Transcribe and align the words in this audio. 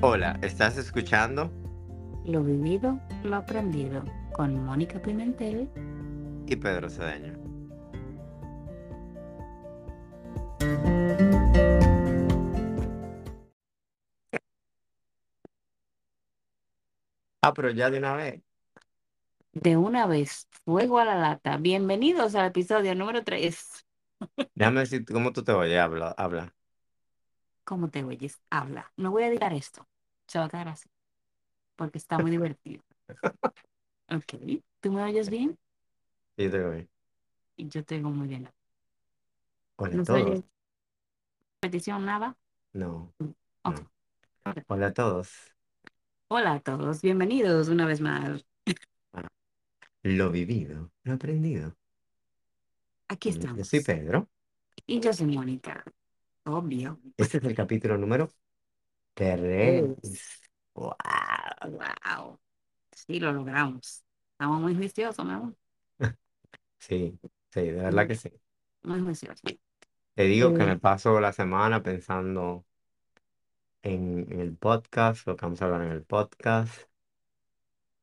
Hola, 0.00 0.38
¿estás 0.42 0.76
escuchando? 0.76 1.50
Lo 2.24 2.44
vivido, 2.44 3.00
lo 3.24 3.34
aprendido, 3.34 4.04
con 4.32 4.64
Mónica 4.64 5.02
Pimentel. 5.02 5.68
Y 6.46 6.54
Pedro 6.54 6.88
Cedeño. 6.88 7.36
Ah, 17.42 17.52
pero 17.52 17.70
ya 17.70 17.90
de 17.90 17.98
una 17.98 18.14
vez. 18.14 18.40
De 19.52 19.76
una 19.76 20.06
vez, 20.06 20.46
fuego 20.64 21.00
a 21.00 21.04
la 21.04 21.16
lata. 21.16 21.56
Bienvenidos 21.56 22.36
al 22.36 22.46
episodio 22.46 22.94
número 22.94 23.24
3. 23.24 23.84
Déjame 24.54 24.80
decirte 24.80 25.12
cómo 25.12 25.32
tú 25.32 25.42
te 25.42 25.50
oyes, 25.50 25.80
habla, 25.80 26.14
habla. 26.16 26.54
¿Cómo 27.68 27.90
te 27.90 28.02
oyes? 28.02 28.40
Habla. 28.48 28.90
No 28.96 29.10
voy 29.10 29.24
a 29.24 29.28
editar 29.28 29.52
esto. 29.52 29.86
Se 30.26 30.38
va 30.38 30.46
a 30.46 30.48
quedar 30.48 30.68
así. 30.68 30.88
Porque 31.76 31.98
está 31.98 32.16
muy 32.18 32.30
divertido. 32.30 32.82
Ok. 34.10 34.62
¿Tú 34.80 34.90
me 34.90 35.02
oyes 35.02 35.28
bien? 35.28 35.58
Sí, 36.38 36.44
yo 36.44 36.50
te 36.50 36.64
oigo. 36.64 36.88
Y 37.58 37.68
yo 37.68 37.84
te 37.84 37.96
oigo 37.96 38.08
muy 38.08 38.26
bien. 38.26 38.48
Hola 39.76 39.94
a 39.94 39.96
¿No 39.98 40.04
se 40.06 40.12
todos. 40.12 40.22
oye 40.30 40.42
repetición 41.60 42.06
nada? 42.06 42.38
No, 42.72 43.12
no. 43.64 43.90
Hola 44.68 44.86
a 44.86 44.94
todos. 44.94 45.28
Hola 46.28 46.54
a 46.54 46.60
todos. 46.60 47.02
Bienvenidos 47.02 47.68
una 47.68 47.84
vez 47.84 48.00
más. 48.00 48.46
Lo 50.04 50.30
vivido, 50.30 50.90
lo 51.04 51.12
aprendido. 51.12 51.76
Aquí 53.08 53.28
Yo 53.30 53.34
estamos. 53.40 53.68
soy 53.68 53.80
Pedro. 53.80 54.28
Y 54.86 55.00
yo 55.00 55.12
soy 55.12 55.26
Mónica. 55.26 55.84
Obvio. 56.56 56.98
Este 57.16 57.38
es 57.38 57.44
el 57.44 57.54
capítulo 57.54 57.96
número 57.98 58.28
3. 59.14 59.94
Wow. 60.74 60.94
Wow. 61.66 62.40
Sí, 62.92 63.20
lo 63.20 63.32
logramos. 63.32 64.04
Estamos 64.32 64.60
muy 64.62 64.74
juiciosos, 64.76 65.24
mi 65.26 65.32
amor. 65.32 65.56
Sí, 66.78 67.18
sí, 67.50 67.60
de 67.62 67.72
verdad 67.72 68.06
que 68.08 68.16
sí. 68.16 68.30
Muy 68.82 69.00
juiciosos. 69.00 69.42
Te 70.14 70.24
digo 70.24 70.52
que 70.52 70.64
Eh, 70.64 70.66
me 70.66 70.78
paso 70.78 71.18
la 71.20 71.32
semana 71.32 71.82
pensando 71.82 72.66
en, 73.82 74.26
en 74.32 74.40
el 74.40 74.56
podcast, 74.56 75.26
lo 75.26 75.36
que 75.36 75.46
vamos 75.46 75.60
a 75.62 75.64
hablar 75.66 75.82
en 75.82 75.92
el 75.92 76.04
podcast. 76.04 76.72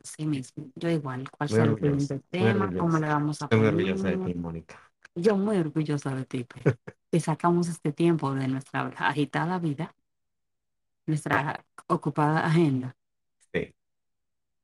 Sí 0.03 0.25
mismo. 0.25 0.71
Yo 0.75 0.89
igual. 0.89 1.29
¿Cuál 1.31 1.49
Muy 1.49 1.59
será 1.59 1.67
el 1.69 1.73
orgulloso, 1.73 2.07
siguiente 2.07 2.19
muy 2.37 2.49
tema? 2.49 2.51
orgulloso. 2.51 2.87
¿Cómo 2.87 2.97
le 2.99 3.07
vamos 3.07 3.41
a 3.41 3.49
Estoy 3.49 3.59
muy 3.59 3.67
poner? 3.67 3.69
orgullosa 3.69 4.09
de 4.09 4.17
ti, 4.19 4.33
Mónica. 4.35 4.91
Yo 5.15 5.37
muy 5.37 5.57
orgullosa 5.57 6.13
de 6.13 6.25
ti, 6.25 6.43
Pe, 6.43 6.61
que 7.11 7.19
sacamos 7.19 7.67
este 7.69 7.93
tiempo 7.93 8.33
de 8.33 8.47
nuestra 8.47 8.87
agitada 8.97 9.59
vida, 9.59 9.95
nuestra 11.05 11.63
ocupada 11.87 12.45
agenda 12.45 12.95
Sí, 13.53 13.73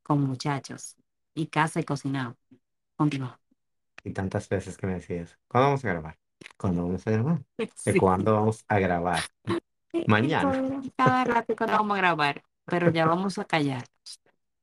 con 0.04 0.22
muchachos 0.22 0.96
y 1.34 1.48
casa 1.48 1.80
y 1.80 1.84
cocinado. 1.84 2.36
Continúa. 2.98 3.40
y 4.04 4.12
tantas 4.12 4.50
veces 4.50 4.78
que 4.78 4.88
me 4.88 4.94
decías, 4.96 5.38
¿cuándo 5.48 5.68
vamos 5.70 5.86
a 5.86 5.90
grabar? 5.90 6.18
¿Cuándo 6.58 6.84
vamos 6.84 7.06
a 7.08 7.12
grabar? 7.12 7.42
¿De 7.58 7.72
Sí. 7.76 8.00
cuándo 8.00 8.34
vamos 8.34 8.66
a 8.68 8.80
grabar? 8.80 9.20
Mañana. 10.08 10.82
Cada 10.98 11.24
rato 11.24 11.56
cuando 11.56 11.78
vamos 11.78 11.96
a 11.96 12.02
grabar, 12.02 12.44
pero 12.66 12.90
ya 12.92 13.06
vamos 13.06 13.38
a 13.38 13.46
callar. 13.46 13.84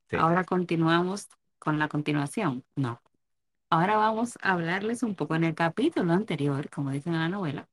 Sí. 0.09 0.17
Ahora 0.17 0.43
continuamos 0.43 1.29
con 1.57 1.79
la 1.79 1.87
continuación. 1.87 2.63
No. 2.75 3.01
Ahora 3.69 3.97
vamos 3.97 4.37
a 4.41 4.53
hablarles 4.53 5.03
un 5.03 5.15
poco 5.15 5.35
en 5.35 5.43
el 5.43 5.55
capítulo 5.55 6.13
anterior, 6.13 6.69
como 6.69 6.91
dicen 6.91 7.13
en 7.13 7.19
la 7.19 7.29
novela. 7.29 7.69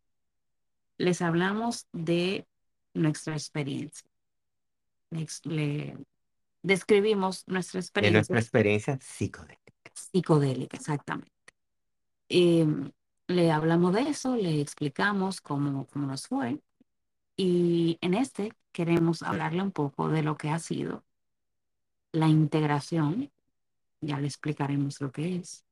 Les 0.99 1.23
hablamos 1.23 1.87
de 1.93 2.47
nuestra 2.95 3.35
experiencia. 3.35 4.09
Les- 5.11 5.45
le 5.47 5.97
describimos 6.63 7.45
nuestra 7.47 7.79
De 7.79 7.83
experiencia 7.83 8.19
nuestra 8.19 8.39
experiencia 8.41 8.99
psicodélica. 9.01 9.73
psicodélica, 9.95 10.77
exactamente. 10.77 11.31
Eh, 12.29 12.67
le 13.29 13.51
hablamos 13.53 13.95
de 13.95 14.03
eso, 14.03 14.37
le 14.37 14.61
explicamos 14.61 15.41
cómo, 15.41 15.87
cómo 15.87 16.07
nos 16.07 16.27
fue. 16.29 16.61
Y 17.37 17.99
en 18.01 18.15
este 18.15 18.53
queremos 18.73 19.23
hablarle 19.23 19.63
un 19.63 19.73
poco 19.73 20.09
de 20.09 20.23
lo 20.23 20.37
que 20.37 20.51
ha 20.51 20.59
sido 20.59 21.05
la 22.13 22.29
integración, 22.29 23.31
ya 24.01 24.19
le 24.21 24.29
explicaremos 24.29 25.01
lo 25.03 25.13
que 25.13 25.37
es, 25.37 25.66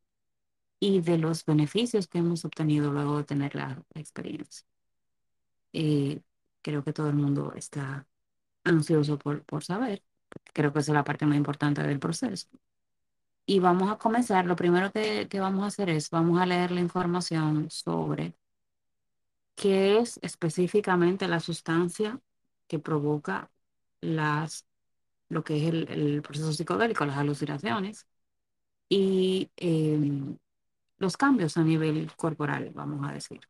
y 0.80 1.00
de 1.00 1.18
los 1.18 1.44
beneficios 1.44 2.08
que 2.08 2.18
hemos 2.18 2.44
obtenido 2.44 2.92
luego 2.92 3.18
de 3.18 3.24
tener 3.24 3.54
la, 3.54 3.82
experiencia. 3.94 4.66
Eh, 5.72 6.20
creo 6.62 6.84
que 6.84 6.92
todo 6.92 7.08
el 7.08 7.16
mundo 7.16 7.52
está 7.56 8.06
ansioso 8.64 9.18
por, 9.18 9.44
por 9.44 9.64
saber. 9.64 10.02
Creo 10.52 10.72
que 10.72 10.80
esa 10.80 10.92
es 10.92 10.94
la 10.94 11.04
parte 11.04 11.26
más 11.26 11.36
importante 11.36 11.82
del 11.82 11.98
proceso. 11.98 12.48
Y 13.46 13.60
vamos 13.60 13.90
a 13.90 13.98
comenzar. 13.98 14.46
Lo 14.46 14.56
primero 14.56 14.90
que, 14.92 15.28
que 15.28 15.40
vamos 15.40 15.64
a 15.64 15.66
hacer 15.66 15.90
es, 15.90 16.10
vamos 16.10 16.40
a 16.40 16.46
leer 16.46 16.70
la 16.70 16.80
información 16.80 17.70
sobre 17.70 18.34
qué 19.54 19.98
es 19.98 20.18
específicamente 20.22 21.28
la 21.28 21.40
sustancia 21.40 22.20
que 22.66 22.78
provoca 22.78 23.50
las, 24.00 24.66
lo 25.28 25.44
que 25.44 25.58
es 25.58 25.68
el, 25.68 25.88
el 25.90 26.22
proceso 26.22 26.52
psicodélico, 26.52 27.04
las 27.06 27.18
alucinaciones 27.18 28.06
y 28.88 29.50
em, 29.56 30.38
los 31.04 31.16
cambios 31.18 31.56
a 31.58 31.62
nivel 31.64 32.10
corporal, 32.16 32.70
vamos 32.74 33.08
a 33.08 33.12
decir. 33.14 33.42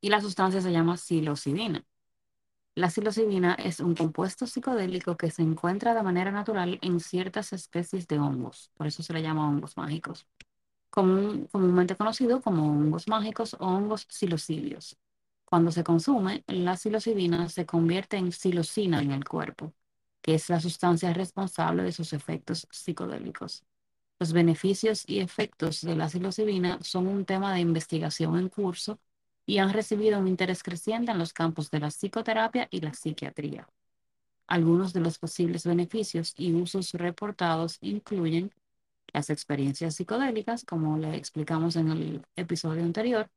Y 0.00 0.08
la 0.10 0.20
sustancia 0.20 0.60
se 0.60 0.72
llama 0.72 0.96
psilocibina. 0.96 1.84
La 2.74 2.90
psilocibina 2.90 3.54
es 3.54 3.80
un 3.80 3.94
compuesto 3.94 4.46
psicodélico 4.46 5.16
que 5.16 5.30
se 5.30 5.42
encuentra 5.42 5.94
de 5.94 6.02
manera 6.02 6.30
natural 6.32 6.78
en 6.82 7.00
ciertas 7.00 7.52
especies 7.52 8.08
de 8.08 8.18
hongos, 8.18 8.70
por 8.76 8.86
eso 8.86 9.02
se 9.02 9.12
le 9.12 9.22
llama 9.22 9.48
hongos 9.48 9.76
mágicos, 9.76 10.26
común- 10.90 11.48
comúnmente 11.52 11.96
conocido 11.96 12.42
como 12.42 12.66
hongos 12.70 13.08
mágicos 13.08 13.54
o 13.54 13.66
hongos 13.66 14.06
psilocibios. 14.10 14.98
Cuando 15.46 15.72
se 15.72 15.84
consume, 15.84 16.44
la 16.48 16.76
psilocibina 16.76 17.48
se 17.50 17.66
convierte 17.66 18.18
en 18.18 18.32
psilocina 18.32 19.02
en 19.02 19.12
el 19.12 19.24
cuerpo, 19.24 19.74
que 20.22 20.34
es 20.36 20.48
la 20.50 20.60
sustancia 20.60 21.12
responsable 21.14 21.84
de 21.84 21.92
sus 21.92 22.12
efectos 22.14 22.68
psicodélicos. 22.70 23.64
Los 24.20 24.34
beneficios 24.34 25.04
y 25.08 25.20
efectos 25.20 25.80
de 25.80 25.96
la 25.96 26.10
psilocibina 26.10 26.78
son 26.82 27.06
un 27.08 27.24
tema 27.24 27.54
de 27.54 27.60
investigación 27.60 28.38
en 28.38 28.50
curso 28.50 29.00
y 29.46 29.58
han 29.58 29.72
recibido 29.72 30.18
un 30.20 30.28
interés 30.28 30.62
creciente 30.62 31.10
en 31.10 31.18
los 31.18 31.32
campos 31.32 31.70
de 31.70 31.80
la 31.80 31.90
psicoterapia 31.90 32.68
y 32.70 32.82
la 32.82 32.92
psiquiatría. 32.92 33.66
Algunos 34.46 34.92
de 34.92 35.00
los 35.00 35.18
posibles 35.18 35.64
beneficios 35.64 36.34
y 36.36 36.52
usos 36.52 36.92
reportados 36.92 37.78
incluyen 37.80 38.52
las 39.12 39.30
experiencias 39.30 39.94
psicodélicas, 39.94 40.66
como 40.66 40.98
le 40.98 41.16
explicamos 41.16 41.76
en 41.76 41.88
el 41.90 42.26
episodio 42.36 42.82
anterior. 42.82 43.30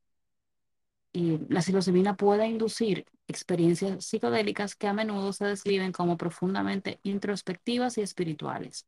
Y 1.14 1.38
la 1.48 1.62
psilocibina 1.62 2.14
puede 2.14 2.46
inducir 2.46 3.06
experiencias 3.26 4.04
psicodélicas 4.04 4.76
que 4.76 4.88
a 4.88 4.92
menudo 4.92 5.32
se 5.32 5.46
describen 5.46 5.92
como 5.92 6.18
profundamente 6.18 7.00
introspectivas 7.04 7.96
y 7.96 8.02
espirituales. 8.02 8.86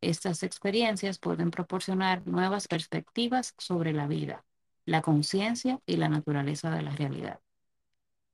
Estas 0.00 0.42
experiencias 0.42 1.18
pueden 1.18 1.50
proporcionar 1.50 2.26
nuevas 2.26 2.68
perspectivas 2.68 3.54
sobre 3.58 3.92
la 3.92 4.06
vida, 4.06 4.44
la 4.84 5.02
conciencia 5.02 5.80
y 5.86 5.96
la 5.96 6.08
naturaleza 6.08 6.70
de 6.70 6.82
la 6.82 6.90
realidad. 6.92 7.40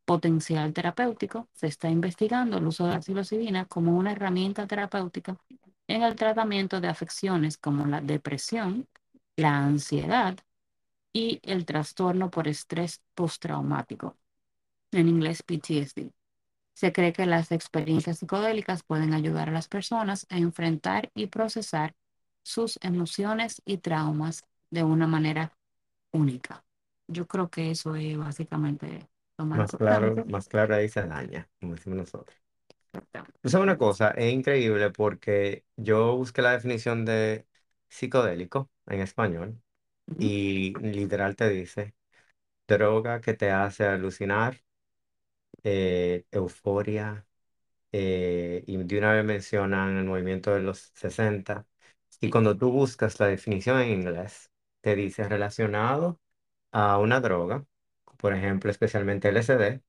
Potencial 0.04 0.72
terapéutico. 0.74 1.48
Se 1.54 1.66
está 1.66 1.88
investigando 1.88 2.58
el 2.58 2.66
uso 2.66 2.86
de 2.86 2.94
la 2.94 3.02
psilocibina 3.02 3.64
como 3.64 3.96
una 3.96 4.12
herramienta 4.12 4.66
terapéutica 4.66 5.38
en 5.88 6.02
el 6.02 6.16
tratamiento 6.16 6.80
de 6.80 6.88
afecciones 6.88 7.56
como 7.56 7.86
la 7.86 8.00
depresión, 8.00 8.86
la 9.36 9.58
ansiedad 9.58 10.36
y 11.12 11.40
el 11.42 11.64
trastorno 11.64 12.30
por 12.30 12.48
estrés 12.48 13.00
postraumático, 13.14 14.16
en 14.92 15.08
inglés 15.08 15.42
PTSD. 15.42 16.10
Se 16.74 16.92
cree 16.92 17.12
que 17.12 17.26
las 17.26 17.52
experiencias 17.52 18.18
psicodélicas 18.18 18.82
pueden 18.84 19.14
ayudar 19.14 19.48
a 19.48 19.52
las 19.52 19.68
personas 19.68 20.26
a 20.30 20.38
enfrentar 20.38 21.10
y 21.14 21.28
procesar 21.28 21.94
sus 22.44 22.78
emociones 22.82 23.62
y 23.64 23.78
traumas 23.78 24.44
de 24.70 24.84
una 24.84 25.06
manera 25.06 25.56
única. 26.12 26.64
Yo 27.08 27.26
creo 27.26 27.50
que 27.50 27.70
eso 27.70 27.96
es 27.96 28.16
básicamente 28.18 29.08
lo 29.38 29.46
más 29.46 29.62
Más 29.62 29.74
claro, 29.74 30.22
más 30.26 30.48
claro 30.48 30.74
ahí 30.74 30.88
se 30.88 31.02
daña, 31.06 31.48
como 31.60 31.74
decimos 31.74 31.96
nosotros. 31.98 32.36
Exactamente. 32.92 33.40
Tú 33.40 33.50
sabes 33.50 33.64
una 33.64 33.76
cosa, 33.78 34.10
es 34.12 34.32
increíble 34.32 34.90
porque 34.90 35.64
yo 35.76 36.16
busqué 36.16 36.40
la 36.42 36.52
definición 36.52 37.04
de 37.04 37.46
psicodélico 37.88 38.70
en 38.86 39.00
español 39.00 39.60
y 40.18 40.74
literal 40.80 41.36
te 41.36 41.50
dice 41.50 41.94
droga 42.68 43.20
que 43.20 43.34
te 43.34 43.50
hace 43.52 43.86
alucinar, 43.86 44.60
eh, 45.62 46.24
euforia, 46.30 47.26
eh, 47.92 48.64
y 48.66 48.76
de 48.78 48.98
una 48.98 49.12
vez 49.12 49.24
mencionan 49.24 49.96
el 49.98 50.04
movimiento 50.06 50.52
de 50.54 50.60
los 50.62 50.92
60. 50.94 51.66
Y 52.20 52.30
cuando 52.30 52.56
tú 52.56 52.70
buscas 52.72 53.20
la 53.20 53.26
definición 53.28 53.80
en 53.80 53.90
inglés, 53.92 54.50
te 54.80 54.96
dice 54.96 55.28
relacionado 55.28 56.20
a 56.72 56.98
una 56.98 57.20
droga, 57.20 57.66
por 58.18 58.34
ejemplo, 58.34 58.70
especialmente 58.70 59.28
LSD, 59.30 59.82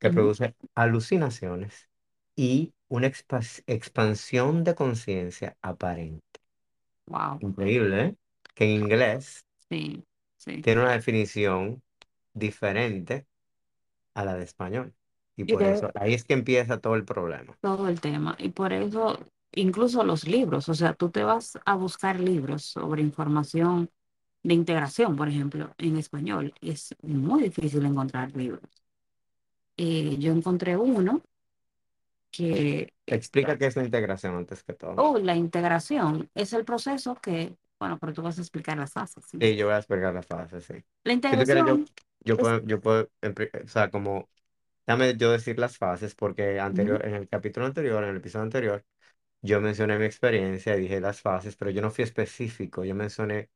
que 0.00 0.10
produce 0.10 0.56
alucinaciones 0.74 1.90
y 2.36 2.74
una 2.88 3.08
expas- 3.08 3.62
expansión 3.66 4.64
de 4.64 4.74
conciencia 4.74 5.56
aparente. 5.62 6.24
Wow. 7.08 7.40
Increíble, 7.40 8.04
¿eh? 8.04 8.16
Que 8.54 8.64
en 8.64 8.70
inglés 8.82 9.46
Sí, 9.70 10.04
sí. 10.36 10.62
tiene 10.62 10.82
una 10.82 10.92
definición 10.92 11.82
diferente 12.34 13.26
a 14.14 14.24
la 14.26 14.36
de 14.36 14.44
español. 14.44 14.94
Y 15.36 15.44
por 15.44 15.62
eso, 15.62 15.90
ahí 15.94 16.14
es 16.14 16.24
que 16.24 16.34
empieza 16.34 16.78
todo 16.80 16.94
el 16.94 17.04
problema. 17.04 17.56
todo 17.60 17.88
el 17.88 18.00
tema. 18.00 18.36
Y 18.38 18.50
por 18.50 18.72
eso, 18.72 19.18
incluso 19.52 20.04
los 20.04 20.26
libros, 20.26 20.68
o 20.68 20.74
sea, 20.74 20.94
tú 20.94 21.10
te 21.10 21.22
vas 21.22 21.58
a 21.64 21.74
buscar 21.74 22.20
libros 22.20 22.64
sobre 22.64 23.02
información 23.02 23.90
de 24.42 24.54
integración, 24.54 25.16
por 25.16 25.28
ejemplo, 25.28 25.74
en 25.78 25.96
español. 25.96 26.54
y 26.60 26.70
Es 26.70 26.94
muy 27.02 27.44
difícil 27.44 27.84
encontrar 27.84 28.34
libros. 28.36 28.62
Eh, 29.76 30.16
yo 30.18 30.32
encontré 30.32 30.76
uno 30.76 31.20
que, 32.30 32.92
Explica 33.06 33.56
qué 33.58 33.66
es 33.66 33.76
la 33.76 33.84
integración 33.84 34.34
antes 34.36 34.62
que 34.62 34.74
todo. 34.74 34.94
oh, 34.96 35.18
la 35.18 35.34
integración 35.36 36.28
es 36.34 36.52
el 36.52 36.64
proceso 36.64 37.14
que, 37.16 37.56
bueno, 37.78 37.98
pero 37.98 38.12
tú 38.12 38.22
vas 38.22 38.38
a 38.38 38.40
explicar 38.42 38.78
las 38.78 38.92
fases, 38.92 39.24
¿sí? 39.26 39.38
Sí, 39.40 39.56
yo 39.56 39.66
voy 39.66 39.74
a 39.74 39.78
explicar 39.78 40.14
la 40.14 40.22
fase, 40.22 40.60
sí. 40.60 40.74
La 41.04 41.12
Si 41.30 41.36
tú 41.36 41.44
quieres, 41.44 41.64
yo, 41.66 41.76
integración 41.76 41.86
yo 42.20 42.34
es... 42.34 42.40
puedo, 42.40 42.62
yo 42.64 42.80
puedo, 42.80 43.02
o 43.04 43.68
sea, 43.68 43.90
como, 43.90 44.28
déjame 44.86 45.16
yo 45.16 45.32
decir 45.32 45.58
las 45.58 45.78
fases, 45.78 46.14
porque 46.14 46.60
anterior, 46.60 47.04
en 47.06 47.14
el 47.14 47.28
capítulo 47.28 47.66
anterior, 47.66 48.02
en 48.04 48.10
el 48.10 48.16
episodio 48.18 48.44
anterior, 48.44 48.84
yo 49.42 49.60
mencioné 49.60 49.98
mi 49.98 50.06
experiencia 50.06 50.76
y 50.76 50.82
dije 50.82 51.00
las 51.00 51.20
fases, 51.22 51.56
pero 51.56 51.70
yo 51.70 51.82
no 51.82 51.90
fui 51.90 52.04
específico, 52.04 52.84
yo 52.84 52.94
mencioné, 52.94 53.50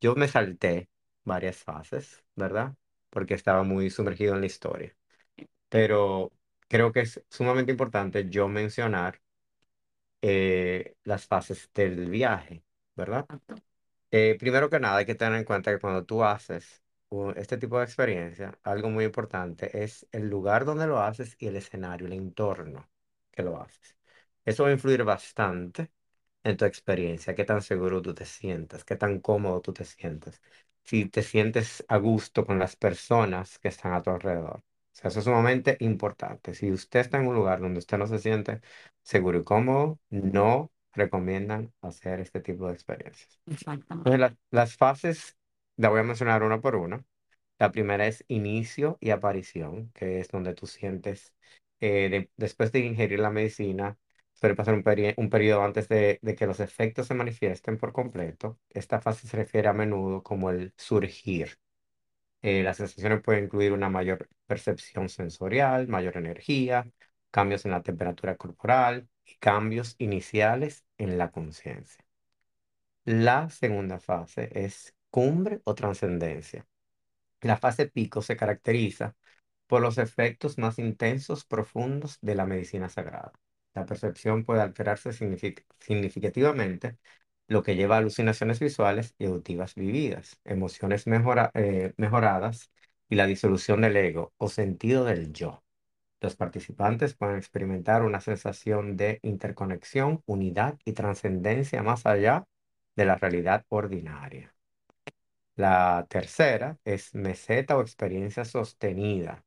yo 0.00 0.14
me 0.16 0.28
salté 0.28 0.90
varias 1.24 1.58
fases, 1.58 2.24
¿verdad? 2.36 2.74
Porque 3.10 3.34
estaba 3.34 3.62
muy 3.64 3.90
sumergido 3.90 4.34
en 4.34 4.40
la 4.40 4.46
historia. 4.46 4.96
Pero 5.68 6.32
creo 6.68 6.92
que 6.92 7.00
es 7.02 7.22
sumamente 7.30 7.72
importante 7.72 8.28
yo 8.30 8.48
mencionar 8.48 9.20
eh, 10.22 10.96
las 11.04 11.26
fases 11.26 11.70
del 11.74 12.10
viaje, 12.10 12.64
¿verdad? 12.96 13.26
Eh, 14.12 14.36
primero 14.40 14.70
que 14.70 14.80
nada, 14.80 14.98
hay 14.98 15.06
que 15.06 15.14
tener 15.16 15.38
en 15.38 15.44
cuenta 15.46 15.72
que 15.72 15.80
cuando 15.80 16.04
tú 16.06 16.24
haces 16.24 16.82
u- 17.10 17.30
este 17.36 17.58
tipo 17.58 17.78
de 17.78 17.84
experiencia, 17.84 18.58
algo 18.62 18.90
muy 18.90 19.04
importante 19.04 19.82
es 19.84 20.06
el 20.12 20.28
lugar 20.28 20.64
donde 20.64 20.86
lo 20.86 21.00
haces 21.00 21.36
y 21.38 21.46
el 21.48 21.56
escenario, 21.56 22.06
el 22.06 22.12
entorno 22.14 22.88
que 23.30 23.42
lo 23.42 23.60
haces. 23.60 23.96
Eso 24.44 24.64
va 24.64 24.70
a 24.70 24.72
influir 24.72 25.04
bastante 25.04 25.90
en 26.44 26.56
tu 26.56 26.64
experiencia, 26.64 27.34
qué 27.34 27.44
tan 27.44 27.62
seguro 27.62 28.00
tú 28.02 28.14
te 28.14 28.24
sientas, 28.24 28.84
qué 28.84 28.96
tan 28.96 29.20
cómodo 29.20 29.60
tú 29.60 29.72
te 29.72 29.84
sientes, 29.84 30.40
si 30.84 31.06
te 31.06 31.22
sientes 31.22 31.84
a 31.88 31.96
gusto 31.98 32.44
con 32.46 32.58
las 32.58 32.76
personas 32.76 33.58
que 33.58 33.68
están 33.68 33.92
a 33.94 34.02
tu 34.02 34.10
alrededor. 34.10 34.58
O 34.58 34.98
sea, 34.98 35.08
eso 35.10 35.18
es 35.20 35.24
sumamente 35.26 35.76
importante. 35.80 36.54
Si 36.54 36.70
usted 36.72 37.00
está 37.00 37.18
en 37.18 37.26
un 37.28 37.34
lugar 37.34 37.60
donde 37.60 37.78
usted 37.80 37.98
no 37.98 38.06
se 38.06 38.18
siente 38.18 38.60
seguro 39.02 39.38
y 39.40 39.44
cómodo, 39.44 39.98
no 40.10 40.72
recomiendan 40.92 41.72
hacer 41.82 42.20
este 42.20 42.40
tipo 42.40 42.66
de 42.68 42.74
experiencias. 42.74 43.40
exactamente. 43.46 44.04
Entonces, 44.04 44.20
la- 44.20 44.36
las 44.50 44.76
fases, 44.76 45.36
la 45.76 45.88
voy 45.90 46.00
a 46.00 46.02
mencionar 46.04 46.42
una 46.42 46.60
por 46.60 46.76
una. 46.76 47.04
La 47.58 47.72
primera 47.72 48.06
es 48.06 48.24
inicio 48.28 48.98
y 49.00 49.10
aparición, 49.10 49.90
que 49.94 50.20
es 50.20 50.28
donde 50.28 50.54
tú 50.54 50.66
sientes, 50.66 51.34
eh, 51.80 52.08
de- 52.10 52.30
después 52.36 52.72
de 52.72 52.80
ingerir 52.80 53.20
la 53.20 53.30
medicina, 53.30 53.98
suele 54.34 54.54
pasar 54.56 54.74
un, 54.74 54.84
peri- 54.84 55.14
un 55.16 55.30
periodo 55.30 55.62
antes 55.64 55.88
de, 55.88 56.18
de 56.22 56.34
que 56.34 56.46
los 56.46 56.60
efectos 56.60 57.06
se 57.08 57.14
manifiesten 57.14 57.78
por 57.78 57.92
completo. 57.92 58.58
Esta 58.70 59.00
fase 59.00 59.26
se 59.28 59.36
refiere 59.36 59.68
a 59.68 59.72
menudo 59.72 60.22
como 60.22 60.50
el 60.50 60.72
surgir. 60.76 61.58
Eh, 62.42 62.62
las 62.62 62.76
sensaciones 62.78 63.22
pueden 63.22 63.44
incluir 63.44 63.72
una 63.72 63.88
mayor 63.90 64.28
percepción 64.46 65.08
sensorial, 65.08 65.88
mayor 65.88 66.16
energía, 66.16 66.90
cambios 67.30 67.64
en 67.64 67.72
la 67.72 67.82
temperatura 67.82 68.36
corporal 68.36 69.08
y 69.24 69.36
cambios 69.36 69.96
iniciales 69.98 70.84
en 70.98 71.18
la 71.18 71.30
conciencia. 71.32 72.04
La 73.06 73.48
segunda 73.50 73.98
fase 74.00 74.50
es 74.54 74.94
cumbre 75.16 75.60
o 75.64 75.74
trascendencia. 75.74 76.66
La 77.42 77.56
fase 77.58 77.86
pico 77.88 78.22
se 78.22 78.36
caracteriza 78.36 79.16
por 79.68 79.82
los 79.82 79.98
efectos 79.98 80.58
más 80.58 80.78
intensos, 80.78 81.44
profundos 81.46 82.18
de 82.22 82.34
la 82.36 82.46
medicina 82.46 82.88
sagrada. 82.90 83.32
La 83.74 83.86
percepción 83.86 84.44
puede 84.44 84.62
alterarse 84.62 85.10
signific- 85.12 85.64
significativamente, 85.80 86.98
lo 87.48 87.62
que 87.64 87.76
lleva 87.76 87.96
a 87.96 87.98
alucinaciones 88.00 88.60
visuales 88.60 89.14
y 89.18 89.26
auditivas 89.26 89.74
vividas, 89.76 90.40
emociones 90.44 91.04
eh, 91.54 91.94
mejoradas 91.98 92.72
y 93.10 93.16
la 93.16 93.26
disolución 93.26 93.82
del 93.82 93.96
ego 93.96 94.34
o 94.38 94.48
sentido 94.48 95.04
del 95.04 95.32
yo. 95.32 95.64
Los 96.22 96.36
participantes 96.36 97.14
pueden 97.16 97.38
experimentar 97.38 98.02
una 98.04 98.20
sensación 98.22 98.96
de 98.98 99.20
interconexión, 99.22 100.22
unidad 100.26 100.78
y 100.86 100.94
trascendencia 100.94 101.82
más 101.84 102.06
allá 102.06 102.46
de 102.96 103.06
la 103.06 103.16
realidad 103.16 103.66
ordinaria. 103.70 104.55
La 105.56 106.06
tercera 106.08 106.78
es 106.84 107.14
meseta 107.14 107.76
o 107.76 107.80
experiencia 107.82 108.44
sostenida. 108.44 109.44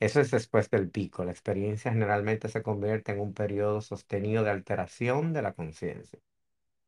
Eso 0.00 0.20
es 0.20 0.30
después 0.32 0.70
del 0.70 0.90
pico. 0.90 1.24
La 1.24 1.32
experiencia 1.32 1.92
generalmente 1.92 2.48
se 2.48 2.62
convierte 2.62 3.12
en 3.12 3.20
un 3.20 3.34
periodo 3.34 3.80
sostenido 3.82 4.44
de 4.44 4.50
alteración 4.50 5.32
de 5.34 5.42
la 5.42 5.54
conciencia. 5.54 6.20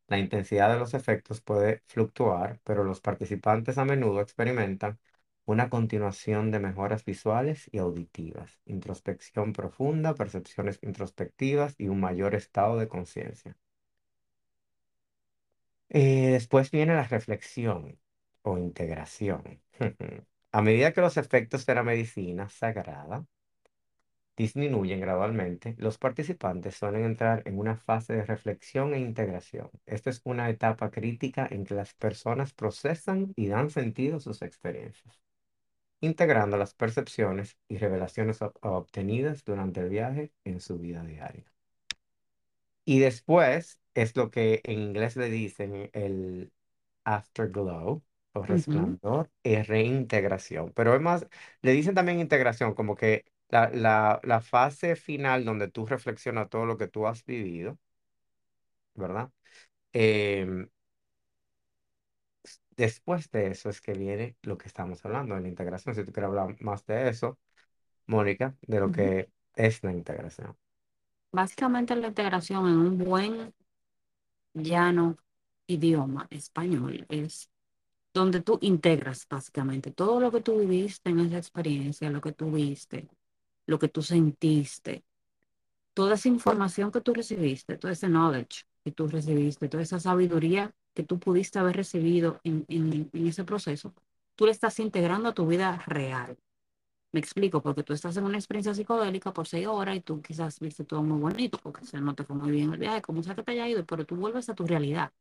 La 0.09 0.19
intensidad 0.19 0.73
de 0.73 0.79
los 0.79 0.95
efectos 0.95 1.41
puede 1.43 1.83
fluctuar, 1.89 2.61
pero 2.65 2.85
los 2.85 3.01
participantes 3.01 3.79
a 3.79 3.85
menudo 3.85 4.21
experimentan 4.21 4.99
una 5.47 5.71
continuación 5.71 6.51
de 6.53 6.61
mejoras 6.61 7.05
visuales 7.05 7.69
y 7.73 7.79
auditivas, 7.79 8.61
introspección 8.67 9.53
profunda, 9.53 10.15
percepciones 10.15 10.79
introspectivas 10.83 11.75
y 11.79 11.89
un 11.89 12.01
mayor 12.01 12.35
estado 12.35 12.79
de 12.79 12.89
conciencia. 12.89 13.57
Eh, 15.91 16.31
después 16.33 16.71
viene 16.71 16.95
la 16.95 17.05
reflexión 17.05 17.99
o 18.43 18.59
integración. 18.59 19.61
A 20.53 20.63
medida 20.63 20.93
que 20.93 21.01
los 21.01 21.17
efectos 21.17 21.65
de 21.67 21.75
la 21.75 21.83
medicina 21.83 22.49
sagrada 22.49 23.27
disminuyen 24.37 25.01
gradualmente, 25.01 25.75
los 25.79 25.97
participantes 25.99 26.77
suelen 26.77 27.05
entrar 27.05 27.43
en 27.47 27.59
una 27.59 27.77
fase 27.77 28.13
de 28.15 28.25
reflexión 28.27 28.93
e 28.95 28.99
integración. 29.01 29.71
Esta 29.87 30.11
es 30.11 30.21
una 30.25 30.51
etapa 30.51 30.91
crítica 30.91 31.47
en 31.51 31.65
que 31.65 31.75
las 31.75 31.95
personas 31.95 32.53
procesan 32.53 33.33
y 33.37 33.49
dan 33.49 33.71
sentido 33.71 34.17
a 34.19 34.21
sus 34.21 34.43
experiencias, 34.43 35.21
integrando 36.01 36.57
las 36.59 36.75
percepciones 36.75 37.59
y 37.69 37.79
revelaciones 37.79 38.41
ob- 38.43 38.59
obtenidas 38.63 39.45
durante 39.45 39.81
el 39.81 39.91
viaje 39.91 40.33
en 40.45 40.61
su 40.61 40.79
vida 40.79 41.05
diaria. 41.05 41.47
Y 42.85 43.01
después 43.01 43.79
es 43.95 44.17
lo 44.17 44.31
que 44.31 44.61
en 44.65 44.81
inglés 44.81 45.17
le 45.17 45.31
dicen 45.31 45.91
el 45.93 46.53
afterglow 47.05 48.03
o 48.33 48.43
Ujú, 48.49 48.95
resplandor 48.97 49.31
y 49.43 49.57
reintegración. 49.63 50.73
Pero 50.75 50.95
es 50.95 51.01
más, 51.01 51.27
le 51.63 51.73
dicen 51.73 51.95
también 51.95 52.21
integración, 52.21 52.75
como 52.75 52.95
que 52.97 53.25
la, 53.49 53.71
la, 53.71 54.21
la 54.25 54.41
fase 54.41 54.97
final 54.97 55.45
donde 55.45 55.69
tú 55.69 55.87
reflexionas 55.87 56.49
todo 56.51 56.67
lo 56.67 56.79
que 56.79 56.89
tú 56.89 57.07
has 57.07 57.25
vivido, 57.25 57.79
¿verdad? 58.95 59.31
Em, 59.93 60.69
después 62.77 63.31
de 63.31 63.49
eso 63.49 63.69
es 63.71 63.81
que 63.81 63.93
viene 63.95 64.37
lo 64.43 64.59
que 64.59 64.69
estamos 64.69 65.05
hablando 65.05 65.35
de 65.35 65.41
la 65.43 65.49
integración. 65.49 65.95
Si 65.95 66.05
tú 66.05 66.13
quieres 66.13 66.29
hablar 66.29 66.57
más 66.61 66.85
de 66.87 67.09
eso, 67.09 67.39
Mónica, 68.07 68.57
de 68.63 68.81
lo 68.81 68.91
ujú. 68.91 68.93
que 68.93 69.31
es 69.57 69.83
la 69.85 69.93
integración. 69.93 70.57
Básicamente 71.31 71.95
la 71.95 72.09
integración 72.09 72.67
en 72.69 72.77
un 72.79 72.97
buen, 72.99 73.55
llano 74.55 75.17
idioma 75.67 76.27
español 76.31 77.07
es 77.09 77.51
donde 78.15 78.41
tú 78.43 78.59
integras 78.61 79.27
básicamente 79.29 79.91
todo 79.91 80.21
lo 80.21 80.31
que 80.31 80.41
tú 80.41 80.59
viviste 80.59 81.11
en 81.11 81.21
esa 81.21 81.39
experiencia, 81.39 82.11
lo 82.11 82.21
que 82.21 82.33
tú 82.33 82.51
viste, 82.51 83.09
lo 83.67 83.79
que 83.79 83.89
tú 83.89 84.03
sentiste, 84.03 85.05
toda 85.95 86.15
esa 86.15 86.29
información 86.29 86.91
que 86.93 87.01
tú 87.01 87.15
recibiste, 87.15 87.77
todo 87.79 87.91
ese 87.91 88.09
knowledge 88.09 88.65
que 88.85 88.93
tú 88.93 89.09
recibiste, 89.09 89.69
toda 89.69 89.83
esa 89.83 90.01
sabiduría 90.01 90.75
que 90.95 91.05
tú 91.05 91.19
pudiste 91.19 91.59
haber 91.59 91.77
recibido 91.77 92.41
en, 92.45 92.65
en, 92.69 93.11
ese 93.27 93.45
proceso, 93.45 93.95
tú 94.35 94.47
le 94.47 94.53
estás 94.53 94.79
integrando 94.79 95.29
a 95.31 95.35
tu 95.35 95.47
vida 95.47 95.83
real. 95.87 96.37
Me 97.13 97.21
explico, 97.21 97.63
porque 97.63 97.83
tú 97.83 97.93
estás 97.93 98.17
en 98.17 98.25
una 98.25 98.39
experiencia 98.39 98.75
psicodélica 98.75 99.33
por 99.33 99.47
seis 99.47 99.67
horas 99.67 99.97
y 99.97 100.01
tú 100.01 100.23
quizás 100.23 100.59
viste 100.61 100.85
todo 100.85 101.03
muy 101.03 101.21
bonito, 101.21 101.59
porque 101.63 101.85
se 101.85 102.01
no 102.01 102.15
te 102.15 102.25
fue 102.25 102.37
muy 102.37 102.51
bien 102.51 102.73
el 102.73 102.79
viaje, 102.79 103.03
como 103.03 103.23
sea 103.23 103.35
que 103.35 103.43
te 103.43 103.53
haya 103.53 103.69
ido, 103.69 103.85
pero 103.85 104.07
tú 104.07 104.17
vuelves 104.17 104.49
a 104.49 104.55
tu 104.55 104.67
realidad. 104.67 105.13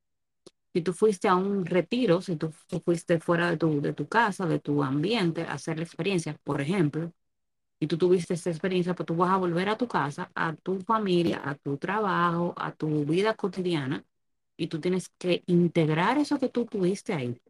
Si 0.73 0.81
tú 0.81 0.93
fuiste 0.93 1.27
a 1.27 1.35
un 1.35 1.65
retiro, 1.65 2.21
si 2.21 2.37
tú, 2.37 2.51
fuiste 2.85 3.19
fuera 3.19 3.49
de 3.51 3.57
tu, 3.57 3.81
de 3.81 3.93
tu 3.93 4.07
casa, 4.07 4.45
de 4.45 4.59
tu 4.59 4.83
ambiente, 4.83 5.43
a 5.43 5.53
hacer 5.53 5.77
la 5.77 5.83
experiencia, 5.83 6.37
por 6.43 6.61
ejemplo, 6.61 7.11
y 7.79 7.87
tú 7.87 7.97
tuviste 7.97 8.33
esta 8.35 8.49
experiencia, 8.51 8.95
pues 8.95 9.07
tú 9.07 9.15
vas 9.15 9.31
a 9.31 9.37
volver 9.37 9.69
a 9.69 9.77
tu 9.77 9.87
casa, 9.87 10.31
a 10.35 10.55
tu 10.55 10.81
familia, 10.81 11.41
a 11.45 11.55
tu 11.55 11.77
trabajo, 11.77 12.53
a 12.57 12.73
tu 12.73 13.05
vida 13.05 13.35
cotidiana, 13.35 14.05
y 14.57 14.67
tú 14.67 14.81
tienes 14.81 15.09
que 15.19 15.43
integrar 15.47 16.17
eso 16.19 16.39
que 16.39 16.49
tú 16.49 16.65
tuviste 16.67 17.13
ahí 17.13 17.41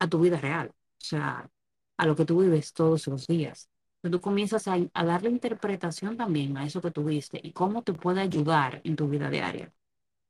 a 0.00 0.08
tu 0.08 0.20
vida 0.20 0.40
real, 0.40 0.68
o 0.70 0.74
sea, 0.98 1.50
a 1.98 2.06
lo 2.06 2.16
que 2.16 2.26
tú 2.26 2.40
vives 2.42 2.72
todos 2.74 3.08
los 3.08 3.26
días. 3.28 3.70
Tú 4.02 4.22
comienzas 4.22 4.68
a, 4.68 4.76
a 4.94 5.04
darle 5.06 5.30
interpretación 5.30 6.16
también 6.18 6.56
a 6.58 6.66
eso 6.66 6.82
que 6.82 6.92
tuviste 6.92 7.40
y 7.44 7.52
cómo 7.52 7.82
te 7.84 7.94
puede 7.94 8.22
ayudar 8.22 8.82
en 8.84 8.96
tu 8.96 9.08
vida 9.08 9.30
diaria. 9.30 9.73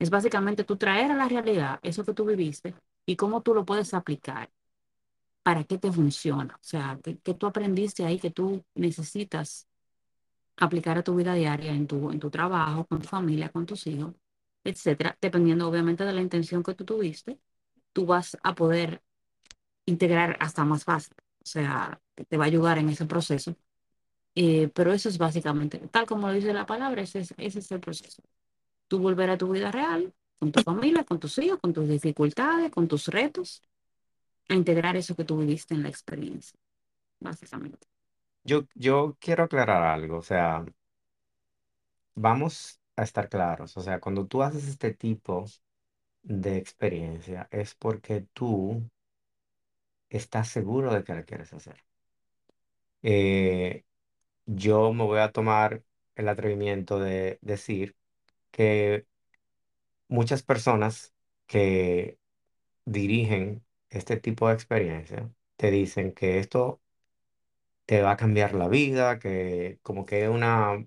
Es 0.05 0.11
básicamente 0.11 0.65
tú 0.65 0.77
traer 0.77 1.11
a 1.11 1.17
la 1.17 1.29
realidad 1.29 1.81
eso 1.83 2.05
que 2.05 2.13
tú 2.15 2.25
viviste 2.27 2.75
y 3.07 3.17
cómo 3.17 3.41
tú 3.43 3.55
lo 3.55 3.65
puedes 3.65 3.95
aplicar, 3.95 4.51
para 5.43 5.65
qué 5.65 5.79
te 5.79 5.93
funciona, 5.93 6.55
o 6.57 6.59
sea, 6.65 6.99
qué, 7.03 7.19
qué 7.19 7.35
tú 7.35 7.47
aprendiste 7.47 8.05
ahí 8.05 8.19
que 8.19 8.31
tú 8.31 8.65
necesitas 8.75 9.69
aplicar 10.57 10.99
a 10.99 11.05
tu 11.05 11.15
vida 11.17 11.35
diaria, 11.35 11.73
en 11.73 11.87
tu, 11.87 12.11
en 12.13 12.21
tu 12.21 12.31
trabajo, 12.31 12.87
con 12.87 13.01
tu 13.03 13.09
familia, 13.09 13.51
con 13.51 13.67
tus 13.67 13.87
hijos, 13.89 14.15
etcétera, 14.65 15.17
dependiendo 15.21 15.69
obviamente 15.69 16.05
de 16.05 16.13
la 16.15 16.23
intención 16.23 16.63
que 16.63 16.75
tú 16.75 16.85
tuviste, 16.85 17.39
tú 17.93 18.07
vas 18.07 18.37
a 18.43 18.55
poder 18.55 19.03
integrar 19.87 20.37
hasta 20.41 20.65
más 20.65 20.85
fácil, 20.85 21.15
o 21.45 21.47
sea, 21.47 22.01
te 22.29 22.37
va 22.39 22.45
a 22.45 22.49
ayudar 22.49 22.79
en 22.79 22.91
ese 22.91 23.07
proceso. 23.07 23.57
Eh, 24.37 24.69
pero 24.75 24.93
eso 24.93 25.09
es 25.11 25.19
básicamente, 25.19 25.79
tal 25.91 26.07
como 26.07 26.29
lo 26.29 26.35
dice 26.35 26.53
la 26.55 26.67
palabra, 26.67 27.03
ese 27.03 27.21
es, 27.21 27.35
ese 27.39 27.61
es 27.61 27.73
el 27.73 27.81
proceso. 27.81 28.23
Volver 28.99 29.31
a 29.31 29.39
tu 29.39 29.51
vida 29.51 29.71
real, 29.71 30.13
con 30.39 30.53
tu 30.53 30.63
familia, 30.63 31.05
con 31.05 31.19
tus 31.19 31.39
hijos, 31.39 31.59
con 31.61 31.73
tus 31.73 31.89
dificultades, 31.89 32.71
con 32.71 32.89
tus 32.89 33.09
retos, 33.09 33.63
a 34.49 34.55
integrar 34.55 34.97
eso 34.97 35.15
que 35.15 35.25
tú 35.25 35.39
viviste 35.39 35.75
en 35.75 35.83
la 35.83 35.89
experiencia, 35.89 36.59
básicamente. 37.21 37.87
Yo, 38.45 38.67
yo 38.75 39.17
quiero 39.19 39.45
aclarar 39.45 39.83
algo, 39.83 40.19
o 40.19 40.23
sea, 40.23 40.65
vamos 42.15 42.81
a 42.97 43.03
estar 43.03 43.29
claros, 43.29 43.77
o 43.77 43.81
sea, 43.81 44.01
cuando 44.01 44.27
tú 44.27 44.43
haces 44.43 44.69
este 44.69 44.93
tipo 44.95 45.45
de 46.23 46.57
experiencia 46.57 47.49
es 47.51 47.75
porque 47.75 48.27
tú 48.33 48.83
estás 50.09 50.49
seguro 50.49 50.93
de 50.93 51.05
que 51.05 51.15
la 51.15 51.25
quieres 51.25 51.53
hacer. 51.53 51.85
Eh, 53.03 53.85
yo 54.47 54.93
me 54.95 55.05
voy 55.05 55.21
a 55.21 55.33
tomar 55.33 55.83
el 56.17 56.29
atrevimiento 56.29 56.99
de 56.99 57.39
decir 57.43 57.97
que 58.55 59.07
muchas 60.09 60.43
personas 60.43 61.15
que 61.47 62.19
dirigen 62.87 63.65
este 63.91 64.19
tipo 64.19 64.49
de 64.49 64.55
experiencia 64.55 65.31
te 65.57 65.71
dicen 65.73 66.13
que 66.15 66.39
esto 66.41 66.83
te 67.87 68.03
va 68.03 68.13
a 68.13 68.17
cambiar 68.17 68.55
la 68.55 68.69
vida, 68.69 69.19
que 69.19 69.79
como 69.83 70.07
que 70.07 70.25
es 70.25 70.29
una, 70.31 70.85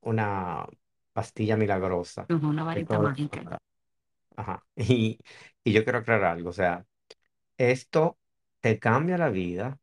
una 0.00 0.66
pastilla 1.12 1.56
milagrosa. 1.56 2.30
Una 2.50 2.64
que 2.72 2.82
varita 2.82 2.94
todo- 2.96 3.04
mágica. 3.04 3.58
Ajá. 4.36 4.64
Y, 4.76 5.18
y 5.64 5.72
yo 5.72 5.84
quiero 5.84 5.98
aclarar 5.98 6.32
algo, 6.36 6.50
o 6.50 6.52
sea, 6.52 6.86
esto 7.58 8.18
te 8.60 8.78
cambia 8.80 9.18
la 9.18 9.30
vida 9.30 9.80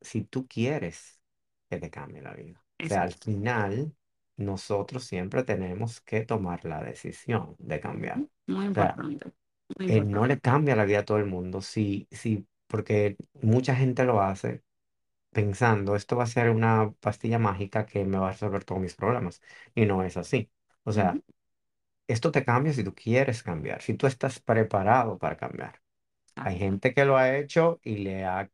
si 0.00 0.24
tú 0.24 0.46
quieres 0.46 1.20
que 1.68 1.78
te 1.78 1.90
cambie 1.90 2.22
la 2.22 2.34
vida. 2.34 2.62
O 2.80 2.86
sea, 2.88 3.02
al 3.02 3.12
Exacto. 3.12 3.24
final, 3.24 3.94
nosotros 4.38 5.04
siempre 5.06 5.44
tenemos 5.44 6.02
que 6.02 6.22
tomar 6.26 6.64
la 6.66 6.82
decisión 6.84 7.56
de 7.60 7.80
cambiar. 7.80 8.26
Muy 8.46 8.66
O 8.72 8.74
sea, 8.74 9.02
importante. 9.04 9.32
Muy 9.76 9.86
eh, 9.86 10.00
no 10.00 10.26
importante. 10.26 10.26
le 10.26 10.40
cambia 10.40 10.76
la 10.76 10.84
vida 10.84 11.00
a 11.00 11.04
todo 11.04 11.18
el 11.18 11.26
mundo, 11.26 11.62
sí, 11.62 12.08
sí, 12.10 12.46
porque 12.66 13.18
mucha 13.42 13.74
gente 13.76 14.04
lo 14.04 14.20
hace 14.22 14.62
pensando, 15.32 15.96
esto 15.96 16.16
va 16.16 16.24
a 16.24 16.26
ser 16.26 16.50
una 16.50 16.92
pastilla 17.00 17.38
mágica 17.38 17.86
que 17.86 18.04
me 18.04 18.18
va 18.18 18.28
a 18.30 18.32
resolver 18.32 18.64
todos 18.64 18.80
mis 18.82 18.94
problemas. 18.96 19.42
Y 19.74 19.86
no 19.86 20.02
es 20.04 20.16
así. 20.16 20.50
O 20.84 20.92
sea, 20.92 21.18
Ujú, 21.18 21.22
esto 22.06 22.30
te 22.32 22.44
cambia 22.44 22.72
si 22.72 22.84
tú 22.84 22.94
quieres 22.94 23.42
cambiar, 23.42 23.82
si 23.82 23.94
tú 23.94 24.06
estás 24.06 24.40
preparado 24.40 25.18
para 25.18 25.36
cambiar. 25.36 25.80
Hay 26.40 26.58
Exacto. 26.58 26.58
gente 26.58 26.94
que 26.94 27.04
lo 27.04 27.16
ha 27.18 27.36
hecho 27.38 27.80
y 27.84 27.98
le 27.98 28.24
ha 28.26 28.50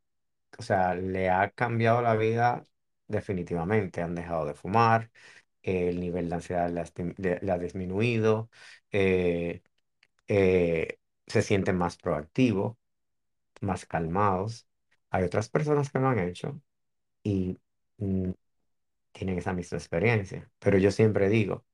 o 0.58 0.62
sea, 0.62 0.94
le 0.94 1.30
ha 1.30 1.50
cambiado 1.50 2.02
la 2.02 2.16
vida 2.16 2.64
definitivamente. 3.08 4.02
Han 4.02 4.14
dejado 4.14 4.46
de 4.46 4.54
fumar, 4.54 5.10
el 5.64 6.00
nivel 6.00 6.28
de 6.30 6.36
ansiedad 6.36 6.70
le 6.70 7.52
ha, 7.52 7.58
disminuido, 7.58 8.50
eh, 8.92 9.62
eh, 10.28 10.98
se 11.26 11.42
sienten 11.42 11.76
más 11.78 11.96
proactivos, 11.98 12.76
más 13.60 13.86
calmados. 13.86 14.68
Hay 15.10 15.24
otras 15.24 15.48
personas 15.50 15.90
que 15.90 15.98
lo 15.98 16.08
han 16.08 16.18
hecho 16.20 16.60
y 17.24 17.58
mm, 17.98 18.30
tienen 19.12 19.38
esa 19.38 19.52
misma 19.54 19.78
experiencia. 19.78 20.50
Pero 20.58 20.78
yo 20.78 20.90
siempre 20.92 21.28
digo, 21.28 21.66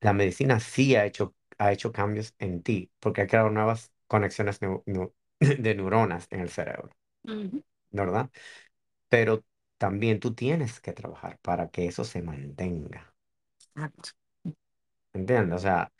la 0.00 0.12
medicina 0.12 0.60
sí 0.60 0.96
ha 0.96 1.06
hecho, 1.06 1.34
ha 1.58 1.72
hecho 1.72 1.92
cambios 1.92 2.34
en 2.38 2.62
ti 2.62 2.90
porque 3.00 3.22
ha 3.22 3.26
creado 3.26 3.50
nuevas 3.50 3.92
conexiones 4.08 4.60
neu- 4.62 4.84
neu- 4.86 5.14
de 5.40 5.74
neuronas 5.74 6.28
en 6.30 6.40
el 6.40 6.50
cerebro, 6.50 6.90
Ujú, 7.28 7.62
¿verdad? 7.90 8.30
pero 9.08 9.44
también 9.78 10.20
tú 10.20 10.34
tienes 10.34 10.80
que 10.80 10.92
trabajar 10.92 11.38
para 11.40 11.68
que 11.70 11.86
eso 11.86 12.04
se 12.04 12.22
mantenga, 12.22 13.14
Exacto. 13.74 14.10
¿entiendes? 15.12 15.56
O 15.56 15.58
sea, 15.60 15.92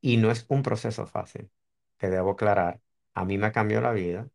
y 0.00 0.16
no 0.18 0.30
es 0.30 0.46
un 0.48 0.62
proceso 0.62 1.06
fácil, 1.06 1.50
que 1.98 2.08
debo 2.10 2.32
aclarar. 2.32 2.80
A 3.14 3.24
mí 3.24 3.38
me 3.38 3.52
cambió 3.52 3.80
la 3.80 3.92
vida, 3.92 4.28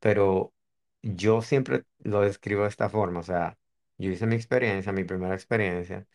pero 0.00 0.54
yo 1.02 1.42
siempre 1.42 1.84
lo 2.00 2.22
describo 2.22 2.64
de 2.64 2.68
esta 2.70 2.90
forma, 2.90 3.20
o 3.20 3.22
sea, 3.22 3.58
yo 3.98 4.10
hice 4.10 4.26
mi 4.26 4.36
experiencia, 4.36 4.92
mi 4.92 5.04
primera 5.04 5.34
experiencia, 5.34 6.06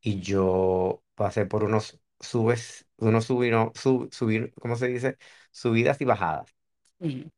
y 0.00 0.20
yo 0.20 1.04
pasé 1.16 1.46
por 1.46 1.64
unos 1.64 2.00
subes, 2.20 2.86
unos 2.98 3.26
subir, 3.26 3.54
sub, 3.74 4.12
subir, 4.14 4.54
¿cómo 4.60 4.76
se 4.76 4.88
dice? 4.88 5.18
Subidas 5.52 6.00
y 6.02 6.06
bajadas, 6.06 6.54
Sí, 7.00 7.30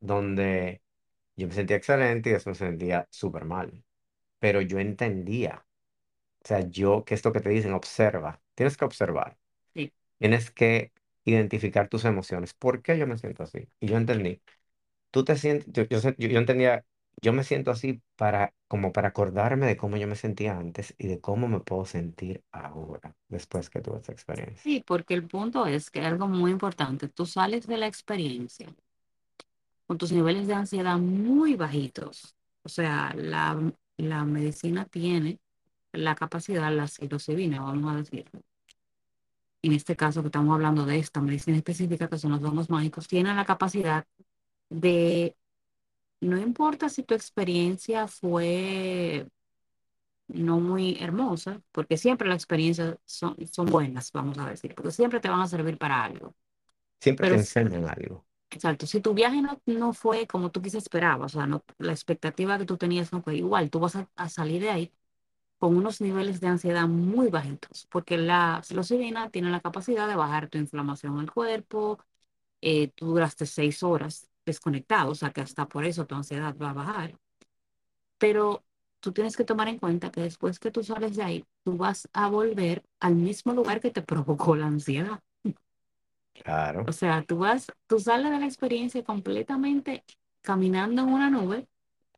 donde 0.00 0.82
yo 1.36 1.48
me 1.48 1.54
sentía 1.54 1.76
excelente 1.76 2.30
y 2.30 2.32
después 2.34 2.60
me 2.60 2.68
sentía 2.68 3.08
súper 3.10 3.44
mal, 3.44 3.84
pero 4.40 4.60
yo 4.62 4.78
entendía. 4.80 5.66
O 6.44 6.48
sea, 6.48 6.60
yo, 6.68 7.04
que 7.04 7.14
esto 7.14 7.32
que 7.32 7.40
te 7.40 7.50
dicen, 7.50 7.72
observa. 7.74 8.40
Tienes 8.54 8.76
que 8.76 8.84
observar. 8.86 9.38
sí. 9.74 9.90
Tienes 10.18 10.50
que 10.50 10.92
identificar 11.24 11.88
tus 11.88 12.04
emociones. 12.04 12.54
¿Por 12.54 12.82
qué 12.82 12.98
yo 12.98 13.06
me 13.06 13.18
siento 13.18 13.42
así? 13.44 13.68
Y 13.80 13.88
yo 13.88 13.96
entendí. 13.96 14.42
Tú 15.10 15.24
te 15.24 15.36
sientes, 15.36 15.68
yo, 15.72 15.84
yo, 15.84 16.00
yo- 16.18 16.38
entendía, 16.40 16.84
yo 17.22 17.32
me 17.32 17.44
siento 17.44 17.70
así 17.72 18.02
para, 18.16 18.54
como 18.68 18.92
para 18.92 19.08
acordarme 19.10 19.66
de 19.66 19.76
cómo 19.76 19.96
yo 19.98 20.08
me 20.08 20.16
sentía 20.16 20.56
antes 20.58 20.94
y 20.98 21.08
de 21.08 21.20
cómo 21.20 21.48
me 21.48 21.60
puedo 21.60 21.84
sentir 21.86 22.44
ahora, 22.52 23.16
después 23.28 23.70
que 23.70 23.80
tuve 23.82 24.00
esa 24.00 24.12
experiencia. 24.12 24.64
Sí, 24.64 24.82
porque 24.86 25.14
el 25.14 25.26
punto 25.26 25.66
es 25.66 25.90
que 25.90 26.00
algo 26.02 26.28
muy 26.28 26.50
importante, 26.50 27.08
tú 27.08 27.24
sales 27.26 27.66
de 27.66 27.78
la 27.78 27.86
experiencia 27.86 28.74
con 29.90 29.98
tus 29.98 30.12
niveles 30.12 30.46
de 30.46 30.54
ansiedad 30.54 30.98
muy 30.98 31.56
bajitos. 31.56 32.36
O 32.62 32.68
sea, 32.68 33.12
la, 33.16 33.60
la 33.96 34.24
medicina 34.24 34.84
tiene 34.84 35.40
la 35.90 36.14
capacidad, 36.14 36.72
la 36.72 36.86
psilocibina, 36.86 37.60
vamos 37.60 37.92
a 37.92 37.96
decir, 37.96 38.24
en 39.62 39.72
este 39.72 39.96
caso 39.96 40.20
que 40.22 40.28
estamos 40.28 40.54
hablando 40.54 40.86
de 40.86 41.00
esta 41.00 41.20
medicina 41.20 41.56
específica, 41.56 42.08
que 42.08 42.18
son 42.18 42.30
los 42.30 42.44
hongos 42.44 42.70
mágicos, 42.70 43.08
tiene 43.08 43.34
la 43.34 43.44
capacidad 43.44 44.06
de, 44.68 45.34
no 46.20 46.38
importa 46.38 46.88
si 46.88 47.02
tu 47.02 47.14
experiencia 47.14 48.06
fue 48.06 49.26
no 50.28 50.60
muy 50.60 50.98
hermosa, 51.00 51.60
porque 51.72 51.96
siempre 51.96 52.28
las 52.28 52.36
experiencias 52.36 52.96
son, 53.06 53.36
son 53.50 53.66
buenas, 53.66 54.12
vamos 54.12 54.38
a 54.38 54.48
decir, 54.48 54.72
porque 54.72 54.92
siempre 54.92 55.18
te 55.18 55.28
van 55.28 55.40
a 55.40 55.48
servir 55.48 55.78
para 55.78 56.04
algo. 56.04 56.36
Siempre 57.00 57.26
te 57.26 57.30
Pero, 57.30 57.40
enseñan 57.40 57.88
algo. 57.88 58.29
Exacto, 58.50 58.86
si 58.86 59.00
tu 59.00 59.14
viaje 59.14 59.42
no, 59.42 59.60
no 59.66 59.92
fue 59.92 60.26
como 60.26 60.50
tú 60.50 60.62
quise 60.62 60.78
esperabas, 60.78 61.34
o 61.34 61.38
sea, 61.38 61.46
no, 61.46 61.64
la 61.78 61.92
expectativa 61.92 62.58
que 62.58 62.64
tú 62.66 62.76
tenías 62.76 63.12
no 63.12 63.22
fue 63.22 63.36
igual, 63.36 63.70
tú 63.70 63.80
vas 63.80 63.96
a, 63.96 64.08
a 64.16 64.28
salir 64.28 64.62
de 64.62 64.70
ahí 64.70 64.92
con 65.58 65.76
unos 65.76 66.00
niveles 66.00 66.40
de 66.40 66.48
ansiedad 66.48 66.88
muy 66.88 67.28
bajitos, 67.28 67.86
porque 67.90 68.18
la 68.18 68.62
psilocibina 68.64 69.30
tiene 69.30 69.50
la 69.50 69.60
capacidad 69.60 70.08
de 70.08 70.16
bajar 70.16 70.48
tu 70.48 70.58
inflamación 70.58 71.14
en 71.16 71.20
el 71.22 71.32
cuerpo, 71.32 71.98
eh, 72.62 72.88
tú 72.94 73.06
duraste 73.08 73.46
seis 73.46 73.82
horas 73.82 74.28
desconectado, 74.46 75.12
o 75.12 75.14
sea 75.16 75.32
que 75.32 75.42
hasta 75.42 75.68
por 75.68 75.84
eso 75.86 76.06
tu 76.06 76.14
ansiedad 76.16 76.56
va 76.58 76.70
a 76.70 76.74
bajar. 76.74 77.18
Pero 78.18 78.64
tú 79.00 79.12
tienes 79.12 79.36
que 79.36 79.44
tomar 79.44 79.68
en 79.68 79.78
cuenta 79.78 80.10
que 80.12 80.20
después 80.22 80.58
que 80.60 80.70
tú 80.70 80.82
sales 80.84 81.16
de 81.16 81.22
ahí, 81.22 81.44
tú 81.64 81.76
vas 81.76 82.08
a 82.12 82.28
volver 82.28 82.84
al 83.00 83.14
mismo 83.16 83.52
lugar 83.52 83.80
que 83.80 83.90
te 83.90 84.02
provocó 84.02 84.54
la 84.56 84.66
ansiedad. 84.66 85.20
O 86.86 86.92
Claro. 86.92 86.92
sea, 86.92 87.22
tú 87.24 87.38
vas, 87.38 87.66
tú 87.86 87.98
sales 88.00 88.30
de 88.32 88.38
la 88.40 88.46
experiencia 88.46 89.04
completamente 89.04 90.04
caminando 90.42 91.02
en 91.02 91.08
una 91.08 91.30
nube, 91.30 91.68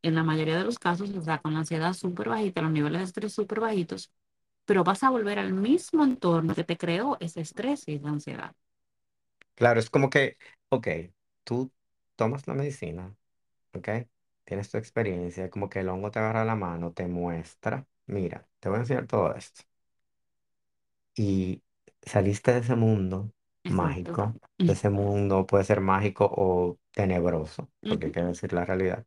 en 0.02 0.14
la 0.14 0.22
mayoría 0.24 0.58
de 0.58 0.64
los 0.64 0.78
casos, 0.78 1.10
o 1.10 1.22
sea, 1.22 1.40
con 1.40 1.52
la 1.54 1.60
ansiedad 1.60 1.92
súper 1.94 2.28
bajita, 2.30 2.62
los 2.62 2.72
niveles 2.72 3.00
de 3.00 3.04
estrés 3.06 3.34
súper 3.34 3.60
bajitos, 3.60 4.12
pero 4.66 4.84
vas 4.84 5.02
a 5.04 5.10
volver 5.10 5.38
al 5.38 5.52
mismo 5.54 6.04
entorno 6.04 6.54
que 6.54 6.64
te 6.64 6.76
creó 6.78 7.16
ese 7.20 7.40
estrés 7.42 7.88
y 7.88 7.94
esa 7.96 8.08
ansiedad. 8.10 8.54
Claro, 9.54 9.80
es 9.80 9.90
como 9.90 10.10
que, 10.10 10.38
ok, 10.70 10.88
tú 11.44 11.72
tomas 12.16 12.46
la 12.48 12.54
medicina, 12.54 13.14
ok, 13.74 13.88
tienes 14.44 14.70
tu 14.70 14.78
experiencia, 14.78 15.50
como 15.50 15.68
que 15.70 15.80
el 15.80 15.88
hongo 15.88 16.10
te 16.10 16.18
agarra 16.20 16.44
la 16.44 16.56
mano, 16.56 16.92
te 16.92 17.06
muestra, 17.08 17.86
mira, 18.06 18.48
te 18.60 18.68
voy 18.68 18.78
a 18.78 18.80
enseñar 18.82 19.06
todo 19.06 19.34
esto. 19.34 19.62
y 21.14 21.62
saliste 22.02 22.52
de 22.52 22.58
ese 22.60 22.74
mundo 22.76 23.32
Exacto. 23.64 24.20
mágico, 24.20 24.34
ese 24.66 24.90
mundo 24.90 25.46
puede 25.46 25.64
ser 25.64 25.80
mágico 25.80 26.26
o 26.32 26.78
tenebroso, 26.92 27.70
porque 27.86 28.06
hay 28.06 28.12
Ujú. 28.12 28.12
que 28.12 28.22
decir 28.22 28.52
la 28.52 28.64
realidad, 28.64 29.06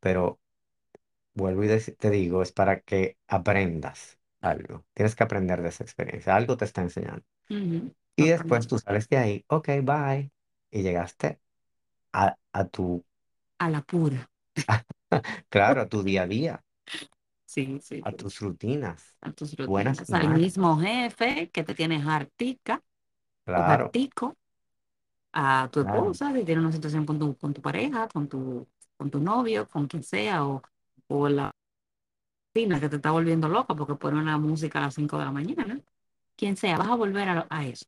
pero 0.00 0.40
vuelvo 1.34 1.64
y 1.64 1.68
dec- 1.68 1.96
te 1.98 2.10
digo, 2.10 2.42
es 2.42 2.52
para 2.52 2.80
que 2.82 3.18
aprendas 3.28 4.18
algo. 4.40 4.86
Tienes 4.94 5.16
que 5.16 5.24
aprender 5.24 5.62
de 5.62 5.68
esa 5.70 5.84
experiencia. 5.84 6.36
Algo 6.36 6.56
te 6.56 6.64
está 6.66 6.82
enseñando. 6.82 7.24
Ujú, 7.50 7.94
Y 8.16 8.28
después 8.28 8.66
Totalmente. 8.66 8.68
tú 8.68 8.78
sales 8.78 9.08
de 9.08 9.18
ahí, 9.18 9.44
ok, 9.48 9.68
bye. 9.84 10.32
Y 10.70 10.82
llegaste 10.82 11.40
a, 12.12 12.36
a 12.52 12.68
tu, 12.68 13.04
A 13.58 13.70
la 13.70 13.80
pura. 13.80 14.28
claro, 15.50 15.80
a 15.82 15.88
tu 15.88 16.02
día 16.02 16.22
a 16.22 16.26
día, 16.26 16.64
Sí, 17.46 17.78
sí, 17.80 18.06
a 18.06 18.12
tus 18.12 18.38
rutinas, 18.40 19.16
A 19.20 19.32
tus 19.32 19.56
buenas 19.64 20.08
rutinas. 20.08 20.10
y 20.10 20.14
Al 20.14 20.28
malas. 20.28 20.30
mismo 20.30 20.76
jefe 20.78 21.50
que 21.50 21.62
te 21.64 21.74
tienes 21.74 22.06
hartica 22.06 22.82
Claro. 23.44 23.96
A 25.34 25.68
tu 25.72 25.80
claro, 25.80 26.12
esposa, 26.12 26.32
si 26.34 26.44
tiene 26.44 26.60
una 26.60 26.72
situación 26.72 27.06
con 27.06 27.18
tu, 27.18 27.36
con 27.38 27.54
tu 27.54 27.62
pareja, 27.62 28.06
con 28.08 28.28
tu, 28.28 28.68
con 28.96 29.10
tu 29.10 29.18
novio, 29.20 29.66
con 29.68 29.86
quien 29.86 30.02
sea, 30.02 30.44
o, 30.46 30.62
o 31.08 31.28
la 31.28 31.50
vecina 32.54 32.80
que 32.80 32.88
te 32.88 32.96
está 32.96 33.10
volviendo 33.10 33.48
loca 33.48 33.74
porque 33.74 33.94
pone 33.96 34.18
una 34.20 34.38
música 34.38 34.78
a 34.78 34.82
las 34.82 34.94
5 34.94 35.18
de 35.18 35.24
la 35.26 35.32
mañana. 35.32 35.80
Quien 36.36 36.56
sea, 36.56 36.78
vas 36.78 36.88
a 36.88 36.94
volver 36.96 37.28
a, 37.28 37.46
a 37.50 37.66
eso. 37.66 37.86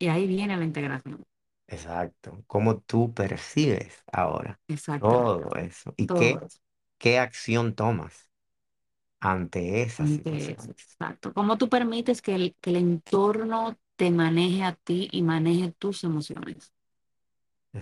Y 0.00 0.08
ahí 0.08 0.26
viene 0.28 0.56
la 0.58 0.64
integración. 0.66 1.24
exacto. 1.66 2.44
¿Cómo 2.46 2.80
tú 2.80 3.12
percibes 3.14 4.02
ahora 4.12 4.60
Exactamente. 4.68 5.46
todo 5.46 5.54
eso? 5.56 5.94
¿Y 5.96 6.08
Todo 6.08 6.10
qué, 6.10 6.42
eso. 6.42 6.60
qué 6.98 7.18
acción 7.18 7.74
tomas 7.74 8.30
ante 9.20 9.82
esas 9.82 10.10
Ante 10.10 10.50
eso, 10.52 10.70
situaciones? 10.70 10.72
Exacto. 10.72 11.32
¿Cómo 11.32 11.56
tú 11.58 11.68
permites 11.68 12.22
que 12.22 12.34
el, 12.34 12.56
que 12.60 12.70
el 12.70 12.76
entorno 12.76 13.76
te 14.02 14.10
maneje 14.10 14.64
a 14.64 14.74
ti 14.74 15.08
y 15.12 15.22
maneje 15.22 15.70
tus 15.72 16.02
emociones? 16.04 16.72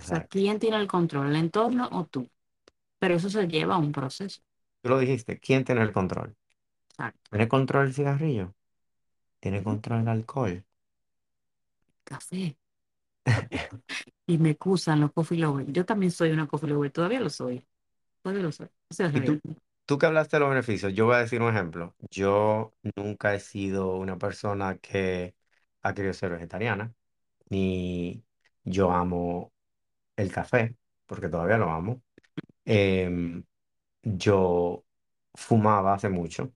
O 0.03 0.05
sea, 0.05 0.21
Exacto. 0.21 0.27
¿quién 0.27 0.59
tiene 0.59 0.77
el 0.77 0.87
control, 0.87 1.27
el 1.29 1.35
entorno 1.37 1.89
o 1.91 2.05
tú? 2.05 2.29
Pero 2.99 3.15
eso 3.15 3.29
se 3.29 3.47
lleva 3.47 3.75
a 3.75 3.79
un 3.79 3.91
proceso. 3.93 4.41
Tú 4.81 4.89
lo 4.89 4.99
dijiste, 4.99 5.39
¿quién 5.39 5.63
tiene 5.65 5.81
el 5.81 5.91
control? 5.91 6.35
Exacto. 6.89 7.31
¿Tiene 7.31 7.47
control 7.49 7.87
el 7.87 7.93
cigarrillo? 7.95 8.55
¿Tiene 9.39 9.63
control 9.63 10.01
el 10.01 10.09
alcohol? 10.09 10.65
Café. 12.03 12.55
Y 14.27 14.37
me 14.37 14.51
excusan 14.51 15.01
los 15.01 15.11
coffee 15.13 15.37
lovers. 15.39 15.71
Yo 15.71 15.85
también 15.85 16.11
soy 16.11 16.31
una 16.31 16.47
coffee 16.47 16.69
lover, 16.69 16.91
todavía 16.91 17.19
lo 17.19 17.29
soy. 17.29 17.65
Todavía 18.23 18.43
lo 18.43 18.51
soy. 18.51 18.67
Es 18.89 18.99
la 18.99 19.11
Y 19.13 19.21
tú, 19.21 19.41
tú 19.85 19.97
que 19.97 20.05
hablaste 20.05 20.37
de 20.37 20.41
los 20.41 20.49
beneficios, 20.49 20.93
yo 20.93 21.05
voy 21.05 21.15
a 21.15 21.19
decir 21.19 21.41
un 21.41 21.49
ejemplo. 21.53 21.95
Yo 22.09 22.73
nunca 22.95 23.33
he 23.35 23.39
sido 23.39 23.95
una 23.97 24.17
persona 24.17 24.77
que 24.77 25.35
ha 25.83 25.93
querido 25.93 26.13
ser 26.13 26.31
vegetariana, 26.31 26.93
ni 27.49 28.23
yo 28.63 28.91
amo 28.91 29.53
el 30.17 30.31
café, 30.33 30.77
porque 31.07 31.29
todavía 31.29 31.57
lo 31.57 31.71
amo. 31.71 32.01
Em, 32.65 33.43
yo 34.03 34.85
fumaba 35.35 35.93
hace 35.95 36.09
mucho 36.09 36.53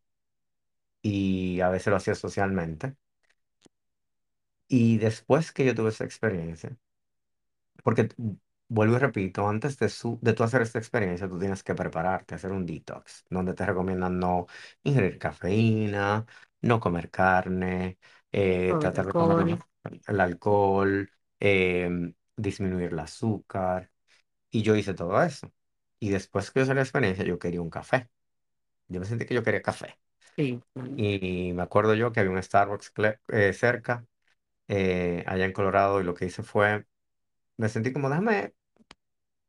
y 1.01 1.61
a 1.61 1.69
veces 1.69 1.87
lo 1.87 1.95
hacía 1.97 2.15
socialmente. 2.15 2.95
Y 4.67 4.97
después 4.99 5.51
que 5.51 5.65
yo 5.65 5.73
tuve 5.75 5.89
esa 5.89 6.03
experiencia, 6.05 6.77
Porque 7.83 8.09
vuelvo 8.67 8.95
y 8.95 8.99
repito, 8.99 9.47
antes 9.47 9.77
de, 9.79 9.89
su, 9.89 10.19
de 10.21 10.33
tú 10.33 10.43
hacer 10.43 10.61
esta 10.61 10.79
experiencia, 10.79 11.27
tú 11.29 11.37
tienes 11.39 11.63
que 11.63 11.75
prepararte, 11.75 12.35
hacer 12.35 12.51
un 12.51 12.65
detox, 12.65 13.25
donde 13.29 13.53
te 13.53 13.65
recomiendan 13.65 14.19
no 14.19 14.47
ingerir 14.83 15.17
cafeína, 15.19 16.25
no 16.61 16.79
comer 16.79 17.11
carne, 17.11 17.99
eh, 18.35 18.75
el 18.75 18.75
tratar 18.79 19.07
de 19.07 19.13
alcohol. 19.13 19.59
el 20.07 20.19
alcohol, 20.21 21.11
em, 21.39 22.13
disminuir 22.37 22.91
el 22.93 22.99
azúcar. 22.99 23.91
Y 24.51 24.63
yo 24.63 24.75
hice 24.75 24.93
todo 24.95 25.21
eso. 25.23 25.53
Y 25.99 26.09
después 26.11 26.51
que 26.51 26.59
yo 26.61 26.65
hice 26.65 26.75
la 26.75 26.81
experiencia, 26.83 27.25
yo 27.25 27.39
quería 27.39 27.61
un 27.61 27.69
café. 27.71 28.09
Yo 28.89 28.99
me 29.01 29.05
sentí 29.07 29.25
que 29.25 29.35
yo 29.35 29.43
quería 29.43 29.61
café. 29.63 29.99
Sí. 30.37 30.61
Y 30.95 31.53
me 31.53 31.63
acuerdo 31.63 31.93
yo 31.95 32.11
que 32.11 32.19
había 32.21 32.31
un 32.31 32.41
Starbucks 32.43 32.93
cle- 32.93 33.19
eh, 33.29 33.53
cerca, 33.53 34.05
eh, 34.69 35.23
allá 35.27 35.45
en 35.45 35.53
Colorado, 35.53 36.01
y 36.01 36.03
lo 36.05 36.15
que 36.15 36.25
hice 36.27 36.43
fue, 36.43 36.85
me 37.57 37.69
sentí 37.69 37.93
como, 37.93 38.09
déjame 38.09 38.55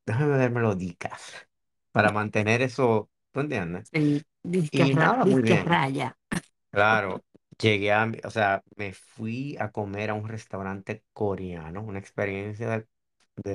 déjame 0.07 0.37
ver 0.39 0.51
melodicas 0.51 1.49
para 1.93 2.13
mantener 2.13 2.63
eso, 2.63 3.11
¿tú 3.33 3.41
entiendes? 3.41 3.93
Sí. 3.93 4.23
Disque, 4.43 4.87
Y 4.87 4.95
ra- 4.97 5.17
nada, 5.17 5.25
muy 5.25 5.43
disque 5.43 5.43
bien. 5.43 5.73
raya. 5.73 6.17
Claro, 6.71 7.25
llegué 7.59 7.93
a, 7.93 8.07
mi- 8.07 8.19
o 8.25 8.31
sea, 8.31 8.63
me 8.77 8.93
fui 8.93 9.57
a 9.59 9.73
comer 9.73 10.11
a 10.11 10.15
un 10.15 10.29
restaurante 10.29 11.05
coreano, 11.13 11.83
una 11.83 11.99
experiencia 11.99 12.69
de, 12.71 12.89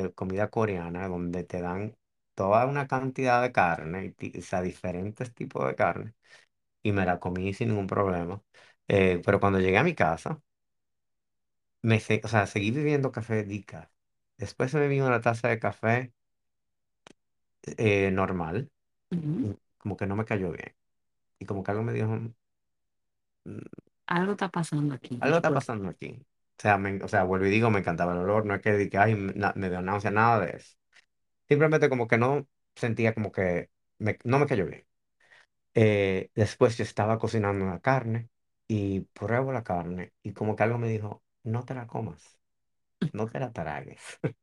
de 0.04 0.14
comida 0.14 0.50
coreana 0.50 1.08
donde 1.08 1.44
te 1.44 1.62
dan 1.62 1.98
toda 2.36 2.66
una 2.66 2.88
cantidad 2.88 3.42
de 3.42 3.52
carne, 3.52 4.06
y 4.06 4.12
ti- 4.12 4.34
o 4.40 4.42
sea, 4.42 4.62
diferentes 4.62 5.34
tipos 5.34 5.68
de 5.68 5.76
carne, 5.76 6.14
y 6.84 6.92
me 6.94 7.06
la 7.06 7.20
comí 7.20 7.54
sin 7.54 7.70
ningún 7.70 7.88
problema. 7.88 8.44
Eh, 8.88 9.22
pero 9.26 9.40
cuando 9.40 9.60
llegué 9.60 9.78
a 9.80 9.84
mi 9.84 9.96
casa, 9.96 10.42
me, 11.82 12.00
se- 12.00 12.22
o 12.24 12.28
sea, 12.28 12.48
seguí 12.48 12.72
bebiendo 12.72 13.12
café 13.12 13.44
decaf. 13.44 13.90
Después 14.38 14.74
me 14.74 14.82
bebí 14.82 15.02
una 15.02 15.22
taza 15.22 15.50
de 15.50 15.60
café 15.60 16.14
eh, 17.78 18.12
normal, 18.12 18.72
Ujú. 19.12 19.54
y 19.54 19.58
como 19.78 19.98
que 19.98 20.08
no 20.08 20.16
me 20.16 20.26
cayó 20.26 20.52
bien. 20.52 20.76
Y 21.40 21.46
como 21.46 21.64
que 21.64 21.72
algo 21.72 21.84
me 21.84 21.94
dijo, 21.94 22.10
"Mm, 23.46 23.82
Algo 24.16 24.32
está 24.34 24.48
pasando 24.58 24.94
aquí. 24.96 25.16
algo 25.20 25.38
está 25.38 25.54
pasando 25.54 25.90
aquí. 25.90 26.20
O 26.60 26.62
sea, 26.62 26.78
me- 26.78 27.04
o 27.04 27.08
sea, 27.08 27.24
vuelvo 27.24 27.46
y 27.48 27.50
digo, 27.50 27.70
me 27.72 27.80
encantaba 27.80 28.14
el 28.14 28.20
olor, 28.20 28.46
no 28.46 28.56
es 28.56 28.62
que, 28.62 28.90
que 28.90 28.98
ay, 28.98 29.16
me 29.16 29.34
na- 29.34 29.54
me 29.56 29.70
dio 29.70 29.82
náusea, 29.82 30.12
nada 30.12 30.40
de 30.46 30.58
eso. 30.58 30.76
Simplemente 31.50 31.90
como 31.90 32.08
que 32.08 32.18
no 32.18 32.48
sentía 32.76 33.14
como 33.14 33.32
que 33.34 33.72
me- 34.00 34.20
no 34.26 34.40
me 34.40 34.48
cayó 34.48 34.66
bien. 34.68 34.86
Eh, 35.76 36.32
después 36.36 36.78
yo 36.78 36.84
estaba 36.84 37.20
cocinando 37.20 37.66
una 37.66 37.80
carne 37.82 38.30
y 38.68 39.02
pruebo 39.02 39.54
la 39.54 39.64
carne 39.64 40.14
y 40.24 40.34
como 40.34 40.56
que 40.56 40.64
algo 40.64 40.78
me 40.80 40.90
dijo, 40.90 41.24
no 41.44 41.66
te 41.66 41.76
la 41.76 41.88
comas, 41.88 42.40
no 43.14 43.28
te 43.30 43.40
la 43.40 43.52
tragues. 43.54 44.02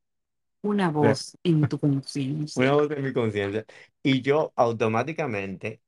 Una 0.62 0.90
voz 0.90 1.37
en 1.42 1.66
tu 1.68 1.78
conciencia. 1.81 2.62
Una 2.62 2.72
voz 2.72 2.90
en 2.90 3.04
mi 3.04 3.12
conciencia. 3.12 3.64
Y 4.02 4.20
yo 4.22 4.52
automáticamente 4.57 5.81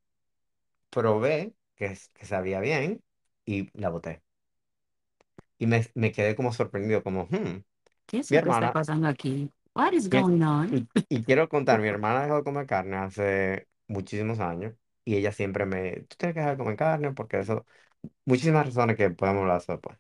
probé 0.90 1.54
que, 1.76 1.98
que 2.14 2.26
sabía 2.26 2.60
bien 2.60 3.02
y 3.54 3.70
la 3.74 3.90
boté. 3.90 4.22
Y 5.58 5.66
me, 5.68 5.86
me 5.94 6.10
quedé 6.12 6.34
como 6.36 6.52
sorprendido, 6.52 7.02
como, 7.04 7.26
"Hmm, 7.30 7.62
¿Qué 8.06 8.18
es 8.18 8.30
mi 8.30 8.36
lo 8.36 8.42
que 8.42 8.50
está 8.50 8.68
hermana, 8.68 8.70
pasando 8.70 9.08
aquí? 9.08 9.50
What 9.74 9.92
is 9.94 10.08
mi- 10.10 10.10
going 10.10 10.42
on? 10.42 10.70
y, 10.70 10.88
y 11.08 11.24
quiero 11.24 11.48
contar, 11.48 11.80
mi 11.80 11.88
hermana 11.88 12.22
dejó 12.24 12.36
de 12.38 12.44
comer 12.44 12.66
carne 12.66 12.96
hace 12.96 13.68
muchísimos 13.88 14.40
años 14.40 14.74
y 15.04 15.16
ella 15.16 15.32
siempre 15.32 15.66
me, 15.66 16.02
tú 16.02 16.16
tienes 16.18 16.34
que 16.34 16.40
dejar 16.40 16.52
de 16.56 16.58
comer 16.62 16.76
carne 16.76 17.12
porque 17.12 17.40
eso, 17.40 17.66
muchísimas 18.24 18.66
razones 18.66 18.96
que 18.96 19.10
podemos 19.10 19.42
hablar 19.42 19.62
después. 19.66 19.98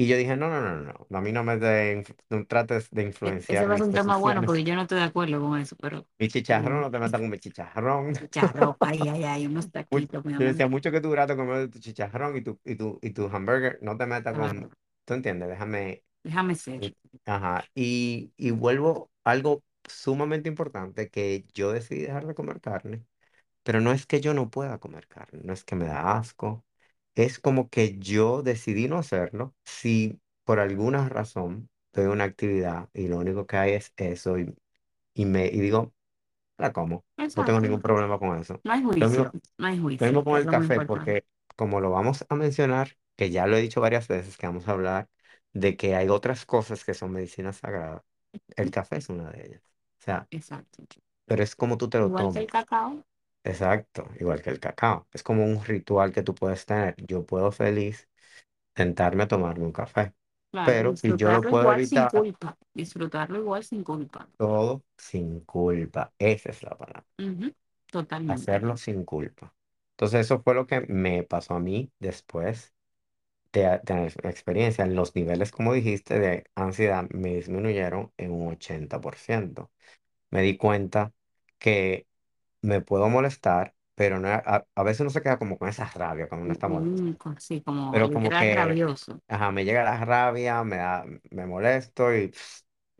Mm, 0.00 0.04
Y 0.04 0.06
yo 0.08 0.16
dije, 0.16 0.36
no, 0.36 0.48
no, 0.48 0.60
no, 0.62 0.76
no, 0.82 1.06
no, 1.10 1.18
a 1.18 1.20
mí 1.20 1.32
no 1.32 1.44
me 1.44 1.56
de, 1.58 1.98
inf- 2.04 2.16
no 2.30 2.46
trates 2.46 2.90
de 2.90 3.02
e- 3.22 3.36
Ese 3.48 3.64
influenciar 3.64 3.66
va 3.66 3.74
a 3.74 3.76
ser 3.78 3.86
mis 3.86 3.88
un 3.88 3.92
tema 3.92 4.16
bueno 4.18 4.44
porque 4.44 4.64
yo 4.64 4.74
no 4.74 4.82
estoy 4.82 4.98
de 4.98 5.04
acuerdo 5.04 5.40
con 5.40 5.58
eso, 5.58 5.76
pero 5.76 6.06
Mi 6.18 6.28
chicharrón, 6.28 6.80
eh, 6.80 6.82
no 6.82 6.90
te 6.90 6.98
metas 6.98 7.20
con 7.20 7.30
mi 7.30 7.38
chicharrón. 7.38 8.12
chicharrón, 8.12 8.76
ay, 8.80 9.08
ay, 9.08 9.24
ay, 9.24 9.46
unos 9.46 9.70
Mu- 9.90 10.00
taquitos, 10.00 10.24
mi 10.24 10.34
Yo 10.38 10.46
amor. 10.46 10.46
decía, 10.46 10.68
mucho 10.68 10.90
que 10.90 11.00
tú 11.00 11.10
grato 11.10 11.36
comer 11.36 11.70
tu 11.70 11.78
chicharrón 11.80 12.36
y 12.36 12.42
tu, 12.42 12.58
y 12.64 12.76
tu, 12.76 12.98
y 13.02 13.10
tu 13.10 13.26
hamburger, 13.28 13.78
no 13.82 13.96
te 13.96 14.06
metas 14.06 14.34
con, 14.34 14.50
Claro, 14.52 14.72
tú 15.04 15.14
entiendes, 15.14 15.48
déjame 15.48 16.04
déjame 16.24 16.54
ser. 16.54 16.82
Y- 16.82 16.96
Ajá, 17.26 17.64
y, 17.74 18.32
y 18.36 18.50
vuelvo 18.52 19.10
a 19.24 19.32
algo 19.32 19.64
sumamente 19.88 20.48
importante, 20.48 21.10
que 21.10 21.46
yo 21.54 21.72
decidí 21.72 22.02
dejar 22.02 22.26
de 22.26 22.34
comer 22.34 22.60
carne, 22.60 23.06
pero 23.64 23.80
no 23.82 23.92
es 23.92 24.06
que 24.06 24.20
yo 24.20 24.34
no 24.34 24.50
pueda 24.50 24.78
comer 24.80 25.06
carne, 25.08 25.40
no 25.44 25.52
es 25.54 25.64
que 25.64 25.76
me 25.76 25.86
da 25.86 26.18
asco, 26.18 26.64
es 27.14 27.38
como 27.38 27.68
que 27.70 27.98
yo 27.98 28.42
decidí 28.42 28.88
no 28.88 28.98
hacerlo 28.98 29.54
si 29.64 30.20
por 30.44 30.60
alguna 30.60 31.08
razón 31.08 31.70
tengo 31.92 32.12
una 32.12 32.24
actividad 32.24 32.88
y 32.94 33.08
lo 33.08 33.18
único 33.18 33.46
que 33.46 33.56
hay 33.56 33.72
es 33.74 33.92
eso 33.96 34.38
y, 34.38 34.54
y 35.14 35.26
me 35.26 35.46
y 35.48 35.60
digo, 35.60 35.94
la 36.58 36.72
como, 36.72 37.04
no 37.34 37.44
tengo 37.44 37.60
Exacto. 37.60 37.60
ningún 37.60 37.80
problema 37.82 38.18
con 38.18 38.38
eso. 38.40 38.62
No 38.64 38.72
hay 38.72 38.82
Lo 38.98 39.08
juicio, 39.08 39.10
mismo, 39.10 39.34
no 39.58 39.66
hay 39.68 39.78
lo 39.98 40.06
juicio, 40.06 40.08
mismo 40.08 40.24
con 40.24 40.38
es 40.38 40.42
el 40.42 40.46
lo 40.46 40.52
más 40.54 40.66
café, 40.68 40.70
importante. 40.70 40.82
porque 40.82 41.26
como 41.56 41.80
lo 41.80 41.90
vamos 41.90 42.24
a 42.28 42.34
mencionar, 42.36 42.96
que 43.16 43.30
ya 43.30 43.46
lo 43.46 43.56
he 43.56 43.60
dicho 43.62 43.80
varias 43.80 44.08
veces, 44.08 44.36
que 44.36 44.46
vamos 44.46 44.68
a 44.68 44.72
hablar 44.72 45.08
de 45.52 45.76
que 45.76 45.94
hay 45.96 46.08
otras 46.08 46.46
cosas 46.46 46.84
que 46.84 46.94
son 46.94 47.12
medicinas 47.12 47.58
sagradas, 47.58 48.02
el 48.56 48.70
café 48.70 48.96
es 48.98 49.08
una 49.08 49.30
de 49.30 49.46
ellas. 49.46 49.62
O 50.00 50.04
sea, 50.04 50.28
Exacto. 50.30 50.82
pero 51.26 51.42
es 51.42 51.56
como 51.56 51.78
tú 51.78 51.88
te 51.88 51.98
lo 51.98 52.12
Igual 52.12 52.28
que 52.28 52.40
el 52.40 52.46
cacao. 52.48 53.04
Exacto, 53.44 54.08
igual 54.18 54.42
que 54.42 54.50
el 54.50 54.60
cacao. 54.60 55.06
Es 55.12 55.22
como 55.22 55.44
un 55.44 55.64
ritual 55.64 56.12
que 56.12 56.22
tú 56.22 56.34
puedes 56.34 56.66
tener. 56.66 56.94
Yo 57.06 57.24
puedo 57.26 57.52
feliz 57.52 58.08
sentarme 58.76 59.24
a 59.24 59.28
tomarme 59.28 59.64
un 59.66 59.72
café, 59.72 60.14
Claro, 60.52 60.78
pero 60.78 60.94
si 60.96 61.16
yo 61.16 61.30
lo 61.32 61.44
disfrutarlo 61.44 61.48
puedo 61.48 61.66
igual 61.66 61.82
sin 61.82 62.06
evitar, 62.06 62.12
culpa. 62.14 62.56
Disfrutarlo 62.74 63.38
igual 63.38 63.64
sin 63.64 63.82
culpa. 63.84 64.28
todo 64.36 64.84
sin 64.96 65.40
culpa. 65.40 66.12
Esa 66.18 66.50
es 66.50 66.62
la 66.62 66.76
palabra. 66.76 67.06
Ujú, 67.18 67.54
Totalmente. 67.92 68.52
Hacerlo 68.52 68.76
sin 68.76 69.04
culpa. 69.04 69.54
Entonces 69.92 70.20
eso 70.26 70.42
fue 70.42 70.54
lo 70.54 70.66
que 70.66 70.80
me 70.82 71.22
pasó 71.24 71.54
a 71.54 71.60
mí 71.60 71.92
después 71.98 72.74
de 73.52 73.66
a- 73.66 73.82
tener 73.82 74.14
experiencia. 74.26 74.86
Los 74.86 75.14
niveles, 75.16 75.52
como 75.52 75.74
dijiste, 75.74 76.18
de 76.20 76.44
ansiedad 76.56 77.08
me 77.10 77.36
disminuyeron 77.36 78.12
en 78.18 78.32
un 78.32 78.48
80%. 78.54 79.72
Me 80.30 80.42
di 80.42 80.56
cuenta 80.58 81.12
que 81.58 82.06
me 82.62 82.80
puedo 82.80 83.08
molestar, 83.08 83.74
pero 83.94 84.18
no, 84.20 84.28
a, 84.28 84.66
a 84.74 84.82
veces 84.82 85.00
uno 85.00 85.10
se 85.10 85.22
queda 85.22 85.38
como 85.38 85.58
con 85.58 85.68
esa 85.68 85.86
rabia 85.86 86.28
cuando 86.28 86.44
uno 86.44 86.52
Y 86.52 86.54
está 86.54 86.68
molesto. 86.68 87.04
con- 87.18 87.40
sí, 87.40 87.62
como 87.62 87.90
Pero 87.90 88.10
como 88.10 88.32
literal 88.32 88.34
que, 88.34 88.50
rabioso. 88.50 89.20
ajá, 89.28 89.50
me 89.52 89.64
llega 89.64 89.84
la 89.84 90.04
rabia, 90.04 90.64
me 90.64 90.76
da, 90.78 91.04
me 91.30 91.46
molesto 91.46 92.14
y 92.14 92.32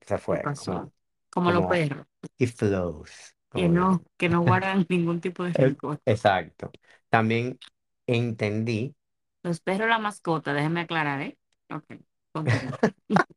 se 0.06 0.18
¿Qué 0.28 0.38
fue, 0.38 0.52
como, 0.54 0.80
pasó? 0.80 0.92
Como 1.30 1.50
los 1.52 1.64
como, 1.64 1.66
perros, 1.66 2.06
it 2.38 2.50
flows, 2.56 3.36
que 3.54 3.68
como 3.68 3.74
digo. 3.74 3.88
no, 3.88 4.04
que 4.16 4.28
no 4.28 4.40
guardan 4.42 4.86
ningún 4.88 5.20
tipo 5.20 5.44
de 5.44 5.52
Eh, 5.54 5.74
rencor. 5.74 6.00
Exacto. 6.06 6.72
También 7.08 7.58
entendí, 8.06 8.94
Los 9.42 9.60
perros, 9.60 9.88
la 9.88 9.98
mascota, 9.98 10.52
déjeme 10.54 10.80
aclarar, 10.80 11.20
¿eh? 11.22 11.38
Ok, 11.70 11.84
continúa. 12.32 12.78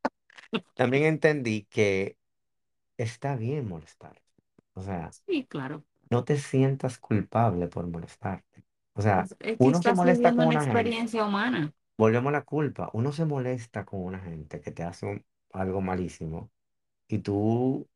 también 0.74 1.04
entendí 1.06 1.66
que 1.66 2.18
está 2.98 3.36
bien 3.36 3.68
molestar. 3.68 4.22
O 4.76 4.84
sea, 4.84 5.16
Sí, 5.26 5.46
claro. 5.48 5.86
No 6.10 6.24
te 6.24 6.38
sientas 6.38 7.00
culpable 7.00 7.68
por 7.68 7.88
molestarte. 7.88 8.64
O 8.94 9.02
sea, 9.02 9.30
Es, 9.30 9.36
es 9.40 9.60
que 9.60 9.70
uno 9.70 9.82
se 9.84 9.92
estás 9.92 9.96
molesta 9.96 10.34
viviendo 10.34 10.36
con 10.36 10.46
una 10.46 10.54
una 10.54 10.66
gente, 10.66 10.96
experiencia 10.96 11.26
humana. 11.26 11.74
volvemos 11.98 12.30
a 12.30 12.34
la 12.34 12.42
culpa, 12.44 12.90
uno 12.94 13.12
se 13.12 13.26
molesta 13.26 13.86
con 13.86 14.02
una 14.04 14.20
gente 14.20 14.62
que 14.62 14.72
te 14.72 14.84
hace 14.84 15.06
un- 15.06 15.26
algo 15.54 15.82
malísimo 15.82 16.52
y 17.08 17.20
tú, 17.20 17.90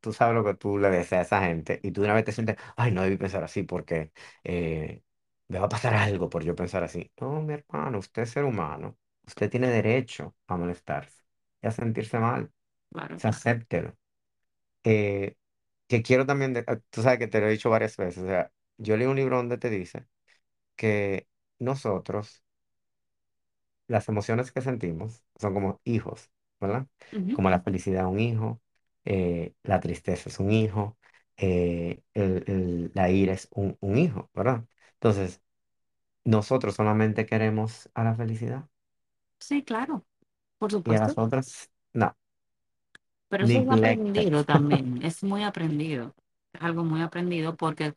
tú 0.00 0.12
sabes 0.12 0.34
lo 0.34 0.44
que 0.44 0.54
tú 0.54 0.78
le 0.78 0.90
deseas 0.90 1.32
a 1.32 1.38
esa 1.38 1.46
gente 1.48 1.80
y 1.82 1.92
tú 1.92 2.02
de 2.02 2.06
una 2.08 2.14
vez 2.14 2.24
te 2.24 2.32
sientes, 2.32 2.56
ay, 2.76 2.92
no 2.92 3.02
debí 3.02 3.16
pensar 3.16 3.44
así 3.44 3.62
porque 3.64 4.12
eh, 4.44 5.02
me 5.48 5.58
va 5.58 5.66
a 5.66 5.68
pasar 5.68 5.94
algo 5.94 6.28
por 6.30 6.44
yo 6.44 6.54
pensar 6.56 6.84
así. 6.84 7.12
No, 7.20 7.42
mi 7.42 7.54
hermano, 7.54 7.98
usted 7.98 8.22
es 8.22 8.30
ser 8.30 8.44
humano, 8.44 8.98
usted 9.26 9.50
tiene 9.50 9.68
derecho 9.68 10.36
a 10.46 10.56
molestarse 10.56 11.24
y 11.62 11.66
a 11.68 11.70
sentirse 11.72 12.18
mal, 12.18 12.52
Claro. 12.92 13.20
sea, 13.20 13.30
acéptelo. 13.30 13.96
Que 15.90 16.02
quiero 16.02 16.26
también, 16.26 16.54
de- 16.54 16.64
ah, 16.68 16.78
tú 16.90 17.02
sabes 17.02 17.20
que 17.20 17.28
te 17.28 17.40
lo 17.40 17.48
he 17.48 17.52
dicho 17.52 17.70
varias 17.70 17.96
veces, 17.98 18.24
o 18.24 18.28
sea, 18.28 18.52
yo 18.78 18.96
leí 18.98 19.08
un 19.08 19.16
libro 19.16 19.38
donde 19.38 19.58
te 19.58 19.70
dice 19.70 20.06
que 20.76 21.28
nosotros, 21.60 22.44
las 23.88 24.08
emociones 24.08 24.52
que 24.52 24.60
sentimos 24.62 25.24
son 25.36 25.54
como 25.54 25.80
hijos, 25.84 26.30
¿verdad? 26.60 26.86
Ujú. 27.12 27.36
Como 27.36 27.50
la 27.50 27.60
felicidad 27.62 28.06
un 28.06 28.20
hijo, 28.20 28.60
eh, 29.04 29.54
la 29.62 29.80
tristeza 29.80 30.28
es 30.28 30.38
un 30.40 30.50
hijo, 30.52 30.98
eh, 31.36 32.02
el- 32.14 32.44
el- 32.46 32.90
la 32.94 33.10
ira 33.10 33.32
es 33.34 33.48
un, 33.52 33.76
un 33.80 33.98
hijo, 33.98 34.30
¿verdad? 34.34 34.64
Entonces, 34.94 35.42
nosotros 36.24 36.76
solamente 36.76 37.26
queremos 37.26 37.90
a 37.94 38.04
la 38.04 38.14
felicidad 38.16 38.68
Sí, 39.38 39.64
claro, 39.64 40.06
por 40.58 40.70
y 40.84 40.94
a 40.94 40.98
supuesto. 40.98 41.00
las 41.00 41.18
otras, 41.18 41.70
no, 41.92 42.16
Pero 43.30 43.46
eso 43.46 43.60
es 43.62 43.70
aprendido 43.70 44.44
también, 44.46 45.02
es 45.04 45.24
muy 45.24 45.44
aprendido. 45.44 46.14
Es 46.54 46.62
algo 46.62 46.84
muy 46.84 47.02
aprendido 47.02 47.56
porque, 47.56 47.94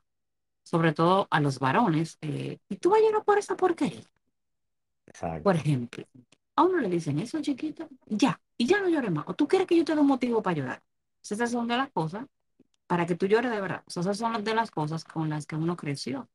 sobre 0.63 0.93
todo 0.93 1.27
a 1.31 1.41
los 1.41 1.59
varones, 1.59 2.19
eh, 2.21 2.59
y 2.69 2.77
tú 2.77 2.91
vas 2.91 3.01
a 3.01 3.05
llorar 3.05 3.25
por 3.25 3.39
esa 3.39 3.57
porquería. 3.57 4.03
Por 5.41 5.55
Exacto. 5.55 5.57
ejemplo, 5.57 6.05
a 6.55 6.63
uno 6.63 6.79
le 6.79 6.89
dicen 6.89 7.19
eso, 7.19 7.41
chiquito, 7.41 7.87
ya, 8.07 8.39
y 8.57 8.65
ya 8.67 8.79
no 8.81 8.89
llores 8.89 9.11
más. 9.11 9.25
O 9.27 9.33
tú 9.35 9.47
quieres 9.47 9.67
que 9.67 9.77
yo 9.77 9.85
te 9.85 9.95
dé 9.95 10.01
un 10.01 10.07
motivo 10.07 10.41
para 10.41 10.55
llorar. 10.57 10.83
Esas 11.21 11.51
son 11.51 11.67
de 11.67 11.77
las 11.77 11.91
cosas 11.91 12.25
para 12.87 13.05
que 13.07 13.15
tú 13.15 13.27
llores 13.27 13.51
de 13.51 13.61
verdad. 13.61 13.83
O 13.87 13.91
sea, 13.91 14.01
esas 14.01 14.19
son 14.19 14.43
de 14.43 14.55
las 14.55 14.71
cosas 14.71 15.05
con 15.05 15.29
las 15.29 15.47
que 15.47 15.57
uno 15.57 15.77
creció. 15.77 16.29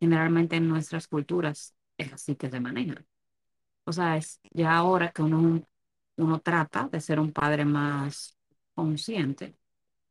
Generalmente 0.00 0.56
en 0.56 0.68
nuestras 0.68 1.08
culturas 1.08 1.74
es 1.98 2.12
así 2.14 2.36
que 2.36 2.50
se 2.50 2.60
maneja. 2.60 3.04
O 3.86 3.92
sea, 3.92 4.18
es 4.18 4.40
ya 4.52 4.76
ahora 4.76 5.12
que 5.12 5.22
uno, 5.22 5.62
uno 6.18 6.40
trata 6.40 6.88
de 6.92 7.00
ser 7.02 7.20
un 7.20 7.32
padre 7.32 7.66
más 7.66 8.37
consciente, 8.78 9.56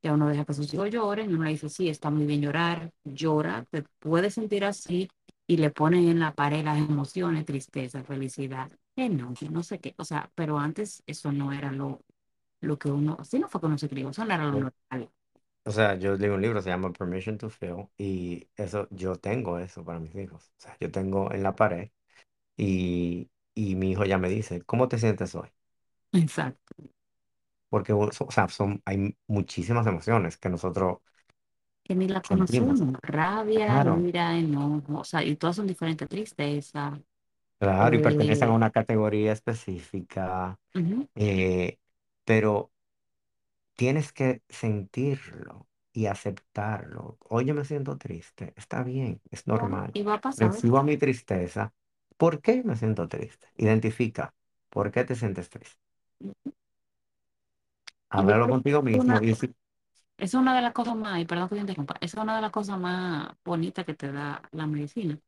ya 0.04 0.14
uno 0.14 0.28
deja 0.30 0.46
que 0.46 0.54
sus 0.54 0.74
hijos 0.74 0.90
lloren, 0.92 1.32
y 1.32 1.34
uno 1.36 1.46
le 1.46 1.52
dice, 1.52 1.70
sí, 1.70 1.90
está 1.90 2.10
muy 2.12 2.26
bien 2.26 2.42
llorar, 2.42 2.92
llora, 3.06 3.66
te 3.72 3.84
puedes 4.00 4.34
sentir 4.36 4.66
así, 4.66 5.10
y 5.48 5.58
le 5.58 5.72
ponen 5.72 6.08
en 6.10 6.20
la 6.20 6.36
pared 6.36 6.64
las 6.66 6.78
emociones, 6.80 7.46
tristeza, 7.46 8.04
felicidad, 8.04 8.72
enojo, 8.96 9.48
no 9.52 9.64
sé 9.64 9.80
qué. 9.80 9.96
O 9.98 10.06
sea, 10.06 10.32
pero 10.36 10.60
antes 10.60 11.04
eso 11.08 11.32
no 11.32 11.54
era 11.54 11.72
lo, 11.72 12.02
lo 12.62 12.78
que 12.80 12.90
uno, 12.92 13.18
así 13.20 13.40
no 13.40 13.50
fue 13.50 13.62
que 13.62 13.68
uno 13.68 13.78
se 13.80 13.90
crió, 13.90 14.10
eso 14.12 14.26
no 14.26 14.34
era 14.36 14.46
lo 14.46 14.52
normal. 14.54 15.12
O 15.66 15.72
sea, 15.72 15.96
yo 15.96 16.16
leí 16.16 16.30
un 16.30 16.42
libro, 16.42 16.62
se 16.62 16.70
llama 16.70 16.94
Permission 16.94 17.38
to 17.38 17.50
Feel, 17.50 17.90
y 17.98 18.50
eso, 18.56 18.88
yo 18.92 19.16
tengo 19.18 19.60
eso 19.60 19.84
para 19.84 20.00
mis 20.00 20.16
hijos. 20.16 20.46
O 20.58 20.62
sea, 20.62 20.78
yo 20.80 20.90
tengo 20.92 21.32
en 21.34 21.44
la 21.44 21.56
pared 21.56 21.92
y, 22.58 23.30
y 23.56 23.76
mi 23.76 23.92
hijo 23.92 24.06
ya 24.06 24.18
me 24.20 24.30
dice, 24.30 24.62
¿cómo 24.64 24.88
te 24.90 25.00
sientes 25.00 25.36
hoy? 25.36 25.50
Exacto. 26.12 26.76
Porque, 27.70 27.94
o 27.94 28.12
sea, 28.32 28.48
son, 28.50 28.82
hay 28.86 29.18
muchísimas 29.28 29.88
emociones 29.88 30.38
que 30.38 30.50
nosotros 30.50 31.00
Que 31.84 31.96
ni 31.96 32.08
la 32.08 32.22
sentimos. 32.24 32.80
conocemos, 32.80 32.82
rabia, 33.02 33.66
Claro, 33.66 34.08
ira, 34.08 34.38
enojo, 34.38 35.00
o 35.00 35.04
sea, 35.04 35.24
y 35.24 35.36
todas 35.38 35.56
son 35.56 35.68
diferentes, 35.68 36.08
tristeza. 36.10 37.00
claro, 37.60 37.96
y 37.96 38.00
pertenecen 38.00 38.50
a 38.50 38.54
una 38.54 38.72
categoría 38.72 39.32
específica, 39.34 40.60
eh, 41.16 41.80
pero 42.26 42.72
tienes 43.76 44.12
que 44.14 44.42
sentirlo 44.50 45.68
y 45.94 46.06
aceptarlo. 46.08 47.18
Hoy 47.22 47.46
yo 47.46 47.54
me 47.56 47.66
siento 47.66 47.98
triste, 47.98 48.54
está 48.58 48.84
bien, 48.84 49.22
es 49.32 49.48
normal. 49.48 49.94
y 49.94 50.04
va 50.04 50.14
a 50.16 50.22
pasar. 50.22 50.52
Recibo 50.52 50.84
mi 50.84 50.98
tristeza. 50.98 51.74
¿Por 52.18 52.42
qué 52.42 52.64
me 52.64 52.76
siento 52.76 53.08
triste? 53.08 53.48
Identifica 53.58 54.34
por 54.70 54.92
qué 54.92 55.04
te 55.04 55.16
sientes 55.16 55.50
triste. 55.50 55.80
Háblalo 58.10 58.50
contigo 58.50 58.82
mismo 58.84 59.20
y 59.22 59.34
si- 59.36 59.54
es 60.18 60.34
una 60.36 60.56
de 60.56 60.62
las 60.64 60.74
cosas 60.74 60.96
más, 60.96 61.20
y 61.22 61.26
perdón 61.26 61.50
que 61.50 61.56
te 61.56 61.62
interrumpa, 61.62 61.96
es 62.02 62.14
una 62.16 62.36
de 62.38 62.42
las 62.44 62.52
cosas 62.52 62.80
más 62.80 63.30
bonitas 63.46 63.86
que 63.86 63.96
te 63.96 64.12
da 64.12 64.42
la 64.52 64.68
medicina, 64.68 65.20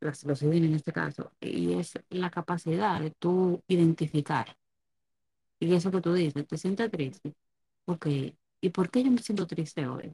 la 0.00 0.12
psilocibina 0.12 0.66
en 0.66 0.74
este 0.74 0.92
caso, 0.92 1.32
y 1.40 1.72
es 1.78 1.98
la 2.10 2.28
capacidad 2.30 3.00
de 3.00 3.10
tú 3.12 3.62
identificar. 3.68 4.54
Y 5.60 5.74
eso 5.74 5.90
que 5.90 6.00
tú 6.00 6.12
dices, 6.14 6.46
te 6.46 6.58
sientes 6.58 6.90
triste. 6.90 7.34
Ok, 7.86 8.06
¿y 8.60 8.70
por 8.70 8.90
qué 8.90 9.02
yo 9.04 9.10
me 9.10 9.18
siento 9.22 9.46
triste 9.46 9.86
hoy? 9.86 10.12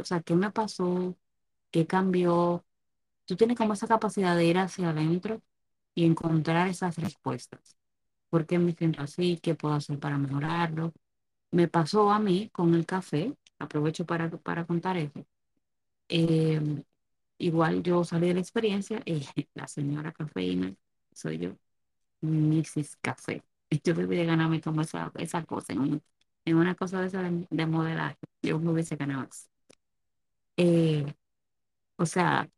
O 0.00 0.04
sea, 0.04 0.22
¿qué 0.22 0.34
me 0.36 0.50
pasó? 0.52 1.16
¿Qué 1.70 1.86
cambió? 1.86 2.64
Tú 3.26 3.36
tienes 3.36 3.56
como 3.58 3.74
esa 3.74 3.88
capacidad 3.88 4.36
de 4.36 4.46
ir 4.46 4.58
hacia 4.58 4.90
adentro 4.90 5.42
y 5.94 6.06
encontrar 6.06 6.68
esas 6.68 6.96
respuestas. 6.98 7.76
¿Por 8.32 8.46
qué 8.46 8.58
me 8.60 8.72
siento 8.74 9.02
así? 9.02 9.40
¿Qué 9.42 9.56
puedo 9.56 9.76
hacer 9.76 10.00
para 10.00 10.18
mejorarlo? 10.18 10.94
Me 11.52 11.68
pasó 11.68 12.10
a 12.12 12.18
mí 12.20 12.50
con 12.52 12.74
el 12.74 12.86
café, 12.86 13.34
aprovecho 13.60 14.06
para, 14.06 14.30
para 14.30 14.66
contar 14.66 14.96
eso. 14.98 15.26
Eh, 16.08 16.60
igual 17.38 17.82
yo 17.82 18.04
salí 18.04 18.28
de 18.28 18.34
la 18.34 18.40
experiencia 18.40 19.02
y 19.06 19.26
la 19.54 19.68
señora 19.68 20.12
cafeína 20.12 20.74
soy 21.12 21.38
yo, 21.38 21.56
Mrs. 22.22 22.96
Café. 23.02 23.42
Yo 23.84 23.94
debí 23.94 24.16
de 24.16 24.26
ganarme 24.26 24.60
como 24.62 24.82
esa, 24.82 25.12
esa 25.18 25.44
cosa 25.46 25.72
en, 25.74 25.80
un- 25.80 26.02
en 26.46 26.56
una 26.56 26.74
cosa 26.76 27.00
de 27.02 27.08
esa 27.08 27.22
de, 27.22 27.46
de 27.50 27.66
modelaje. 27.66 28.18
Yo 28.42 28.58
me 28.60 28.70
hubiese 28.72 28.96
ganado 28.96 29.24
eso. 29.24 29.48
Eh, 30.56 31.04
o 31.96 32.06
sea, 32.06 32.50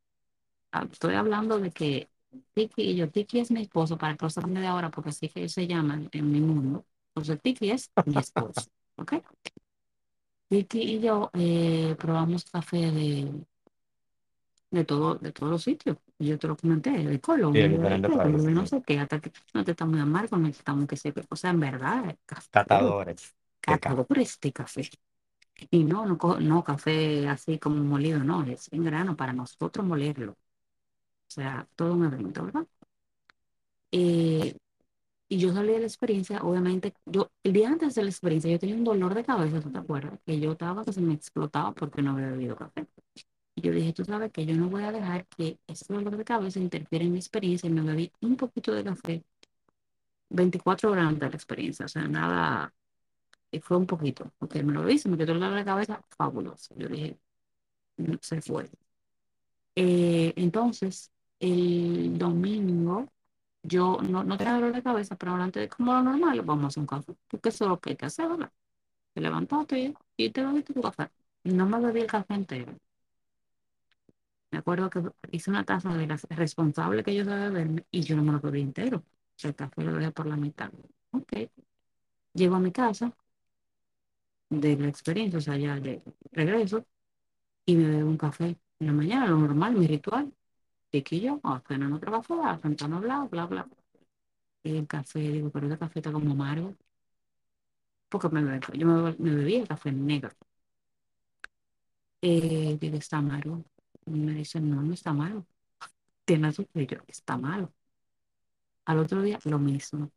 ah, 0.73 0.89
estoy 0.93 1.15
hablando 1.17 1.61
de 1.61 1.73
que 1.73 2.11
Tiki 2.55 2.83
y 2.83 2.97
yo, 2.97 3.11
Tiki 3.11 3.41
es 3.41 3.51
mi 3.51 3.63
esposo, 3.63 3.99
para 3.99 4.17
sepan 4.31 4.55
de 4.55 4.67
ahora, 4.67 4.91
porque 4.91 5.11
así 5.11 5.29
que 5.29 5.41
ellos 5.41 5.53
se 5.53 5.67
llaman 5.67 6.09
en 6.13 6.31
mi 6.33 6.41
mundo. 6.41 6.87
Entonces, 7.15 7.41
Tiki 7.43 7.71
es 7.71 7.93
mi 8.05 8.19
esposo, 8.21 8.71
¿ok? 8.97 9.15
Tiki 10.49 10.81
y 10.95 11.01
yo 11.01 11.31
eh, 11.35 11.95
probamos 11.99 12.45
café 12.51 12.91
de, 12.91 13.45
de, 14.71 14.85
todo, 14.85 15.15
de 15.17 15.33
todos 15.33 15.53
los 15.53 15.63
sitios. 15.63 15.97
Yo 16.19 16.39
te 16.39 16.49
lo 16.49 16.57
comenté, 16.57 16.91
de 16.91 17.21
sí, 17.53 17.59
Colombia, 17.61 17.67
en 17.67 17.79
de 18.03 18.09
de 18.09 18.09
no 18.53 18.67
sí. 18.67 18.67
sé 18.67 18.83
qué, 18.87 18.99
hasta 18.99 19.21
que 19.21 19.33
no 19.55 19.65
te 19.65 19.73
está 19.73 19.85
muy 19.87 20.01
amargo, 20.01 20.37
no 20.37 20.47
te 20.51 20.59
está 20.59 20.75
muy 20.75 20.87
que 20.87 20.97
se 20.97 21.13
O 21.31 21.37
sea, 21.37 21.51
en 21.51 21.61
verdad, 21.61 22.17
café, 22.27 22.51
Catadores 22.55 23.23
de 23.67 23.79
catadores 23.79 24.39
de 24.41 24.53
café. 24.53 24.91
Y 25.71 25.85
no, 25.85 26.07
no, 26.07 26.19
co- 26.19 26.41
no 26.41 26.65
café 26.65 27.29
así 27.29 27.59
como 27.59 27.83
molido, 27.85 28.21
no, 28.25 28.45
es 28.45 28.73
en 28.73 28.85
grano 28.85 29.17
para 29.17 29.33
nosotros 29.35 29.87
molerlo. 29.87 30.37
O 31.29 31.31
sea, 31.35 31.69
todo 31.77 31.95
un 31.95 32.05
evento, 32.07 32.45
¿verdad? 32.45 32.67
Eh, 33.93 34.57
y 35.29 35.39
yo 35.39 35.53
salí 35.55 35.73
de 35.73 35.81
la 35.81 35.87
experiencia, 35.87 36.43
obviamente, 36.43 36.95
yo, 37.07 37.33
el 37.45 37.53
día 37.55 37.69
antes 37.71 37.95
de 37.97 38.03
la 38.05 38.11
experiencia, 38.11 38.51
yo 38.53 38.59
tenía 38.61 38.77
un 38.77 38.85
dolor 38.85 39.15
de 39.15 39.25
cabeza, 39.25 39.61
¿tú 39.61 39.71
te 39.73 39.79
acuerdas? 39.79 40.21
Que 40.27 40.41
yo 40.41 40.53
estaba 40.53 40.85
que 40.85 40.93
se 40.93 41.01
me 41.03 41.15
explotaba 41.15 41.73
porque 41.75 42.03
no 42.03 42.13
había 42.13 42.29
bebido 42.31 42.57
café. 42.57 42.87
Y 43.57 43.63
yo 43.63 43.73
dije, 43.73 43.93
tú 43.95 44.05
sabes 44.05 44.33
que 44.33 44.47
yo 44.47 44.57
no 44.57 44.71
voy 44.71 44.85
a 44.85 44.93
dejar 44.93 45.27
que 45.29 45.59
ese 45.69 45.93
dolor 45.95 46.17
de 46.17 46.25
cabeza 46.25 46.61
interfiera 46.61 47.05
en 47.07 47.13
mi 47.13 47.19
experiencia 47.19 47.69
y 47.69 47.73
me 47.73 47.83
bebí 47.83 48.13
un 48.23 48.37
poquito 48.37 48.73
de 48.75 48.85
café, 48.85 49.25
24 50.31 50.91
horas 50.91 51.07
antes 51.07 51.21
de 51.21 51.31
la 51.31 51.37
experiencia, 51.37 51.87
o 51.87 51.89
sea, 51.89 52.09
nada, 52.09 52.73
y 53.53 53.61
fue 53.61 53.77
un 53.79 53.87
poquito, 53.87 54.33
porque 54.39 54.63
me 54.65 54.73
lo 54.75 54.83
bebí, 54.83 54.99
se 54.99 55.09
me 55.11 55.19
quedó 55.19 55.33
el 55.35 55.41
dolor 55.41 55.57
de 55.59 55.65
cabeza, 55.67 56.03
fabuloso. 56.19 56.75
Yo 56.79 56.89
dije, 56.89 57.19
"No, 57.99 58.19
se 58.23 58.41
fue. 58.43 58.71
Eh, 59.77 60.33
entonces, 60.37 61.11
el 61.45 62.19
domingo, 62.19 63.09
yo 63.63 63.99
no, 64.03 64.25
no 64.25 64.37
tenía 64.39 64.55
dolor 64.55 64.75
de 64.75 64.83
cabeza, 64.83 65.17
pero 65.17 65.35
antes 65.35 65.63
de 65.63 65.69
como 65.69 65.93
lo 65.95 66.03
normal, 66.03 66.43
vamos 66.43 66.65
a 66.65 66.69
hacer 66.69 66.81
un 66.83 66.87
café, 66.87 67.15
porque 67.29 67.49
eso 67.51 67.65
es 67.65 67.71
lo 67.71 67.81
que 67.81 67.91
hay 67.91 67.97
que 67.97 68.07
hacer, 68.07 68.29
¿verdad? 68.29 68.53
Te 69.15 69.21
levantaste 69.21 69.95
y 70.17 70.31
te 70.31 70.45
bebiste 70.45 70.75
tu 70.75 70.83
café. 70.83 71.11
No 71.45 71.67
me 71.67 71.81
bebí 71.81 72.01
el 72.03 72.07
café 72.09 72.35
entero. 72.35 72.75
Me 74.51 74.59
acuerdo 74.59 74.89
que 74.91 75.03
hice 75.33 75.51
una 75.51 75.65
taza 75.65 75.95
de 75.95 76.07
las 76.07 76.23
responsables 76.31 77.05
que 77.05 77.15
yo 77.15 77.25
sabía 77.25 77.49
beberme 77.51 77.85
y 77.91 78.03
yo 78.03 78.17
no 78.17 78.23
me 78.23 78.33
lo 78.33 78.41
bebí 78.41 78.61
entero. 78.63 78.99
O 78.99 79.03
sea, 79.37 79.51
el 79.51 79.57
café 79.57 79.83
lo 79.83 79.95
dejé 79.95 80.13
por 80.13 80.27
la 80.27 80.37
mitad. 80.37 80.71
Ok. 81.11 81.33
Llego 82.35 82.55
a 82.57 82.61
mi 82.61 82.71
casa 82.73 83.13
de 84.51 84.77
la 84.77 84.89
experiencia, 84.89 85.39
o 85.39 85.43
sea, 85.43 85.57
ya 85.57 85.79
de 85.81 86.03
regreso 86.33 86.85
y 87.67 87.77
me 87.77 87.89
bebo 87.89 88.11
un 88.11 88.19
café 88.19 88.59
en 88.81 88.87
la 88.87 88.93
mañana, 88.93 89.27
lo 89.29 89.39
normal, 89.39 89.75
mi 89.75 89.87
ritual. 89.87 90.33
Chiquillo, 90.95 91.41
a 91.45 91.61
cenar 91.69 91.93
otro 91.93 92.11
café, 92.13 92.35
a 92.45 92.59
sentarnos 92.63 92.99
a 92.99 93.03
hablar, 93.03 93.29
bla, 93.31 93.47
bla. 93.47 93.69
Y 94.65 94.77
el 94.79 94.87
café, 94.89 95.21
digo, 95.21 95.51
pero 95.51 95.67
ese 95.69 95.79
café 95.79 96.01
está 96.01 96.13
como 96.13 96.33
amargo. 96.33 96.75
Porque 98.11 98.29
me 98.31 98.41
yo 98.81 98.87
me, 98.87 98.95
bebo- 98.95 99.17
me 99.19 99.35
bebí 99.35 99.57
el 99.57 99.69
café 99.69 99.93
negro. 99.93 100.31
Eh, 102.23 102.77
digo, 102.81 102.97
está 102.97 103.19
amargo. 103.19 103.65
Y 104.07 104.11
me 104.13 104.33
dicen, 104.35 104.71
no, 104.71 104.83
no 104.83 104.95
está 104.95 105.13
malo. 105.13 105.47
Tiene 106.25 106.49
azúcar. 106.49 106.83
Y 106.83 106.87
yo, 106.87 106.99
está 107.09 107.37
malo. 107.39 107.73
Al 108.87 108.99
otro 108.99 109.21
día, 109.23 109.39
lo 109.45 109.59
mismo. 109.59 110.11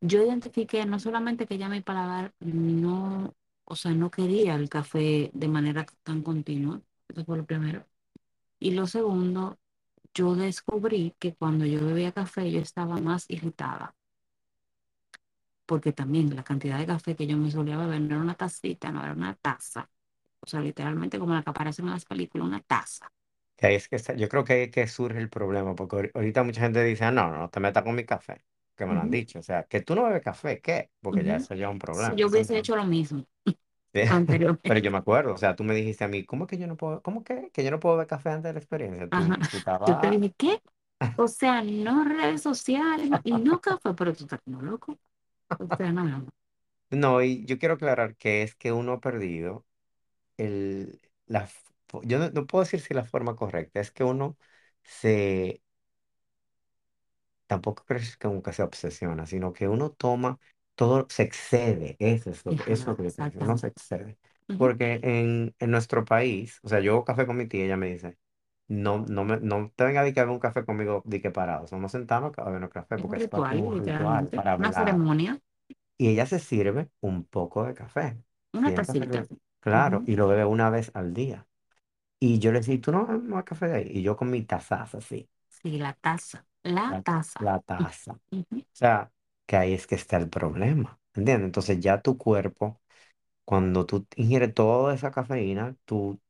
Yo 0.00 0.22
identifiqué 0.24 0.84
no 0.86 0.98
solamente 0.98 1.46
que 1.46 1.58
ya 1.58 1.68
mi 1.68 1.82
paladar 1.82 2.34
no, 2.40 3.34
o 3.64 3.76
sea, 3.76 3.92
no 3.92 4.10
quería 4.10 4.54
el 4.54 4.68
café 4.68 5.30
de 5.34 5.48
manera 5.48 5.84
tan 6.02 6.22
continua. 6.22 6.80
Eso 7.08 7.24
fue 7.24 7.36
lo 7.38 7.46
primero. 7.46 7.86
Y 8.60 8.70
lo 8.72 8.86
segundo, 8.86 9.58
yo 10.14 10.36
descubrí 10.36 11.16
que 11.18 11.34
cuando 11.34 11.66
yo 11.66 11.84
bebía 11.84 12.12
café 12.12 12.50
yo 12.52 12.60
estaba 12.60 12.98
más 13.00 13.26
irritada, 13.30 13.96
porque 15.66 15.92
también 15.92 16.34
la 16.34 16.42
cantidad 16.44 16.78
de 16.78 16.86
café 16.86 17.16
que 17.16 17.26
yo 17.26 17.36
me 17.36 17.50
solía 17.50 17.76
beber 17.78 18.00
no 18.00 18.14
era 18.16 18.22
una 18.24 18.34
tacita, 18.34 18.90
no 18.92 19.02
era 19.02 19.12
una 19.12 19.34
taza. 19.36 19.88
O 20.40 20.46
sea, 20.48 20.60
literalmente 20.60 21.18
como 21.18 21.34
la 21.34 21.42
que 21.42 21.50
aparece 21.50 21.82
en 21.82 21.90
las 21.90 22.04
películas, 22.06 22.48
una 22.48 22.62
taza. 22.62 23.10
Que 23.56 23.66
ahí 23.66 23.74
es 23.76 23.88
que 23.88 23.96
está- 23.96 24.14
yo 24.14 24.28
creo 24.28 24.44
que 24.44 24.52
ahí 24.54 24.60
es 24.62 24.70
que 24.70 24.86
surge 24.86 25.18
el 25.18 25.28
problema, 25.30 25.74
porque 25.74 25.96
ahori- 25.96 26.10
ahorita 26.14 26.42
mucha 26.44 26.62
gente 26.62 26.82
dice, 26.84 27.04
"Ah, 27.04 27.10
no, 27.12 27.28
no, 27.30 27.36
no 27.38 27.50
te 27.50 27.60
metas 27.60 27.82
con 27.84 27.94
mi 27.94 28.04
café, 28.04 28.44
que 28.76 28.86
me 28.86 28.94
lo 28.94 29.00
han 29.00 29.10
dicho. 29.10 29.38
O 29.38 29.42
sea, 29.42 29.64
que 29.64 29.82
tú 29.82 29.94
no 29.94 30.04
bebes 30.04 30.22
café, 30.22 30.60
¿qué? 30.60 30.90
Porque 31.00 31.24
ya 31.24 31.36
ujú. 31.36 31.36
eso 31.36 31.54
ya 31.54 31.66
es 31.66 31.72
un 31.72 31.78
Si 31.90 32.14
problema. 32.14 32.16
yo 32.16 32.28
¿tú 32.28 32.28
hubiese 32.28 32.58
hecho 32.58 32.76
lo 32.76 32.84
mismo 32.84 33.26
Pero 34.66 34.80
yo 34.80 34.90
me 34.90 34.98
acuerdo, 34.98 35.34
o 35.34 35.38
sea, 35.38 35.56
tú 35.56 35.64
me 35.64 35.74
dijiste 35.74 36.04
a 36.04 36.08
mí, 36.08 36.24
¿cómo 36.24 36.46
que 36.46 36.58
yo 36.58 36.66
no 36.66 36.76
puedo, 36.76 37.02
cómo 37.02 37.24
que, 37.24 37.50
que 37.52 37.64
yo 37.64 37.70
no 37.70 37.80
puedo 37.80 37.96
beber 37.96 38.06
café 38.08 38.30
antes 38.30 38.44
de 38.50 38.52
la 38.54 38.58
experiencia? 38.60 39.10
ajá, 39.10 39.38
Tú, 39.38 39.46
tú 39.48 39.58
yo 39.84 39.98
te 39.98 40.10
estabas... 40.10 40.10
dije, 40.10 40.32
¿qué? 40.36 40.62
O 41.16 41.28
sea, 41.28 41.62
no 41.62 42.04
redes 42.04 42.42
sociales 42.42 43.10
no- 43.10 43.20
y 43.24 43.32
no 43.32 43.60
café, 43.60 43.94
pero 43.94 44.14
tú 44.14 44.24
estás 44.24 44.40
como 44.44 44.62
loco. 44.62 44.98
O 45.58 45.68
sea, 45.76 45.92
no, 45.92 46.04
no. 46.04 46.28
No, 46.90 47.22
y 47.22 47.44
yo 47.46 47.58
quiero 47.58 47.74
aclarar 47.74 48.16
que 48.16 48.42
es 48.42 48.54
que 48.56 48.72
uno 48.72 48.92
ha 48.94 49.00
perdido 49.00 49.64
el, 50.38 51.00
la, 51.26 51.48
yo 52.04 52.18
no, 52.18 52.30
no 52.30 52.46
puedo 52.46 52.64
decir 52.64 52.80
si 52.80 52.94
la 52.94 53.04
forma 53.04 53.36
correcta, 53.36 53.80
es 53.80 53.92
que 53.92 54.04
uno 54.04 54.38
se, 54.84 55.62
tampoco 57.46 57.84
creo 57.84 58.00
que 58.18 58.42
que 58.42 58.52
se 58.52 58.62
obsesiona, 58.62 59.26
sino 59.26 59.52
que 59.52 59.68
uno 59.68 59.90
toma 59.92 60.38
todo, 60.80 61.06
se 61.10 61.22
excede, 61.24 61.96
eso 62.00 62.30
es 62.30 62.44
lo 62.46 62.56
que, 62.56 62.64
eso 62.66 62.82
es 62.84 62.86
lo 62.88 62.96
que 62.96 63.04
yo 63.04 63.08
decir, 63.08 63.32
uno 63.36 63.56
se 63.58 63.68
excede. 63.68 64.18
Ujú, 64.48 64.56
Porque 64.56 65.00
en, 65.02 65.54
en 65.58 65.70
nuestro 65.70 66.04
país, 66.04 66.58
o 66.62 66.68
sea, 66.68 66.80
yo 66.80 66.92
hago 66.92 67.04
café 67.04 67.26
con 67.26 67.36
mi 67.36 67.46
tía, 67.48 67.64
ella 67.66 67.76
me 67.76 67.88
dice, 67.92 68.18
no, 68.68 69.00
no, 69.08 69.24
me, 69.24 69.38
no 69.40 69.72
te 69.76 69.84
venga 69.84 70.02
a 70.02 70.12
que 70.12 70.20
haga 70.20 70.32
un 70.32 70.38
café 70.40 70.64
conmigo, 70.64 71.02
di 71.06 71.20
que 71.20 71.30
parado, 71.30 71.66
somos 71.66 71.92
sentados 71.92 72.38
a 72.38 72.44
beber 72.44 72.62
un 72.64 72.68
café, 72.70 72.98
Es 72.98 73.04
un 73.04 73.10
porque 73.10 73.18
es 73.18 73.26
pa- 73.28 73.42
ritual, 73.42 73.46
como 73.46 73.68
un 73.68 73.78
ritual 73.78 74.30
para 74.32 74.52
Una 74.58 74.72
hablar. 74.72 74.72
ceremonia, 74.72 75.40
Y 75.98 76.08
ella 76.08 76.26
se 76.26 76.38
sirve 76.40 76.90
un 77.00 77.24
poco 77.24 77.64
de 77.64 77.74
café, 77.74 78.18
una 78.52 78.72
tacita. 78.72 79.26
claro, 79.60 80.02
Ujú. 80.02 80.06
y 80.06 80.16
lo 80.16 80.28
bebe 80.28 80.44
una 80.44 80.70
vez 80.70 80.90
al 80.94 81.12
día. 81.14 81.46
Y 82.20 82.38
yo 82.40 82.52
le 82.52 82.60
decía, 82.60 82.80
¿tú 82.80 82.92
no 82.92 83.06
no 83.06 83.38
hay 83.38 83.44
café 83.44 83.68
de 83.68 83.76
ahí? 83.78 83.88
Y 83.90 84.02
yo 84.02 84.16
con 84.16 84.30
mi 84.30 84.42
tazaza 84.44 84.98
así, 84.98 85.28
Sí, 85.48 85.78
la 85.78 85.92
taza. 85.94 86.46
La 86.88 86.94
la, 86.94 87.04
taza. 87.04 87.38
la 87.38 87.60
taza. 87.60 88.12
O 88.14 88.20
Ujú. 88.32 88.64
sea, 88.72 89.12
que 89.50 89.56
ahí 89.58 89.74
es 89.74 89.88
que 89.88 89.96
está 89.96 90.16
el 90.18 90.30
problema, 90.30 91.00
¿entiendes? 91.16 91.46
Entonces 91.48 91.80
ya 91.80 92.02
tu 92.02 92.18
cuerpo, 92.18 92.80
cuando 93.44 93.86
tú 93.86 94.06
ingieres 94.16 94.54
toda 94.54 94.94
esa 94.94 95.10
cafeína, 95.12 95.76
tú, 95.86 96.20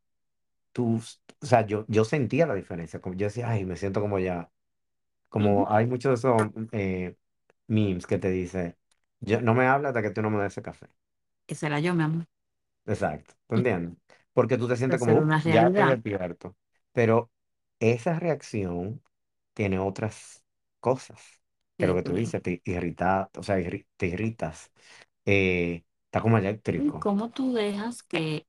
tú, 0.73 1.01
o 1.43 1.47
sea, 1.47 1.67
yo, 1.67 1.85
yo 1.89 2.05
sentía 2.05 2.47
la 2.47 2.55
diferencia, 2.55 3.01
como 3.01 3.17
yo 3.17 3.27
decía, 3.27 3.51
ay, 3.51 3.65
me 3.67 3.77
siento 3.77 4.01
como 4.03 4.19
ya, 4.21 4.51
Ujú. 5.39 5.67
como 5.69 5.71
hay 5.73 5.87
muchos 5.87 6.11
de 6.11 6.15
esos 6.17 6.53
eh, 6.73 7.17
memes 7.69 8.07
que 8.07 8.19
te 8.19 8.31
dice, 8.31 8.77
yo, 9.21 9.41
no 9.43 9.55
me 9.55 9.67
hablas 9.67 9.91
hasta 9.91 10.03
que 10.03 10.11
tú 10.13 10.23
no 10.23 10.31
me 10.31 10.43
des 10.43 10.53
ese 10.55 10.63
café. 10.63 10.89
Esa 11.49 11.67
era 11.67 11.81
yo, 11.81 11.95
mi 11.95 12.03
amor. 12.03 12.27
Exacto, 12.87 13.35
¿te 13.47 13.55
entiendes? 13.57 13.97
Porque 14.33 14.59
tú 14.59 14.67
te 14.69 14.77
sientes 14.77 14.99
Esa 14.99 15.11
era 15.13 15.21
como, 15.21 15.23
"Uf, 15.23 15.27
una 15.27 15.41
ya 15.43 15.67
estoy 15.69 15.87
realidad. 15.87 15.87
despierto, 15.87 16.57
pero 16.93 17.31
esa 17.79 18.19
reacción 18.19 19.03
tiene 19.55 19.79
otras 19.79 20.45
cosas, 20.81 21.40
que 21.81 21.89
lo 21.89 21.97
que 21.97 22.05
tú 22.05 22.15
dices, 22.15 22.43
te 22.43 22.63
irrita, 22.67 23.31
o 23.39 23.43
sea, 23.45 23.59
irri- 23.61 23.87
te 23.99 24.09
irritas, 24.09 24.73
eh, 25.27 25.85
está 26.07 26.23
como 26.23 26.39
¿Y 26.75 26.91
eléctrico. 26.91 26.99
cómo 26.99 27.31
tú 27.31 27.53
dejas 27.53 28.03
que 28.03 28.45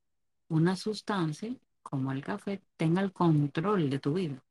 una 0.48 0.74
sustancia 0.74 1.54
como 1.84 2.10
el 2.10 2.24
café 2.24 2.60
tenga 2.76 3.00
el 3.00 3.12
control 3.12 3.90
de 3.90 3.98
tu 4.00 4.14
vida? 4.14 4.42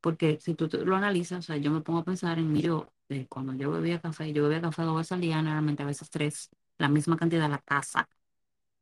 Porque 0.00 0.38
si 0.40 0.54
tú 0.54 0.68
te- 0.68 0.78
lo 0.84 0.96
analizas, 0.96 1.40
o 1.40 1.42
sea, 1.42 1.56
yo 1.56 1.70
me 1.70 1.80
pongo 1.80 2.00
a 2.00 2.04
pensar 2.04 2.38
en 2.38 2.52
mí, 2.52 2.60
yo, 2.62 2.92
de 3.08 3.26
cuando 3.28 3.54
yo 3.54 3.70
bebía 3.70 4.00
café, 4.00 4.32
yo 4.32 4.44
bebía 4.44 4.60
café 4.62 4.82
dos 4.82 4.96
veces 4.96 5.12
al 5.12 5.20
día, 5.20 5.36
generalmente 5.36 5.82
a 5.82 5.86
veces 5.86 6.10
tres, 6.10 6.50
la 6.78 6.88
misma 6.88 7.16
cantidad, 7.16 7.48
la 7.50 7.58
taza. 7.58 8.08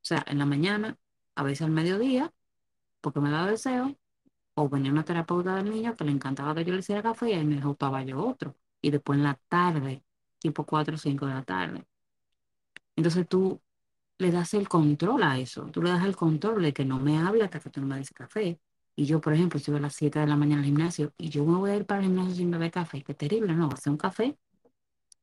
O 0.02 0.04
sea, 0.06 0.24
en 0.28 0.38
la 0.38 0.46
mañana, 0.46 0.98
a 1.36 1.42
veces 1.44 1.62
al 1.64 1.72
mediodía, 1.72 2.32
porque 3.00 3.20
me 3.20 3.30
daba 3.30 3.50
deseo, 3.50 3.96
o 4.54 4.68
venía 4.70 4.92
una 4.92 5.04
terapeuta 5.04 5.56
del 5.56 5.70
niño 5.70 5.96
que 5.96 6.04
le 6.04 6.12
encantaba 6.12 6.54
que 6.54 6.64
yo 6.64 6.74
le 6.74 6.80
hiciera 6.80 7.02
café 7.02 7.30
y 7.30 7.34
ahí 7.34 7.44
me 7.46 7.56
ejecutaba 7.56 8.02
yo 8.04 8.24
otro. 8.26 8.56
Y 8.86 8.90
después 8.92 9.18
en 9.18 9.24
la 9.24 9.34
tarde, 9.48 10.04
tipo 10.38 10.64
4 10.64 10.94
o 10.94 10.98
5 10.98 11.26
de 11.26 11.34
la 11.34 11.42
tarde. 11.42 11.84
Entonces 12.94 13.26
tú 13.28 13.60
le 14.18 14.30
das 14.30 14.54
el 14.54 14.68
control 14.68 15.24
a 15.24 15.40
eso. 15.40 15.64
Tú 15.72 15.82
le 15.82 15.90
das 15.90 16.04
el 16.04 16.14
control 16.14 16.62
de 16.62 16.72
que 16.72 16.84
no 16.84 17.00
me 17.00 17.18
hable 17.18 17.42
hasta 17.42 17.58
que 17.58 17.68
tú 17.68 17.80
no 17.80 17.88
me 17.88 17.96
des 17.96 18.12
café. 18.12 18.60
Y 18.94 19.06
yo, 19.06 19.20
por 19.20 19.34
ejemplo, 19.34 19.58
estoy 19.58 19.74
a 19.74 19.80
las 19.80 19.96
7 19.96 20.20
de 20.20 20.28
la 20.28 20.36
mañana 20.36 20.60
al 20.60 20.66
gimnasio 20.66 21.12
y 21.18 21.30
yo 21.30 21.44
me 21.44 21.58
voy 21.58 21.70
a 21.70 21.76
ir 21.76 21.84
para 21.84 22.00
el 22.00 22.06
gimnasio 22.06 22.36
sin 22.36 22.48
beber 22.52 22.70
café. 22.70 23.02
Qué 23.02 23.12
terrible, 23.14 23.54
¿no? 23.56 23.70
Hacer 23.72 23.90
un 23.90 23.98
café 23.98 24.38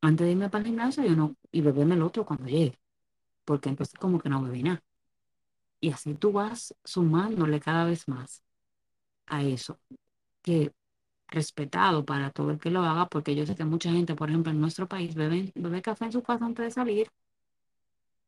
antes 0.02 0.26
de 0.26 0.34
irme 0.34 0.49
para 0.49 0.63
el 0.63 0.67
gimnasio 0.67 1.06
y, 1.06 1.08
uno, 1.08 1.38
y 1.54 1.62
beberme 1.62 1.95
el 1.95 2.02
otro 2.04 2.26
cuando 2.26 2.47
llegue. 2.47 2.78
Porque 3.45 3.69
entonces 3.69 3.97
como 3.97 4.19
que 4.19 4.28
no 4.28 4.43
bebí 4.43 4.63
nada. 4.63 4.84
Y 5.80 5.91
así 5.91 6.15
tú 6.15 6.34
vas 6.34 6.76
sumándole 6.84 7.62
cada 7.62 7.86
vez 7.86 8.10
más 8.10 8.43
a 9.28 9.41
eso. 9.43 9.80
Que 10.41 10.73
respetado 11.27 12.05
para 12.05 12.31
todo 12.31 12.51
el 12.51 12.59
que 12.59 12.69
lo 12.71 12.81
haga, 12.81 13.07
porque 13.09 13.36
yo 13.36 13.45
sé 13.45 13.55
que 13.55 13.65
mucha 13.65 13.91
gente, 13.91 14.15
por 14.15 14.29
ejemplo, 14.29 14.51
en 14.51 14.62
nuestro 14.62 14.88
país, 14.88 15.15
bebe, 15.15 15.51
bebe 15.55 15.81
café 15.81 16.05
en 16.05 16.12
su 16.13 16.23
casa 16.23 16.45
antes 16.45 16.65
de 16.65 16.71
salir, 16.71 17.09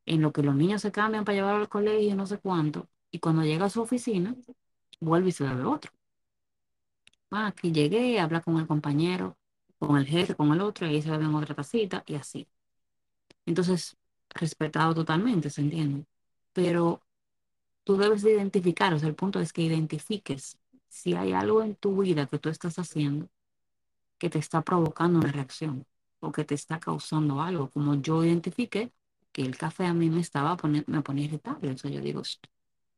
en 0.06 0.22
lo 0.22 0.32
que 0.32 0.42
los 0.44 0.56
niños 0.56 0.82
se 0.82 0.92
cambian 0.92 1.26
para 1.26 1.36
llevarlo 1.36 1.62
al 1.62 1.70
colegio, 1.70 2.16
no 2.16 2.26
sé 2.28 2.40
cuánto, 2.40 2.88
y 3.12 3.20
cuando 3.20 3.44
llega 3.44 3.66
a 3.66 3.70
su 3.70 3.82
oficina, 3.82 4.36
vuelve 5.00 5.30
y 5.30 5.32
se 5.32 5.44
bebe 5.46 5.64
otro. 5.66 5.92
Ah, 7.32 7.48
aquí 7.48 7.72
llegué, 7.72 8.20
habla 8.20 8.42
con 8.42 8.58
el 8.60 8.68
compañero, 8.68 9.38
con 9.80 9.98
el 9.98 10.06
jefe, 10.08 10.36
con 10.36 10.54
el 10.54 10.62
otro, 10.62 10.88
y 10.88 10.92
ahí 10.96 11.02
se 11.02 11.12
beben 11.12 11.34
otra 11.36 11.56
tacita, 11.56 12.04
y 12.08 12.16
así. 12.16 12.48
Entonces, 13.46 13.98
respetado 14.30 14.94
totalmente, 14.96 15.50
¿se 15.50 15.62
entiende? 15.62 16.06
Pero 16.54 17.04
tú 17.84 17.98
debes 17.98 18.24
de 18.24 18.34
identificar, 18.34 18.94
o 18.94 19.00
sea, 19.00 19.10
el 19.10 19.16
punto 19.16 19.40
es 19.40 19.54
que 19.54 19.64
identifiques 19.64 20.58
si 20.96 21.14
hay 21.16 21.34
algo 21.34 21.64
en 21.64 21.76
tu 21.76 21.98
vida 22.02 22.28
que 22.28 22.40
tú 22.40 22.50
estás 22.50 22.80
haciendo 22.80 23.28
que 24.18 24.30
te 24.30 24.40
está 24.40 24.62
provocando 24.62 25.20
una 25.20 25.32
reacción 25.32 25.86
o 26.20 26.32
que 26.32 26.46
te 26.46 26.56
está 26.56 26.80
causando 26.80 27.42
algo. 27.42 27.70
Como 27.72 27.96
yo 27.96 28.24
identifiqué 28.24 28.92
que 29.32 29.42
el 29.44 29.58
café 29.58 29.86
a 29.86 29.94
mí 29.94 30.10
me 30.10 30.22
estaba 30.22 30.58
poniendo, 30.58 30.92
me 30.92 31.02
ponía 31.02 31.26
irritable. 31.26 31.78
Sea, 31.78 31.92
yo 31.92 32.02
digo, 32.02 32.24
"Sh, 32.24 32.40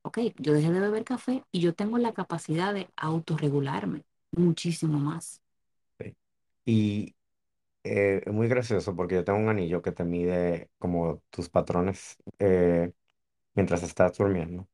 ok, 0.04 0.20
yo 0.38 0.54
dejé 0.54 0.72
de 0.72 0.80
beber 0.82 1.04
café 1.04 1.44
y 1.52 1.62
yo 1.62 1.74
tengo 1.76 1.98
la 1.98 2.14
capacidad 2.14 2.74
de 2.74 2.90
autorregularme 2.98 4.04
muchísimo 4.32 5.00
más. 5.00 5.42
Y 6.66 7.16
eh, 7.84 8.24
es 8.26 8.34
muy 8.34 8.48
gracioso 8.50 8.96
porque 8.96 9.16
yo 9.16 9.24
tengo 9.26 9.40
un 9.40 9.50
anillo 9.50 9.82
que 9.82 9.92
te 9.94 10.04
mide 10.06 10.70
como 10.80 11.24
tus 11.32 11.50
patrones 11.50 12.18
eh, 12.40 12.92
mientras 13.56 13.84
estás 13.84 14.18
durmiendo. 14.18 14.68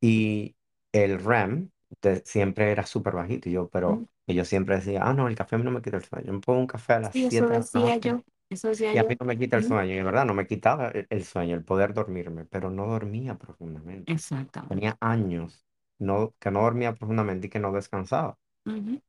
Y 0.00 0.56
el 0.92 1.20
RAM 1.24 1.70
de- 2.02 2.22
siempre 2.24 2.70
era 2.72 2.86
súper 2.86 3.14
bajito. 3.14 3.48
Y 3.48 3.52
yo, 3.52 3.68
pero 3.68 4.06
y 4.26 4.34
yo 4.34 4.44
siempre 4.44 4.76
decía, 4.76 5.02
ah, 5.04 5.14
no, 5.14 5.28
el 5.28 5.36
café 5.36 5.56
a 5.56 5.58
mí 5.58 5.64
no 5.64 5.70
me 5.70 5.82
quita 5.82 5.96
el 5.98 6.04
sueño. 6.04 6.26
Yo 6.26 6.32
me 6.34 6.40
pongo 6.40 6.60
un 6.60 6.66
café 6.66 6.94
a 6.94 7.00
las 7.00 7.14
Sí, 7.14 7.26
eso 7.26 7.48
7 7.48 7.54
de 7.54 7.60
la 7.60 7.68
decía 7.70 7.80
noche 7.80 7.98
yo, 7.98 8.22
eso 8.50 8.68
decía 8.68 8.92
y 8.92 8.98
a 8.98 9.04
mí 9.04 9.16
no 9.20 9.26
me 9.26 9.38
quita 9.38 9.56
el 9.56 9.64
Ujú, 9.64 9.64
sueño. 9.64 9.92
Y 9.94 9.96
de 9.96 10.02
verdad 10.04 10.26
no 10.26 10.34
me 10.34 10.46
quitaba 10.46 10.88
el, 10.90 11.06
el 11.10 11.24
sueño, 11.24 11.54
el 11.56 11.64
poder 11.64 11.94
dormirme, 11.94 12.44
pero 12.46 12.70
no 12.70 12.86
dormía 12.86 13.36
profundamente. 13.38 14.14
Exactamente. 14.14 14.68
Tenía 14.68 14.96
años 15.00 15.66
no, 15.98 16.34
que 16.40 16.50
no 16.50 16.62
dormía 16.62 16.94
profundamente 16.94 17.46
y 17.48 17.50
que 17.50 17.60
no 17.60 17.72
descansaba. 17.72 18.38
Ujú, 18.66 19.00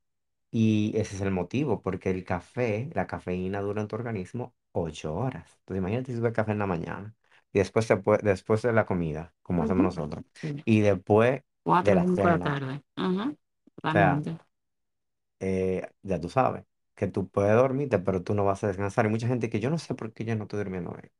Y 0.50 0.92
ese 0.96 1.16
es 1.16 1.22
el 1.22 1.30
motivo, 1.32 1.82
porque 1.82 2.10
el 2.10 2.24
café, 2.24 2.90
la 2.94 3.06
cafeína 3.06 3.60
dura 3.60 3.82
en 3.82 3.88
tu 3.88 3.96
organismo 3.96 4.54
ocho 4.72 5.14
horas. 5.14 5.50
Entonces 5.60 5.78
imagínate 5.80 6.12
si 6.12 6.20
bebes 6.20 6.34
café 6.34 6.52
en 6.52 6.58
la 6.60 6.66
mañana 6.66 7.14
y 7.52 7.58
después, 7.58 7.84
se 7.86 7.96
puede, 7.98 8.20
después 8.22 8.62
de 8.62 8.72
la 8.72 8.86
comida, 8.86 9.34
como 9.42 9.62
hacemos 9.62 9.84
ujú, 9.86 9.96
nosotros. 9.96 10.24
sí. 10.34 10.64
Y 10.64 10.80
después 10.80 11.42
de 11.78 11.94
Cuatro 11.94 11.96
o 11.96 11.96
la 11.96 12.06
cinco 12.06 12.28
de 12.28 12.34
la 12.34 12.38
cena. 12.38 12.50
tarde. 12.50 12.82
Ajá, 12.96 13.34
O 13.86 13.90
sea, 13.90 14.22
totalmente. 14.22 14.38
eh, 15.40 15.88
ya 16.02 16.20
tú 16.20 16.28
sabes 16.28 16.64
que 16.94 17.08
tú 17.08 17.28
puedes 17.28 17.54
dormirte, 17.56 17.98
pero 17.98 18.22
tú 18.22 18.34
no 18.34 18.44
vas 18.44 18.64
a 18.64 18.68
descansar. 18.68 19.04
Hay 19.06 19.10
mucha 19.10 19.28
gente 19.28 19.50
que 19.50 19.60
yo 19.60 19.68
no 19.70 19.78
sé 19.78 19.94
por 19.94 20.12
qué 20.12 20.24
yo 20.24 20.34
no 20.36 20.44
estoy 20.44 20.58
durmiendo 20.60 20.90
hoy. 20.92 21.10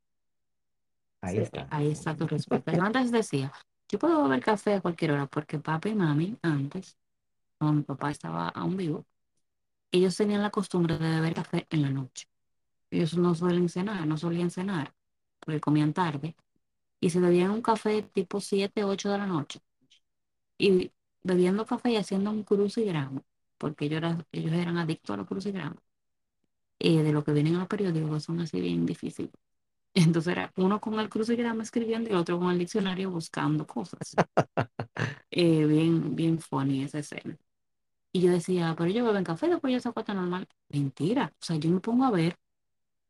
Ahí 1.20 1.38
Sí, 1.38 1.40
está. 1.40 1.70
ahí 1.70 1.90
está 1.90 2.16
tu 2.16 2.26
respuesta. 2.26 2.72
Yo 2.72 2.82
antes 2.82 3.10
decía, 3.10 3.52
yo 3.88 3.98
puedo 3.98 4.22
beber 4.24 4.40
café 4.42 4.74
a 4.74 4.80
cualquier 4.80 5.12
hora 5.12 5.26
porque 5.26 5.58
papi 5.58 5.90
y 5.90 5.94
mami 5.94 6.36
antes, 6.42 6.96
cuando 7.58 7.78
mi 7.78 7.82
papá 7.84 8.10
estaba 8.12 8.48
aún 8.50 8.76
vivo, 8.76 9.06
ellos 9.92 10.16
tenían 10.16 10.42
la 10.42 10.50
costumbre 10.50 10.98
de 10.98 11.10
beber 11.10 11.34
café 11.34 11.66
en 11.70 11.82
la 11.82 11.90
noche. 11.90 12.28
Ellos 12.90 13.16
no 13.18 13.34
suelen 13.34 13.68
cenar, 13.68 14.06
no 14.06 14.16
solían 14.18 14.50
cenar 14.50 14.94
porque 15.40 15.60
comían 15.60 15.92
tarde 15.94 16.36
y 17.00 17.10
se 17.10 17.20
bebían 17.20 17.50
un 17.52 17.62
café 17.62 18.02
tipo 18.02 18.40
7 18.40 18.84
8 18.84 19.10
de 19.10 19.18
la 19.18 19.26
noche 19.26 19.60
y 20.58 20.92
bebiendo 21.22 21.66
café 21.66 21.90
y 21.92 21.96
haciendo 21.96 22.30
un 22.30 22.42
crucigrama, 22.44 23.22
porque 23.58 23.86
ellos, 23.86 23.98
era- 23.98 24.26
ellos 24.32 24.52
eran 24.52 24.78
adictos 24.78 25.14
a 25.14 25.16
los 25.18 25.26
crucigramas, 25.26 25.78
eh, 26.78 27.02
de 27.02 27.12
lo 27.12 27.24
que 27.24 27.32
vienen 27.32 27.54
en 27.54 27.60
los 27.60 27.68
periódicos, 27.68 28.24
son 28.24 28.40
así 28.40 28.60
bien 28.60 28.86
difíciles. 28.86 29.32
Entonces 29.94 30.32
era 30.32 30.52
uno 30.56 30.80
con 30.80 31.00
el 31.00 31.08
crucigrama 31.10 31.62
escribiendo 31.64 32.10
y 32.10 32.14
otro 32.14 32.38
con 32.38 32.50
el 32.52 32.58
diccionario 32.58 33.10
buscando 33.10 33.66
cosas. 33.66 34.14
Eh, 35.30 35.64
bien, 35.66 36.14
bien 36.16 36.38
funny 36.40 36.82
esa 36.84 36.98
escena. 36.98 37.36
Y 38.12 38.22
yo 38.22 38.32
decía, 38.32 38.74
pero 38.78 38.90
ellos 38.90 39.06
beben 39.06 39.24
café, 39.24 39.48
después 39.48 39.70
ellos 39.72 39.82
se 39.84 39.90
acuestan 39.90 40.16
normal. 40.18 40.48
Mentira. 40.70 41.32
O 41.40 41.44
sea, 41.44 41.56
yo 41.56 41.70
me 41.70 41.80
pongo 41.80 42.04
a 42.04 42.10
ver 42.10 42.38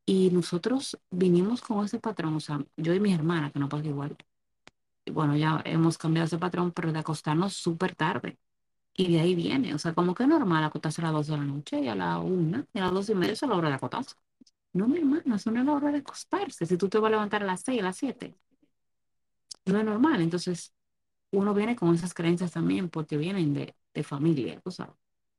y 0.05 0.31
nosotros 0.31 0.99
vinimos 1.11 1.61
con 1.61 1.85
ese 1.85 1.99
patrón, 1.99 2.35
o 2.35 2.39
sea, 2.41 2.59
yo 2.77 2.93
y 2.95 2.99
mi 3.01 3.13
hermana, 3.13 3.51
que 3.51 3.59
no 3.59 3.69
pasa 3.69 3.87
igual. 3.87 4.17
Bueno, 5.11 5.35
ya 5.35 5.61
hemos 5.65 5.97
cambiado 5.97 6.25
ese 6.27 6.37
patrón, 6.37 6.71
pero 6.71 6.91
de 6.91 6.99
acostarnos 6.99 7.53
súper 7.53 7.95
tarde. 7.95 8.37
Y 8.95 9.13
de 9.13 9.21
ahí 9.21 9.35
viene, 9.35 9.73
o 9.75 9.79
sea, 9.79 9.93
como 9.93 10.15
que 10.15 10.23
es 10.23 10.29
normal 10.29 10.63
acostarse 10.63 11.01
a 11.01 11.05
las 11.05 11.13
12 11.13 11.31
de 11.33 11.37
la 11.39 11.45
noche 11.45 11.79
y 11.81 11.87
a 11.89 11.95
la 11.95 12.19
una, 12.19 12.65
y 12.73 12.79
a 12.79 12.83
las 12.83 12.93
dos 12.93 13.09
y 13.09 13.15
media 13.15 13.33
es 13.33 13.41
la 13.43 13.55
hora 13.55 13.69
de 13.69 13.75
acostarse. 13.75 14.15
No, 14.73 14.87
mi 14.87 14.99
hermano, 14.99 15.35
eso 15.35 15.51
no 15.51 15.61
es 15.61 15.65
la 15.67 15.73
hora 15.73 15.91
de 15.91 15.99
acostarse. 15.99 16.65
Si 16.65 16.77
tú 16.77 16.89
te 16.89 16.99
vas 16.99 17.09
a 17.09 17.11
levantar 17.11 17.43
a 17.43 17.47
las 17.47 17.61
6, 17.63 17.81
a 17.81 17.85
las 17.85 17.97
7, 17.97 18.35
no 19.65 19.79
es 19.79 19.85
normal. 19.85 20.21
Entonces, 20.21 20.73
uno 21.31 21.53
viene 21.53 21.75
con 21.75 21.93
esas 21.95 22.13
creencias 22.13 22.51
también 22.53 22.89
porque 22.89 23.17
vienen 23.17 23.53
de, 23.53 23.75
de 23.93 24.03
familia, 24.03 24.59
tú 24.61 24.71
sabes. 24.71 24.95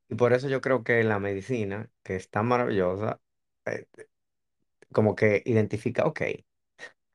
Y 0.09 0.15
por 0.15 0.33
eso 0.33 0.49
yo 0.49 0.61
creo 0.61 0.83
que 0.83 1.03
la 1.03 1.19
medicina, 1.19 1.89
que 2.03 2.15
es 2.15 2.29
tan 2.29 2.47
maravillosa, 2.47 3.19
eh, 3.65 3.85
como 4.91 5.15
que 5.15 5.41
identifica, 5.45 6.05
ok, 6.05 6.21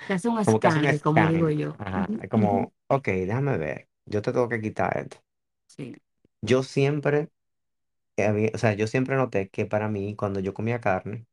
Te 0.07 0.15
hace 0.15 0.29
un 0.29 0.39
como 0.45 0.61
que 0.61 0.67
hace 0.69 0.79
un 0.81 0.87
escáner, 0.87 1.01
como 1.01 1.29
digo 1.29 1.49
scan. 1.49 1.51
yo. 1.51 1.79
Ajá, 1.79 2.11
Ujú, 2.11 2.21
es 2.21 2.29
ujú. 2.35 2.67
como, 2.69 2.75
ok, 2.89 3.07
déjame 3.09 3.59
ver, 3.59 3.89
yo 4.07 4.23
te 4.23 4.33
tengo 4.33 4.49
que 4.49 4.61
quitar 4.61 4.97
esto. 4.99 5.19
Sí. 5.67 5.95
Yo 6.43 6.63
siempre, 6.63 7.31
había- 8.19 8.51
o 8.55 8.59
sea, 8.59 8.75
yo 8.75 8.87
siempre 8.89 9.17
noté 9.17 9.51
que 9.51 9.67
para 9.67 9.89
mí, 9.89 10.17
cuando 10.17 10.41
yo 10.41 10.55
comía 10.55 10.81
carne, 10.81 11.27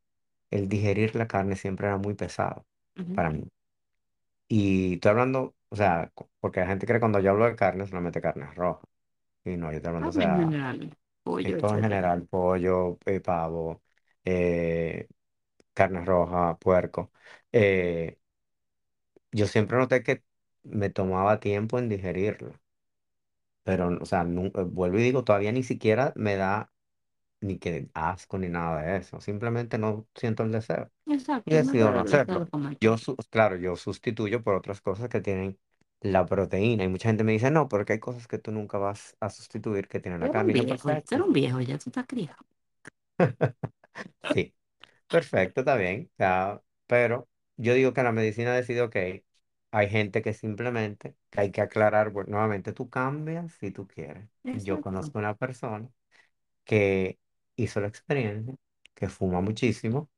el 0.50 0.68
digerir 0.68 1.16
la 1.16 1.28
carne 1.28 1.56
siempre 1.56 1.86
era 1.88 1.98
muy 1.98 2.14
pesado 2.14 2.66
ujú. 2.96 3.14
para 3.14 3.30
mí. 3.30 3.48
Y 4.48 4.94
estoy 4.94 5.10
hablando, 5.12 5.54
o 5.70 5.76
sea, 5.76 6.10
co- 6.14 6.30
porque 6.40 6.60
la 6.60 6.66
gente 6.66 6.86
cree 6.86 7.00
cuando 7.00 7.20
yo 7.20 7.30
hablo 7.30 7.46
de 7.46 7.56
carne, 7.56 7.86
solamente 7.86 8.20
carne 8.20 8.46
roja. 8.54 8.82
Y 9.44 9.56
no, 9.56 9.70
yo 9.70 9.76
estoy 9.78 9.88
hablando, 9.90 10.10
o 10.10 10.12
Habla 10.12 10.24
en 10.24 10.34
sea, 10.34 10.36
general, 10.36 10.94
en 11.42 11.56
pollo, 11.56 11.56
todo 11.56 11.74
en 11.74 11.82
etcétera. 11.82 11.82
general, 11.82 12.26
pollo, 12.28 12.98
eh, 13.06 13.20
pavo, 13.20 13.82
eh, 14.24 15.08
carne 15.74 16.04
roja, 16.04 16.58
puerco. 16.58 17.12
Yo 19.32 19.46
siempre 19.46 19.76
noté 19.78 20.02
que 20.02 20.24
me 20.64 20.90
tomaba 20.90 21.40
tiempo 21.40 21.78
en 21.78 21.88
digerirlo. 21.88 22.54
Pero, 23.64 23.88
o 24.00 24.04
sea, 24.06 24.24
nu- 24.24 24.46
eh, 24.54 24.62
vuelvo 24.64 24.98
y 24.98 25.02
digo, 25.02 25.24
todavía 25.24 25.52
ni 25.52 25.62
siquiera 25.62 26.12
me 26.16 26.36
da 26.36 26.72
ni 27.40 27.58
que 27.58 27.90
asco 27.94 28.38
ni 28.38 28.48
nada 28.48 28.82
de 28.82 28.98
eso. 28.98 29.20
Simplemente 29.20 29.78
no 29.78 30.08
siento 30.16 30.42
el 30.44 30.52
deseo. 30.52 30.90
y 31.48 31.56
Exacto, 31.56 31.56
no 31.60 31.72
decido 31.72 31.92
no 31.92 32.00
hacerlo. 32.02 32.50
comer 32.50 32.76
Yo, 32.80 32.98
su- 32.98 33.16
claro, 33.30 33.56
yo 33.56 33.76
sustituyo 33.76 34.42
por 34.44 34.54
otras 34.56 34.80
cosas 34.82 35.08
que 35.10 35.20
tienen 35.22 35.58
la 36.00 36.26
proteína 36.26 36.84
y 36.84 36.88
mucha 36.88 37.08
gente 37.10 37.24
me 37.24 37.32
dice, 37.32 37.50
no, 37.50 37.68
porque 37.68 37.94
hay 37.94 38.00
cosas 38.00 38.28
que 38.28 38.38
tú 38.38 38.52
nunca 38.52 38.78
vas 38.78 39.16
a 39.20 39.30
sustituir 39.30 39.88
que 39.88 40.00
tienen 40.00 40.20
Tú 40.20 40.24
la 40.24 40.28
eres 40.28 40.36
un 40.36 40.50
carne. 40.50 40.54
Y 40.54 40.56
yo, 40.56 40.64
viejo, 40.64 41.02
tú 41.04 41.14
eres 41.14 41.14
perfecto. 41.14 41.26
un 41.26 41.32
viejo, 41.34 41.60
ya 41.60 41.76
tú 41.78 41.90
estás 41.90 42.06
criado. 42.06 42.38
Sí, 44.24 44.54
perfecto, 45.10 45.62
está 45.62 45.76
bien. 45.76 46.10
pero 46.86 47.28
yo 47.56 47.74
digo 47.74 47.92
que 47.92 48.02
la 48.02 48.12
medicina 48.12 48.54
decide, 48.54 48.82
ok, 48.82 48.96
hay 49.70 49.88
gente 49.90 50.22
que 50.22 50.34
simplemente, 50.34 51.16
que 51.30 51.40
hay 51.40 51.50
que 51.52 51.60
aclarar, 51.62 52.10
bueno, 52.10 52.30
nuevamente, 52.32 52.72
tú 52.72 52.90
cambias 52.90 53.52
si 53.54 53.70
tú 53.70 53.86
quieres. 53.86 54.28
Yo 54.52 54.80
Exacto. 54.80 54.80
conozco 54.80 55.18
una 55.18 55.36
persona 55.36 55.90
que 56.64 57.18
hizo 57.56 57.80
la 57.80 57.88
experiencia, 57.88 58.54
que 58.94 59.08
fuma 59.08 59.40
muchísimo 59.40 60.10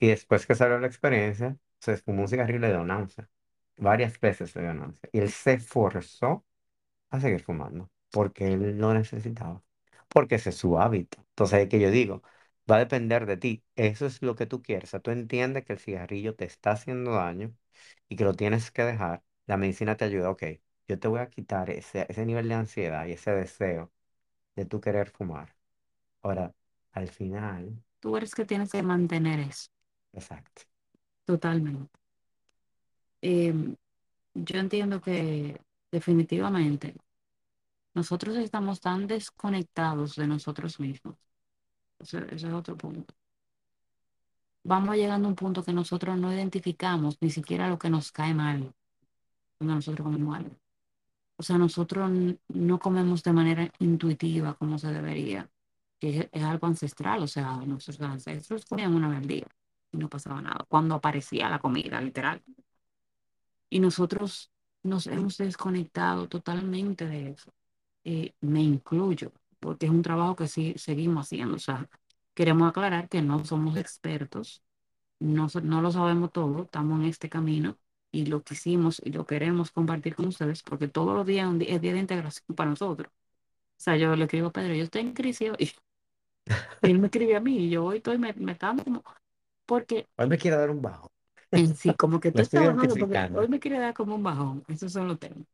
Y 0.00 0.08
después 0.08 0.46
que 0.46 0.56
salió 0.56 0.78
la 0.80 0.86
experiencia, 0.88 1.56
se 1.80 1.96
fumó 1.98 2.22
un 2.24 2.28
cigarrillo 2.28 2.58
y 2.60 2.62
le 2.62 2.68
dio 2.70 2.84
náusea. 2.84 3.30
Varias 3.78 4.20
veces 4.20 4.54
le 4.56 4.62
dio 4.62 4.74
náusea. 4.74 5.10
Y 5.12 5.20
él 5.20 5.30
se 5.30 5.58
forzó 5.60 6.46
a 7.10 7.20
seguir 7.20 7.40
fumando 7.42 7.90
porque 8.10 8.52
él 8.52 8.78
lo 8.78 8.94
necesitaba. 8.94 9.62
Porque 10.08 10.36
ese 10.36 10.50
es 10.50 10.56
su 10.56 10.78
hábito. 10.78 11.18
Entonces, 11.30 11.60
es 11.62 11.68
que 11.68 11.80
yo 11.80 11.90
digo, 11.90 12.22
va 12.70 12.76
a 12.76 12.78
depender 12.80 13.26
de 13.26 13.36
ti. 13.36 13.64
Eso 13.76 14.06
es 14.06 14.22
lo 14.22 14.34
que 14.36 14.46
tú 14.46 14.62
quieres. 14.62 14.90
O 14.90 14.92
sea, 14.92 15.00
tú 15.00 15.10
entiendes 15.10 15.64
que 15.64 15.72
el 15.74 15.78
cigarrillo 15.78 16.34
te 16.34 16.44
está 16.44 16.72
haciendo 16.72 17.12
daño 17.14 17.54
y 18.08 18.16
que 18.16 18.24
lo 18.24 18.34
tienes 18.34 18.70
que 18.70 18.82
dejar. 18.84 19.22
La 19.46 19.56
medicina 19.56 19.96
te 19.96 20.04
ayuda. 20.04 20.30
Ok, 20.30 20.44
yo 20.88 20.98
te 20.98 21.08
voy 21.08 21.20
a 21.20 21.30
quitar 21.30 21.70
ese, 21.70 22.06
ese 22.08 22.26
nivel 22.26 22.48
de 22.48 22.54
ansiedad 22.54 23.06
y 23.06 23.12
ese 23.12 23.32
deseo 23.32 23.92
de 24.56 24.66
tú 24.66 24.80
querer 24.80 25.10
fumar. 25.10 25.56
Ahora, 26.22 26.54
al 26.92 27.08
final, 27.08 27.82
Tú 28.00 28.16
eres 28.16 28.34
que 28.34 28.44
tienes 28.44 28.72
que 28.72 28.82
mantener 28.82 29.38
eso, 29.38 29.68
exacto. 30.12 30.62
totalmente. 31.24 31.90
Em, 33.22 33.76
yo 34.34 34.58
entiendo 34.60 35.00
que 35.00 35.60
definitivamente 35.92 36.96
nosotros 37.94 38.36
estamos 38.38 38.80
tan 38.80 39.06
desconectados 39.06 40.16
de 40.16 40.26
nosotros 40.26 40.80
mismos. 40.80 41.16
Ese, 41.98 42.26
es 42.34 42.44
otro 42.44 42.76
punto. 42.76 43.14
Vamos 44.64 44.96
llegando 44.96 45.26
a 45.26 45.30
un 45.30 45.36
punto 45.36 45.64
que 45.64 45.72
nosotros 45.72 46.18
no 46.18 46.32
identificamos 46.32 47.16
ni 47.20 47.30
siquiera 47.30 47.68
lo 47.68 47.78
que 47.78 47.90
nos 47.90 48.12
cae 48.12 48.34
mal 48.34 48.72
cuando 49.56 49.74
nosotros 49.76 50.04
comemos 50.04 50.36
algo. 50.36 50.56
O 51.36 51.42
sea, 51.42 51.56
nosotros 51.56 52.10
no 52.48 52.78
comemos 52.78 53.22
de 53.22 53.32
manera 53.32 53.72
intuitiva 53.78 54.54
como 54.54 54.78
se 54.78 54.92
debería, 54.92 55.48
que 56.00 56.18
es, 56.18 56.28
es 56.32 56.42
algo 56.42 56.66
ancestral. 56.66 57.22
O 57.22 57.28
sea, 57.28 57.56
nuestros 57.58 58.00
ancestros 58.00 58.66
comían 58.66 58.94
una 58.94 59.08
vez 59.08 59.18
al 59.18 59.26
día 59.26 59.46
y 59.92 59.96
no 59.98 60.08
pasaba 60.08 60.42
nada. 60.42 60.66
Cuando 60.68 60.96
aparecía 60.96 61.48
la 61.48 61.58
comida, 61.58 62.00
literal. 62.00 62.42
Y 63.70 63.80
nosotros 63.80 64.50
nos 64.82 65.06
hemos 65.06 65.36
desconectado 65.38 66.28
totalmente 66.28 67.06
de 67.06 67.30
eso. 67.30 67.52
Eh, 68.04 68.34
me 68.40 68.62
incluyo, 68.62 69.32
porque 69.60 69.86
es 69.86 69.92
un 69.92 70.02
trabajo 70.02 70.36
que 70.36 70.48
sí 70.48 70.74
seguimos 70.76 71.26
haciendo. 71.26 71.56
O 71.56 71.58
sea, 71.58 71.88
queremos 72.34 72.68
aclarar 72.68 73.08
que 73.08 73.22
no 73.22 73.44
somos 73.44 73.76
expertos, 73.76 74.62
no, 75.20 75.48
no 75.62 75.82
lo 75.82 75.90
sabemos 75.92 76.32
todo, 76.32 76.64
estamos 76.64 77.00
en 77.00 77.06
este 77.06 77.28
camino 77.30 77.78
y 78.12 78.26
lo 78.26 78.42
quisimos 78.44 79.00
y 79.04 79.12
lo 79.12 79.26
queremos 79.26 79.70
compartir 79.72 80.14
con 80.16 80.26
ustedes 80.28 80.62
porque 80.62 80.88
todos 80.88 81.14
los 81.16 81.26
días 81.26 81.46
es 81.46 81.50
un 81.52 81.58
di- 81.60 81.66
es 81.68 81.80
día 81.80 81.92
de 81.94 82.00
integración 82.00 82.56
para 82.56 82.70
nosotros. 82.70 83.08
O 83.78 83.80
sea, 83.82 83.96
yo 83.96 84.14
le 84.16 84.24
escribo 84.24 84.48
a 84.48 84.52
Pedro, 84.52 84.74
yo 84.74 84.84
estoy 84.84 85.02
en 85.02 85.14
crisis 85.14 85.50
hoy. 85.52 85.72
Y 86.82 86.90
él 86.90 86.98
me 86.98 87.06
escribe 87.06 87.36
a 87.36 87.40
mí 87.40 87.56
y 87.66 87.70
yo 87.70 87.84
hoy 87.86 87.98
estoy, 87.98 88.18
me, 88.18 88.32
me 88.34 88.54
dando 88.54 88.84
como, 88.84 89.04
porque 89.66 90.08
Hoy 90.18 90.28
me 90.28 90.36
quiere 90.38 90.56
dar 90.58 90.70
un 90.70 90.82
bajo. 90.82 91.10
en 91.52 91.74
sí, 91.76 91.94
como 91.94 92.20
que 92.20 92.32
porque 92.32 92.58
identificando. 92.82 93.18
hoy 93.32 93.48
me 93.48 93.60
quiere 93.60 93.78
dar 93.78 93.94
como 93.94 94.14
un 94.14 94.22
bajón. 94.22 94.64
Esos 94.68 94.92
son 94.92 95.08
los 95.08 95.18
temas. 95.18 95.46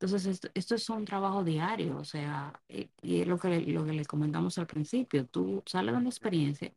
Entonces, 0.00 0.26
esto, 0.26 0.48
esto 0.54 0.74
es 0.76 0.88
un 0.90 1.04
trabajo 1.04 1.44
diario, 1.44 1.98
o 1.98 2.04
sea, 2.04 2.52
eh, 2.68 2.88
y 3.02 3.20
es 3.20 3.28
lo 3.28 3.38
que, 3.38 3.60
lo 3.62 3.84
que 3.84 3.92
le 3.92 4.06
comentamos 4.06 4.56
al 4.58 4.66
principio. 4.66 5.26
Tú 5.26 5.62
sales 5.66 5.94
de 5.94 6.00
la 6.00 6.08
experiencia 6.08 6.72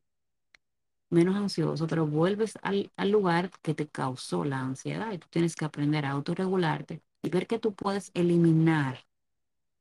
menos 1.10 1.36
ansioso, 1.36 1.88
pero 1.88 2.08
vuelves 2.08 2.54
al, 2.62 2.92
al 2.98 3.12
lugar 3.12 3.52
que 3.62 3.74
te 3.74 3.88
causó 3.88 4.44
la 4.46 4.60
ansiedad 4.60 5.12
y 5.12 5.18
tú 5.20 5.28
tienes 5.30 5.56
que 5.56 5.66
aprender 5.66 6.06
a 6.06 6.12
autorregularte 6.12 7.04
y 7.22 7.30
ver 7.30 7.48
qué 7.48 7.60
tú 7.60 7.74
puedes 7.74 8.12
eliminar 8.14 9.00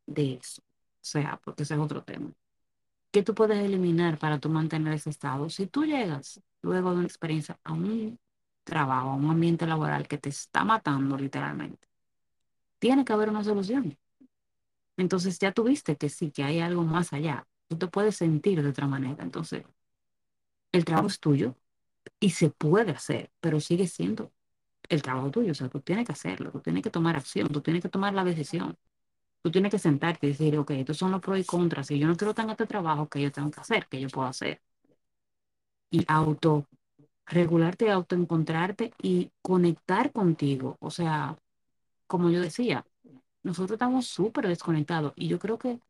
de 0.06 0.34
eso. 0.34 0.62
O 0.62 0.66
sea, 1.02 1.40
porque 1.44 1.64
ese 1.64 1.74
es 1.74 1.80
otro 1.80 2.04
tema. 2.04 2.32
¿Qué 3.12 3.22
tú 3.22 3.34
puedes 3.34 3.58
eliminar 3.58 4.18
para 4.18 4.40
tú 4.40 4.50
mantener 4.50 4.94
ese 4.94 5.10
estado? 5.10 5.50
Si 5.50 5.66
tú 5.68 5.84
llegas 5.84 6.42
luego 6.62 6.92
de 6.92 6.98
una 6.98 7.06
experiencia 7.06 7.58
a 7.64 7.72
un 7.74 8.18
trabajo, 8.64 9.10
a 9.10 9.14
un 9.16 9.30
ambiente 9.30 9.66
laboral 9.66 10.08
que 10.08 10.18
te 10.18 10.30
está 10.30 10.64
matando 10.64 11.16
literalmente, 11.18 11.88
tiene 12.82 13.04
que 13.04 13.12
haber 13.12 13.30
una 13.30 13.44
solución. 13.44 13.96
Entonces 14.96 15.38
ya 15.38 15.52
tuviste 15.52 15.96
que 15.96 16.08
sí, 16.08 16.30
que 16.30 16.44
hay 16.44 16.60
algo 16.60 16.82
más 16.84 17.12
allá. 17.12 17.46
Tú 17.68 17.76
te 17.78 17.88
puedes 17.88 18.16
sentir 18.16 18.62
de 18.62 18.70
otra 18.70 18.86
manera. 18.86 19.22
Entonces, 19.22 19.64
el 20.72 20.84
trabajo 20.84 21.08
es 21.08 21.20
tuyo 21.20 21.54
y 22.20 22.30
se 22.32 22.50
puede 22.50 22.92
hacer, 22.92 23.30
pero 23.40 23.60
sigue 23.60 23.86
siendo 23.88 24.32
el 24.90 25.02
trabajo 25.02 25.30
tuyo. 25.32 25.52
O 25.52 25.54
sea, 25.54 25.68
tú 25.68 25.80
tienes 25.80 26.06
que 26.06 26.12
hacerlo, 26.12 26.50
tú 26.52 26.60
tienes 26.60 26.82
que 26.82 26.90
tomar 26.90 27.16
acción, 27.16 27.48
tú 27.50 27.60
tienes 27.62 27.82
que 27.82 27.90
tomar 27.90 28.14
la 28.14 28.24
decisión. 28.24 28.76
Tú 29.42 29.50
tienes 29.52 29.70
que 29.72 29.78
sentarte 29.80 30.26
y 30.26 30.30
decir, 30.30 30.58
ok, 30.58 30.72
estos 30.72 30.98
son 30.98 31.12
los 31.12 31.20
pros 31.22 31.38
y 31.40 31.44
contras. 31.44 31.88
Si 31.88 31.98
yo 31.98 32.08
no 32.08 32.16
quiero 32.16 32.34
tener 32.34 32.52
este 32.52 32.66
trabajo, 32.66 33.08
¿qué 33.08 33.22
yo 33.22 33.32
tengo 33.32 33.50
que 33.50 33.60
hacer? 33.60 33.88
¿Qué 33.88 34.00
yo 34.00 34.08
puedo 34.08 34.28
hacer? 34.28 34.60
Y 35.90 36.04
auto 36.08 36.66
regularte, 37.26 37.90
autoencontrarte 37.90 38.92
y 39.02 39.30
conectar 39.42 40.12
contigo. 40.12 40.76
O 40.80 40.90
sea, 40.90 41.38
como 42.12 42.28
yo 42.28 42.42
decía, 42.42 42.84
nosotros 43.42 43.76
estamos 43.76 44.06
súper 44.06 44.46
desconectados 44.46 45.14
y 45.16 45.28
yo 45.28 45.38
creo 45.38 45.56
que 45.56 45.80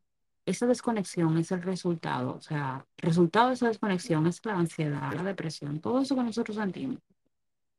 esa 0.45 0.65
desconexión 0.67 1.37
es 1.37 1.51
el 1.51 1.61
resultado, 1.61 2.35
o 2.37 2.41
sea, 2.41 2.87
resultado 2.95 3.49
de 3.49 3.55
esa 3.55 3.67
desconexión 3.67 4.25
es 4.27 4.39
la 4.45 4.55
ansiedad, 4.55 5.11
la 5.13 5.23
depresión, 5.23 5.81
todo 5.81 5.99
eso 5.99 6.15
que 6.15 6.23
nosotros 6.23 6.55
sentimos. 6.55 6.99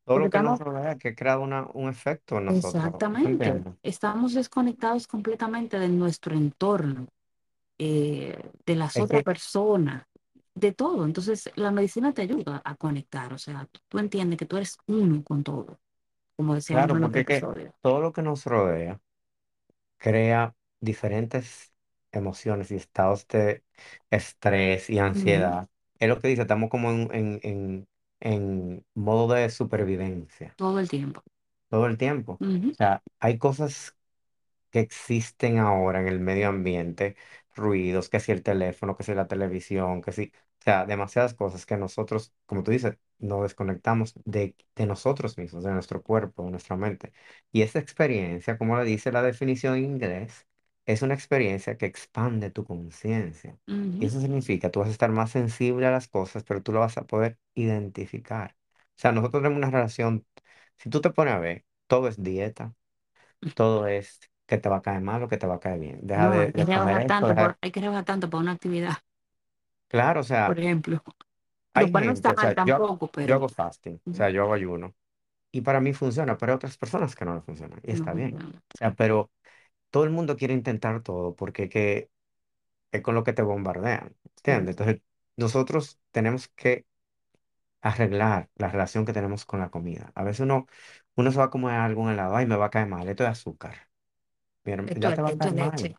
Todo 0.05 0.18
Porque 0.18 0.20
lo 0.20 0.30
que 0.30 0.42
nos 0.42 0.53
estamos, 0.53 0.61
rodea, 0.61 0.99
que 0.99 1.14
crea 1.14 1.38
una, 1.38 1.66
un 1.72 1.88
efecto 1.88 2.36
en 2.38 2.45
nosotros. 2.47 3.09
¿Te 3.16 3.28
exactamente, 3.28 3.30
entiendes? 3.30 3.74
estamos 3.82 4.34
desconectados 4.34 5.07
completamente 5.07 5.78
de 5.78 5.88
nuestro 5.88 6.34
entorno, 6.36 7.07
eh, 7.78 8.38
de 8.66 8.76
las 8.76 8.99
Es 8.99 9.03
otras 9.03 9.22
que, 9.22 9.24
personas, 9.24 10.05
de 10.55 10.72
todo. 10.72 11.05
Entonces, 11.07 11.51
la 11.57 11.70
medicina 11.70 12.12
te 12.12 12.22
ayuda 12.22 12.61
a 12.64 12.76
conectar, 12.76 13.32
o 13.32 13.38
sea, 13.38 13.68
tú 13.88 13.99
entiendes 13.99 14.38
que 14.38 14.47
tú 14.47 14.57
eres 14.59 14.76
uno 14.86 15.22
con 15.24 15.42
todo, 15.45 15.78
como 16.37 16.55
decíamos 16.55 16.89
claro, 16.89 16.97
en 16.97 17.05
otro 17.05 17.05
porque 17.05 17.20
es 17.20 17.26
que 17.26 17.49
episodio. 17.49 17.74
todo 17.80 18.01
lo 18.01 18.12
que 18.12 18.22
nos 18.22 18.45
rodea 18.47 19.01
crea 19.99 20.55
diferentes 20.80 21.72
emociones 22.12 22.70
y 22.70 22.76
estados 22.76 23.26
de 23.28 23.64
estrés 24.11 24.91
y 24.91 24.99
Ujú, 25.14 25.57
ansiedad. 25.59 25.68
Es 25.99 26.09
lo 26.09 26.20
que 26.20 26.28
dice, 26.28 26.43
estamos 26.43 26.70
como 26.70 26.91
en, 26.91 27.09
en, 27.14 27.41
en, 27.43 27.89
en 28.20 28.87
modo 28.95 29.35
de 29.35 29.51
supervivencia 29.51 30.57
Todo 30.57 30.80
el 30.80 30.89
tiempo. 30.89 31.22
todo 31.68 31.87
el 31.87 31.99
tiempo. 31.99 32.35
Ujú, 32.41 32.70
O 32.72 32.74
sea, 32.76 33.03
hay 33.20 33.39
cosas 33.39 33.97
que 34.70 34.80
existen 34.80 35.59
ahora 35.59 36.01
en 36.03 36.09
el 36.09 36.20
medio 36.20 36.49
ambiente, 36.51 37.16
ruidos, 37.55 38.09
que 38.11 38.20
si 38.20 38.32
el 38.32 38.43
teléfono, 38.43 38.97
que 38.97 39.05
si 39.05 39.14
la 39.14 39.28
televisión, 39.28 40.03
que 40.03 40.12
si, 40.12 40.32
sea, 40.65 40.87
demasiadas 40.87 41.35
cosas 41.35 41.67
que 41.67 41.77
nosotros, 41.77 42.35
como 42.47 42.62
tú 42.62 42.71
dices, 42.73 42.99
nos 43.19 43.43
desconectamos 43.43 44.15
de, 44.25 44.57
de 44.75 44.87
nosotros 44.87 45.39
mismos, 45.39 45.65
de 45.65 45.73
nuestro 45.73 46.03
cuerpo, 46.03 46.45
de 46.45 46.51
nuestra 46.53 46.77
mente. 46.77 47.12
Y 47.53 47.62
esa 47.62 47.79
experiencia, 47.79 48.59
como 48.59 48.77
le 48.79 48.85
dice 48.85 49.12
la 49.12 49.23
definición 49.23 49.77
en 49.77 49.85
inglés, 49.85 50.47
es 50.87 51.03
una 51.03 51.15
experiencia 51.15 51.77
que 51.79 51.87
expande 51.87 52.51
tu 52.51 52.65
conciencia. 52.65 53.59
Y 53.99 54.07
ujú. 54.07 54.07
eso 54.07 54.21
significa, 54.21 54.71
tú 54.71 54.81
vas 54.81 54.89
a 54.89 54.93
estar 54.93 55.11
más 55.11 55.31
sensible 55.31 55.87
a 55.87 55.91
las 55.91 56.09
cosas, 56.09 56.45
pero 56.45 56.62
tú 56.62 56.73
lo 56.73 56.81
vas 56.81 56.99
a 56.99 57.07
poder 57.07 57.39
identificar. 57.55 58.57
O 58.97 59.01
sea, 59.01 59.12
nosotros 59.12 59.43
tenemos 59.43 59.59
una 59.59 59.71
relación, 59.71 60.27
si 60.79 60.91
tú 60.91 61.01
te 61.01 61.11
pones 61.11 61.35
a 61.35 61.39
ver, 61.39 61.65
todo 61.87 62.09
es 62.09 62.23
dieta 62.23 62.75
todo 63.55 63.87
es 63.87 64.21
que 64.47 64.59
te 64.59 64.69
va 64.69 64.77
a 64.79 64.83
caer 64.83 65.01
mal 65.03 65.23
o 65.23 65.29
que 65.29 65.37
te 65.39 65.47
va 65.47 65.57
a 65.57 65.61
caer 65.61 65.81
bien. 65.81 66.01
Deja 66.03 66.29
No, 66.29 66.31
de, 66.31 66.49
hay 66.49 66.53
que 66.53 66.65
de 66.65 66.71
comer 66.71 66.99
rebajar 66.99 67.05
esto, 67.07 67.27
tanto 67.27 67.35
deja 67.35 67.49
de- 67.49 67.55
por, 67.55 67.59
hay 67.61 67.71
que 67.73 67.81
rebajar 67.81 68.05
tanto 68.05 68.31
para 68.31 68.43
una 68.43 68.53
actividad, 68.53 68.95
Claro, 69.95 70.20
o 70.20 70.24
sea, 70.24 70.47
por 70.47 70.59
ejemplo. 70.59 71.03
Lo 71.74 71.82
hay 71.82 71.90
cual 71.90 72.07
no 72.07 72.12
gente, 72.12 72.12
está 72.12 72.32
o 72.32 72.36
mal 72.36 72.38
sea, 72.38 72.59
yo, 72.62 72.84
tampoco, 72.88 73.11
yo 73.24 73.34
pero 73.34 73.34
hago 73.34 73.49
fasting, 73.49 73.97
o 73.97 74.14
sea, 74.14 74.30
yo 74.30 74.42
hago 74.42 74.55
ayuno, 74.55 74.95
y 75.53 75.62
para 75.62 75.80
mí 75.80 75.92
funciona, 75.95 76.36
pero 76.38 76.53
hay 76.53 76.57
otras 76.57 76.78
personas 76.78 77.16
que 77.16 77.24
no 77.26 77.34
le 77.34 77.42
funcionan, 77.42 77.80
y 77.84 77.92
no 77.92 77.95
está 77.95 78.14
bien. 78.14 78.36
O 78.74 78.78
sea, 78.78 78.95
pero 78.95 79.32
todo 79.90 80.05
el 80.05 80.11
mundo 80.11 80.36
quiere 80.36 80.55
intentar 80.55 81.03
todo 81.03 81.34
porque 81.36 81.68
que, 81.68 82.11
es 82.92 83.03
con 83.03 83.14
lo 83.16 83.24
que 83.24 83.32
te 83.34 83.42
bombardean, 83.42 84.16
¿entiendes? 84.38 84.72
Entonces, 84.78 85.03
nosotros 85.36 86.01
tenemos 86.12 86.49
que 86.51 86.86
arreglar 87.82 88.51
la 88.57 88.68
relación 88.70 89.05
que 89.07 89.12
tenemos 89.12 89.45
con 89.47 89.61
la 89.61 89.70
comida. 89.70 90.12
A 90.14 90.24
veces 90.24 90.40
uno, 90.40 90.66
uno 91.16 91.30
se 91.32 91.38
va 91.38 91.45
a 91.47 91.51
comer 91.51 91.74
algo 91.76 92.05
en 92.05 92.14
helado, 92.14 92.36
ay, 92.36 92.47
me 92.47 92.57
va 92.57 92.66
a 92.66 92.70
caer 92.70 92.88
mal, 92.88 93.09
esto 93.09 93.24
es 93.24 93.30
azúcar. 93.30 93.88
Mi 94.64 94.72
herma- 94.72 94.90
Esto 94.90 95.01
ya 95.01 95.14
te 95.14 95.22
va 95.22 95.30
a 95.30 95.34
esto 95.34 95.49
es 95.49 95.53
caer 95.53 95.55
leche 95.55 95.90
mal. 95.90 95.99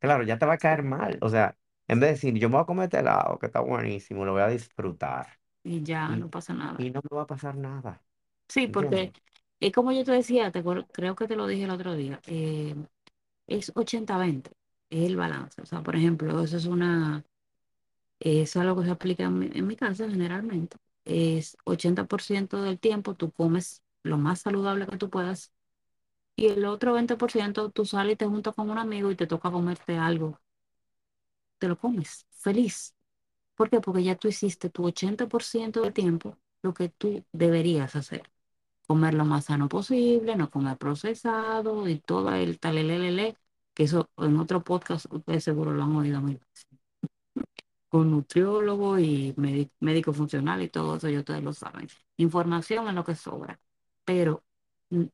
Claro, 0.00 0.24
ya 0.24 0.38
te 0.38 0.46
va 0.46 0.54
a 0.54 0.58
caer 0.58 0.82
mal. 0.84 1.18
O 1.22 1.28
sea, 1.30 1.56
en 1.88 2.00
vez 2.00 2.08
de 2.10 2.14
decir, 2.14 2.34
yo 2.40 2.48
me 2.48 2.54
voy 2.56 2.62
a 2.62 2.66
comer 2.66 2.84
este 2.84 2.98
helado, 3.00 3.38
que 3.38 3.46
está 3.46 3.60
buenísimo, 3.60 4.24
lo 4.24 4.32
voy 4.32 4.42
a 4.42 4.48
disfrutar. 4.48 5.40
y 5.62 5.82
ya 5.82 6.08
Y, 6.08 6.16
no 6.16 6.30
pasa 6.30 6.54
nada. 6.54 6.78
y 6.78 6.90
no 6.90 7.00
me 7.10 7.16
va 7.16 7.22
a 7.24 7.26
pasar 7.28 7.56
nada. 7.56 8.02
Sí, 8.48 8.68
porque 8.68 9.12
es 9.60 9.72
como 9.72 9.92
yo 9.92 10.04
te 10.04 10.12
decía, 10.12 10.50
te 10.52 10.62
acuer- 10.62 10.86
creo 10.92 11.16
que 11.16 11.26
te 11.26 11.36
lo 11.36 11.46
dije 11.46 11.64
el 11.64 11.70
otro 11.70 11.94
día, 11.94 12.20
eh, 12.26 12.74
es 13.48 13.72
ochenta 13.76 14.18
veinte 14.18 14.52
es 14.90 15.06
el 15.06 15.16
balance. 15.16 15.60
O 15.62 15.66
sea, 15.66 15.82
por 15.82 15.96
ejemplo, 15.96 16.42
eso 16.42 16.56
es 16.58 16.66
una, 16.66 17.24
eso 18.20 18.42
es 18.60 18.66
algo 18.66 18.80
que 18.80 18.86
se 18.86 18.92
aplica 18.92 19.24
en 19.24 19.38
mi, 19.38 19.50
en 19.54 19.66
mi 19.66 19.76
casa 19.76 20.08
generalmente. 20.10 20.76
Es 21.04 21.56
80% 21.64 22.62
del 22.62 22.78
tiempo 22.80 23.14
tú 23.16 23.32
comes 23.32 23.82
lo 24.04 24.18
más 24.18 24.40
saludable 24.42 24.86
que 24.86 24.98
tú 24.98 25.10
puedas 25.10 25.52
y 26.36 26.48
el 26.48 26.64
otro 26.66 26.94
20% 26.94 27.70
tú 27.70 27.84
sales 27.86 28.14
y 28.14 28.16
te 28.16 28.26
juntas 28.26 28.54
con 28.54 28.70
un 28.70 28.78
amigo 28.78 29.10
y 29.10 29.16
te 29.16 29.26
toca 29.26 29.50
comerte 29.52 29.96
algo, 29.98 30.40
te 31.64 31.68
lo 31.68 31.78
comes 31.78 32.26
feliz. 32.30 32.94
¿Por 33.56 33.70
qué? 33.70 33.80
Porque 33.80 34.02
ya 34.04 34.16
tú 34.16 34.28
hiciste 34.28 34.70
tu 34.70 34.84
80% 34.86 35.82
del 35.82 35.92
tiempo 35.92 36.38
lo 36.62 36.74
que 36.74 36.88
tú 36.90 37.24
deberías 37.32 37.96
hacer. 37.96 38.30
Comer 38.86 39.14
lo 39.14 39.24
más 39.26 39.46
sano 39.46 39.68
posible, 39.68 40.36
no 40.36 40.50
comer 40.50 40.78
procesado 40.78 41.88
y 41.88 41.98
todo 42.00 42.34
el 42.34 42.58
talelelele, 42.60 43.36
que 43.74 43.84
eso 43.84 44.10
en 44.18 44.38
otro 44.38 44.64
podcast 44.64 45.06
ustedes 45.12 45.44
seguro 45.44 45.72
lo 45.74 45.84
han 45.84 45.96
oído 45.96 46.20
mil 46.22 46.38
veces. 46.38 46.66
Con 47.88 48.10
nutriólogo 48.10 48.98
y 48.98 49.32
médi- 49.36 49.70
médico 49.80 50.12
funcional 50.12 50.62
y 50.62 50.68
todo 50.68 50.96
eso, 50.96 51.08
ya 51.08 51.20
ustedes 51.20 51.42
lo 51.44 51.52
saben. 51.52 51.88
Información 52.16 52.88
es 52.88 52.94
lo 52.94 53.04
que 53.04 53.14
sobra, 53.14 53.60
pero 54.04 54.42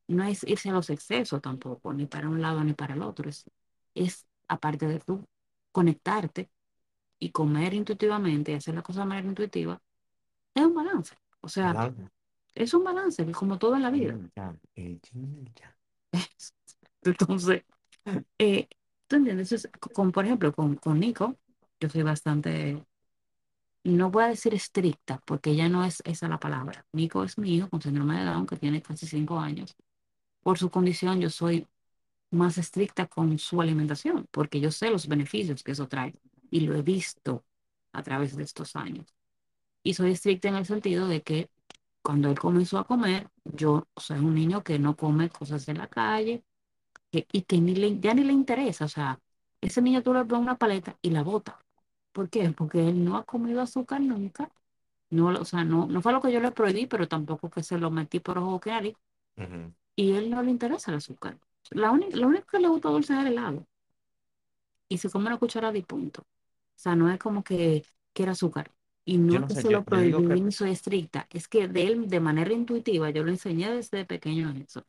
no 0.09 0.25
es 0.25 0.45
irse 0.45 0.71
a 0.71 0.73
los 0.73 0.89
excesos 0.91 1.43
tampoco, 1.43 1.93
ni 1.93 2.07
para 2.07 2.29
un 2.29 2.41
lado 2.43 2.65
ni 2.65 2.73
para 2.75 2.95
el 2.95 3.03
otro. 3.03 3.29
Es, 3.29 3.45
es 3.95 4.27
aparte 4.49 4.87
de 4.87 4.99
tú 5.01 5.27
conectarte 5.73 6.51
y 7.19 7.31
comer 7.33 7.75
intuitivamente 7.75 8.53
y 8.53 8.55
hacer 8.57 8.75
las 8.75 8.85
cosas 8.85 9.05
de 9.05 9.09
manera 9.09 9.29
intuitiva, 9.29 9.81
es 10.55 10.65
un 10.65 10.75
balance. 10.75 11.17
O 11.43 11.49
sea, 11.49 11.95
es 12.55 12.75
un 12.75 12.85
balance, 12.85 13.31
como 13.33 13.59
todo 13.59 13.77
en 13.77 13.83
la 13.83 13.91
vida. 13.91 14.19
Entonces, 17.03 17.65
eh, 18.39 18.69
¿tú 19.07 19.17
entiendes? 19.17 19.53
Entonces, 19.53 19.71
con, 19.95 20.13
por 20.13 20.25
ejemplo, 20.25 20.53
con, 20.53 20.77
con 20.77 21.01
Nico, 21.01 21.39
yo 21.81 21.89
soy 21.89 22.03
bastante, 22.03 22.85
no 23.85 24.11
voy 24.11 24.25
a 24.25 24.29
decir 24.29 24.55
estricta, 24.55 25.21
porque 25.27 25.51
ella 25.51 25.69
no 25.69 25.85
es 25.85 26.03
esa 26.05 26.29
la 26.29 26.39
palabra. 26.39 26.87
Nico 26.93 27.25
es 27.25 27.39
mi 27.39 27.55
hijo 27.57 27.69
con 27.71 27.81
síndrome 27.83 28.19
de 28.19 28.25
Down, 28.27 28.47
que 28.47 28.57
tiene 28.57 28.83
casi 28.83 29.07
cinco 29.07 29.39
años. 29.39 29.75
Por 30.43 30.59
su 30.59 30.71
condición, 30.71 31.21
yo 31.21 31.31
soy 31.31 31.67
más 32.31 32.59
estricta 32.59 33.07
con 33.07 33.39
su 33.39 33.61
alimentación, 33.61 34.27
porque 34.31 34.61
yo 34.61 34.71
sé 34.71 34.91
los 34.91 35.09
beneficios 35.09 35.63
que 35.65 35.73
eso 35.73 35.89
trae 35.89 36.15
y 36.51 36.61
lo 36.61 36.75
he 36.77 36.83
visto 36.83 37.45
a 37.93 38.03
través 38.03 38.37
de 38.37 38.45
estos 38.45 38.77
años. 38.77 39.15
Y 39.83 39.95
soy 39.95 40.13
estricta 40.13 40.49
en 40.49 40.57
el 40.57 40.67
sentido 40.67 41.09
de 41.09 41.23
que 41.23 41.51
cuando 42.03 42.31
él 42.31 42.39
comenzó 42.39 42.79
a 42.79 42.87
comer, 42.87 43.31
yo, 43.45 43.89
o 43.95 44.01
sea, 44.01 44.17
es 44.17 44.23
un 44.23 44.35
niño 44.35 44.63
que 44.65 44.79
no 44.79 44.97
come 44.97 45.31
cosas 45.31 45.67
de 45.67 45.75
la 45.75 45.89
calle 45.89 46.45
que- 47.11 47.27
y 47.33 47.43
que 47.43 47.61
ni 47.61 47.75
le, 47.75 48.01
ya 48.01 48.15
ni 48.15 48.25
le 48.25 48.33
interesa. 48.33 48.85
O 48.87 48.89
sea, 48.89 49.21
ese 49.61 49.83
niño 49.83 50.03
tú 50.03 50.13
le 50.15 50.25
pones 50.25 50.43
una 50.45 50.59
paleta 50.59 50.97
y 51.03 51.11
la 51.11 51.23
bota. 51.23 51.59
¿Por 52.13 52.29
qué? 52.31 52.51
Porque 52.53 52.89
él 52.89 53.05
no 53.05 53.17
ha 53.17 53.25
comido 53.25 53.61
azúcar 53.63 54.01
nunca. 54.01 54.51
No, 55.11 55.29
o 55.29 55.45
sea, 55.45 55.65
no, 55.65 55.87
no 55.89 56.03
fue 56.03 56.13
lo 56.13 56.21
que 56.23 56.33
yo 56.33 56.41
le 56.41 56.53
prohibí, 56.53 56.87
pero 56.87 57.09
tampoco 57.09 57.51
que 57.51 57.63
se 57.63 57.79
lo 57.79 57.91
metí 57.91 58.21
por 58.21 58.39
ojo 58.39 58.61
que 58.61 58.71
nariz. 58.71 58.97
Ujú. 59.37 59.73
Y 59.97 60.13
él 60.15 60.31
no 60.31 60.43
le 60.43 60.51
interesa 60.51 60.91
el 60.91 60.97
azúcar. 60.99 61.39
La 61.71 61.91
única, 61.91 62.17
lo 62.17 62.29
único 62.29 62.47
que 62.47 62.61
le 62.61 62.69
gusta 62.69 62.89
dulce 62.91 63.13
es 63.15 63.21
el 63.21 63.27
helado. 63.29 63.67
Y 64.89 64.99
se 64.99 65.11
come 65.11 65.27
una 65.29 65.39
cucharada 65.39 65.77
y 65.79 65.83
punto. 65.83 66.23
O 66.23 66.27
sea, 66.77 66.97
no 66.97 67.11
es 67.11 67.19
como 67.19 67.45
que 67.45 67.85
quiera 68.13 68.33
azúcar. 68.33 68.73
Y 69.05 69.19
no 69.19 69.41
no 69.41 69.47
que 69.47 69.55
sé, 69.55 69.63
se 69.63 69.71
lo 69.71 69.85
prohibí 69.85 70.25
que, 70.25 70.41
ni 70.41 70.53
soy 70.53 70.71
estricta. 70.73 71.27
Es 71.31 71.49
que 71.49 71.69
de 71.69 71.85
él, 71.87 72.09
de 72.09 72.21
manera 72.21 72.53
intuitiva, 72.53 73.11
yo 73.11 73.23
lo 73.25 73.31
enseñé 73.31 73.71
desde 73.73 74.05
pequeño 74.05 74.51
en 74.51 74.59
eso. 74.63 74.85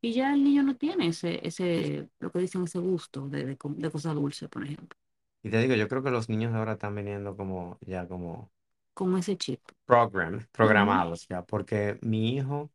Y 0.00 0.12
ya 0.12 0.32
el 0.34 0.44
niño 0.44 0.62
no 0.62 0.76
tiene 0.76 1.08
ese, 1.08 1.46
ese, 1.46 2.08
lo 2.20 2.30
que 2.30 2.38
dicen, 2.40 2.64
ese 2.64 2.78
gusto 2.78 3.28
de, 3.28 3.44
de, 3.46 3.58
de 3.60 3.90
cosas 3.90 4.14
dulces, 4.14 4.48
por 4.48 4.64
ejemplo, 4.64 4.96
y 5.42 5.50
te 5.50 5.58
digo, 5.58 5.74
yo 5.74 5.88
creo 5.88 6.02
que 6.02 6.10
los 6.10 6.28
niños 6.28 6.54
ahora 6.54 6.72
están 6.74 6.94
viniendo 6.94 7.36
como, 7.36 7.78
ya 7.80 8.06
como 8.08 8.50
con 8.94 9.16
ese 9.16 9.36
chip. 9.36 9.60
program, 9.84 10.46
programados 10.52 11.26
ya, 11.28 11.42
porque 11.44 11.98
mi 12.02 12.34
hijo 12.36 12.70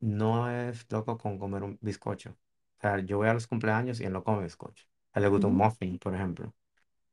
no 0.00 0.50
es 0.50 0.86
loco 0.90 1.18
con 1.18 1.38
comer 1.38 1.62
un 1.62 1.78
bizcocho. 1.80 2.30
O 2.78 2.80
sea, 2.80 2.98
yo 3.00 3.18
voy 3.18 3.28
a 3.28 3.34
los 3.34 3.46
cumpleaños 3.46 4.00
y 4.00 4.04
él 4.04 4.12
no 4.12 4.24
come 4.24 4.42
bizcocho. 4.44 4.86
A 5.12 5.18
él 5.18 5.24
le 5.24 5.28
gusta 5.30 5.46
un 5.48 5.56
muffin, 5.56 5.98
por 5.98 6.14
ejemplo. 6.14 6.54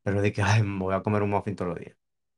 Pero 0.03 0.21
de 0.21 0.31
que 0.33 0.41
ay, 0.43 0.63
voy 0.65 0.93
a 0.95 1.03
comer 1.03 1.23
un 1.23 1.31
muffin 1.31 1.55
todos 1.55 1.69
los 1.71 1.79
días. 1.79 1.97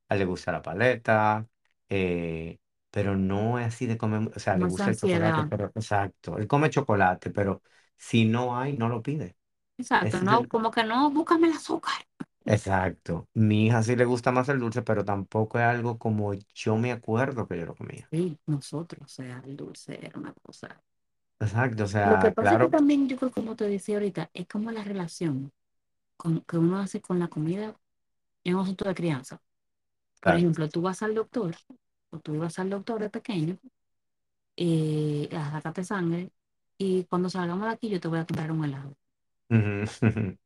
A 0.09 0.15
él 0.15 0.19
le 0.21 0.25
gusta 0.25 0.51
la 0.51 0.61
paleta, 0.61 1.47
eh, 1.89 2.59
pero 2.91 3.15
no 3.17 3.59
es 3.59 3.67
así 3.67 3.85
de 3.87 3.97
comer, 3.97 4.31
o 4.35 4.39
sea, 4.39 4.57
le 4.57 4.65
Más 4.65 4.67
gusta 4.67 4.91
el 4.91 4.97
chocolate, 4.99 5.43
ansiedad. 5.43 5.49
pero 5.49 5.71
exacto, 5.75 6.37
él 6.37 6.47
come 6.47 6.69
chocolate, 6.69 7.31
pero 7.31 7.61
si 7.97 8.25
no 8.25 8.57
hay, 8.59 8.77
no 8.77 8.89
lo 8.89 9.01
pide. 9.03 9.37
Exacto, 9.77 10.19
Ese 10.19 10.25
es 10.25 10.31
no, 10.31 10.33
el, 10.33 10.51
como 10.51 10.71
que 10.71 10.83
no, 10.83 11.09
búscame 11.11 11.47
el 11.47 11.53
azúcar. 11.53 11.93
Exacto. 12.45 13.29
Mi 13.33 13.67
hija 13.67 13.83
sí 13.83 13.95
le 13.95 14.05
gusta 14.05 14.31
más 14.31 14.49
el 14.49 14.59
dulce, 14.59 14.81
pero 14.81 15.05
tampoco 15.05 15.59
es 15.59 15.65
algo 15.65 15.97
como 15.99 16.33
yo 16.53 16.77
me 16.77 16.91
acuerdo 16.91 17.47
que 17.47 17.57
yo 17.59 17.65
lo 17.65 17.75
comía. 17.75 18.11
Sí, 18.11 18.39
nosotros, 18.47 19.03
o 19.05 19.07
sea, 19.07 19.41
el 19.45 19.55
dulce 19.57 19.99
era 20.03 20.17
una 20.19 20.33
cosa. 20.33 20.81
Exacto, 21.39 21.83
o 21.85 21.87
Lo 22.03 22.17
que 22.19 22.31
sea, 22.31 22.31
pasa 22.31 22.55
es 22.55 22.59
que 22.61 22.67
claro, 22.67 22.69
también, 22.69 23.07
yo 23.09 23.17
creo, 23.17 23.31
como 23.31 23.55
te 23.55 23.65
decía 23.67 23.95
ahorita, 23.97 24.29
es 24.33 24.47
como 24.47 24.71
la 24.71 24.83
relación 24.83 25.51
con, 26.17 26.41
que 26.41 26.57
uno 26.57 26.79
hace 26.79 27.01
con 27.01 27.19
la 27.19 27.29
comida 27.29 27.75
en 28.43 28.55
un 28.55 28.61
asunto 28.63 28.85
de 28.87 28.95
crianza. 28.95 29.41
Por 30.23 30.35
ejemplo, 30.35 30.69
tú 30.69 30.81
vas 30.81 31.03
al 31.03 31.15
doctor, 31.15 31.55
o 32.11 32.19
tú 32.19 32.35
ibas 32.35 32.59
al 32.59 32.69
doctor 32.71 33.01
de 33.01 33.09
pequeño, 33.11 33.57
eh, 34.57 35.29
a 35.33 35.51
sacarte 35.51 35.83
sangre, 35.83 36.31
y 36.77 37.05
cuando 37.05 37.29
salgamos 37.29 37.65
de 37.67 37.73
aquí 37.73 37.89
yo 37.89 37.99
te 37.99 38.07
voy 38.07 38.19
a 38.19 38.25
comprar 38.25 38.51
un 38.51 38.65
helado. 38.65 38.95
Ujú, 39.49 39.85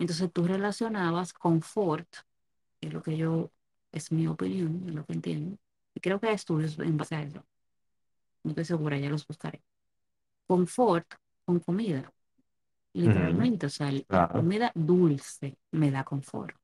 Entonces 0.00 0.32
tú 0.32 0.46
relacionabas 0.48 1.34
confort, 1.34 2.08
que 2.80 2.88
es 2.88 2.94
lo 2.94 3.02
que 3.02 3.16
yo, 3.18 3.52
es 3.92 4.12
mi 4.12 4.28
opinión, 4.28 4.84
es 4.88 4.94
lo 4.94 5.06
que 5.06 5.14
entiendo, 5.14 5.58
y 5.94 6.00
creo 6.00 6.20
que 6.20 6.28
hay 6.28 6.36
estudios 6.36 6.78
en 6.80 6.98
base 6.98 7.16
a 7.16 7.22
eso, 7.22 7.44
no 8.44 8.50
estoy 8.52 8.64
segura, 8.64 8.98
ya 8.98 9.10
los 9.10 9.26
buscaré. 9.26 9.62
Confort 10.46 11.06
con 11.46 11.60
comida, 11.60 12.12
literalmente, 12.94 13.66
o 13.66 13.70
sea, 13.70 13.92
la 13.92 14.28
comida 14.32 14.72
dulce 14.74 15.58
me 15.72 15.90
da 15.90 16.04
confort. 16.04 16.56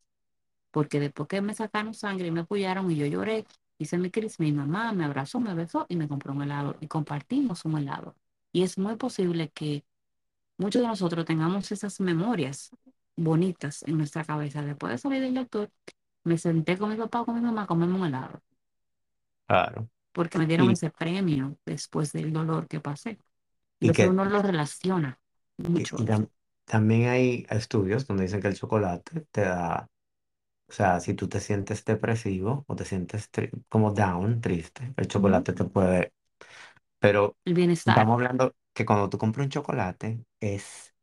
porque 0.72 1.01
después 1.01 1.28
que 1.28 1.41
me 1.43 1.55
sacaron 1.55 1.95
sangre 1.95 2.28
y 2.28 2.30
me 2.30 2.41
apoyaron 2.41 2.91
y 2.91 2.97
yo 2.97 3.07
lloré, 3.07 3.47
hice 3.78 3.99
mi 3.99 4.11
crisis, 4.11 4.41
mi 4.41 4.53
mamá 4.53 4.93
me 4.93 5.05
abrazó, 5.05 5.41
me 5.41 5.55
besó 5.55 5.87
y 5.89 5.97
me 5.97 6.09
compró 6.09 6.32
un 6.32 6.43
helado 6.43 6.76
y 6.80 6.89
compartimos 6.89 7.64
un 7.64 7.78
helado. 7.78 8.16
Y 8.53 8.62
es 8.62 8.78
muy 8.78 8.97
posible 8.97 9.51
que 9.51 9.84
muchos 10.59 10.82
de 10.82 10.89
nosotros 10.89 11.24
tengamos 11.26 11.72
esas 11.72 12.01
memorias 12.01 12.70
bonitas 13.17 13.83
en 13.85 13.99
nuestra 13.99 14.25
cabeza. 14.25 14.62
Después 14.62 14.93
de 14.93 14.99
salir 14.99 15.23
del 15.23 15.35
doctor, 15.35 15.71
me 16.25 16.39
senté 16.39 16.79
con 16.79 16.91
mi 16.91 16.97
papá 16.97 17.23
o 17.23 17.27
con 17.27 17.37
mi 17.37 17.41
mamá 17.43 17.64
a 17.64 17.67
comerme 17.69 17.97
un 17.97 18.07
helado, 18.07 18.43
Claro. 19.47 19.89
porque 20.12 20.39
me 20.39 20.47
dieron 20.47 20.71
Y, 20.71 20.73
ese 20.73 20.91
premio 20.91 21.59
después 21.67 22.12
del 22.12 22.33
dolor 22.33 22.69
que 22.69 22.81
pasé. 22.81 23.19
y 23.81 23.91
Entonces 23.91 24.09
que 24.11 24.14
uno 24.14 24.25
lo 24.27 24.43
relaciona 24.43 25.21
y, 25.75 25.83
mucho 25.83 26.03
y 26.03 26.05
eso. 26.05 26.07
tam- 26.07 26.31
también 26.64 27.09
hay 27.09 27.47
estudios 27.51 28.07
donde 28.07 28.25
dicen 28.25 28.41
que 28.41 28.49
el 28.49 28.57
chocolate 28.59 29.23
te 29.31 29.43
da, 29.43 29.89
o 30.69 30.73
sea, 30.73 31.01
si 31.01 31.14
tú 31.14 31.29
te 31.29 31.41
sientes 31.41 31.85
depresivo 31.87 32.64
o 32.69 32.77
te 32.77 32.87
sientes 32.87 33.31
como 33.71 33.93
down, 33.93 34.43
triste, 34.43 34.95
el 34.99 35.09
chocolate 35.09 35.55
te 35.55 35.64
puede, 35.67 36.12
pero 37.01 37.39
El 37.47 37.55
bienestar. 37.55 38.05
estamos 38.05 38.14
hablando 38.14 38.55
que 38.75 38.87
cuando 38.87 39.11
tú 39.11 39.19
compras 39.19 39.47
un 39.47 39.51
chocolate 39.53 40.25
es 40.41 40.95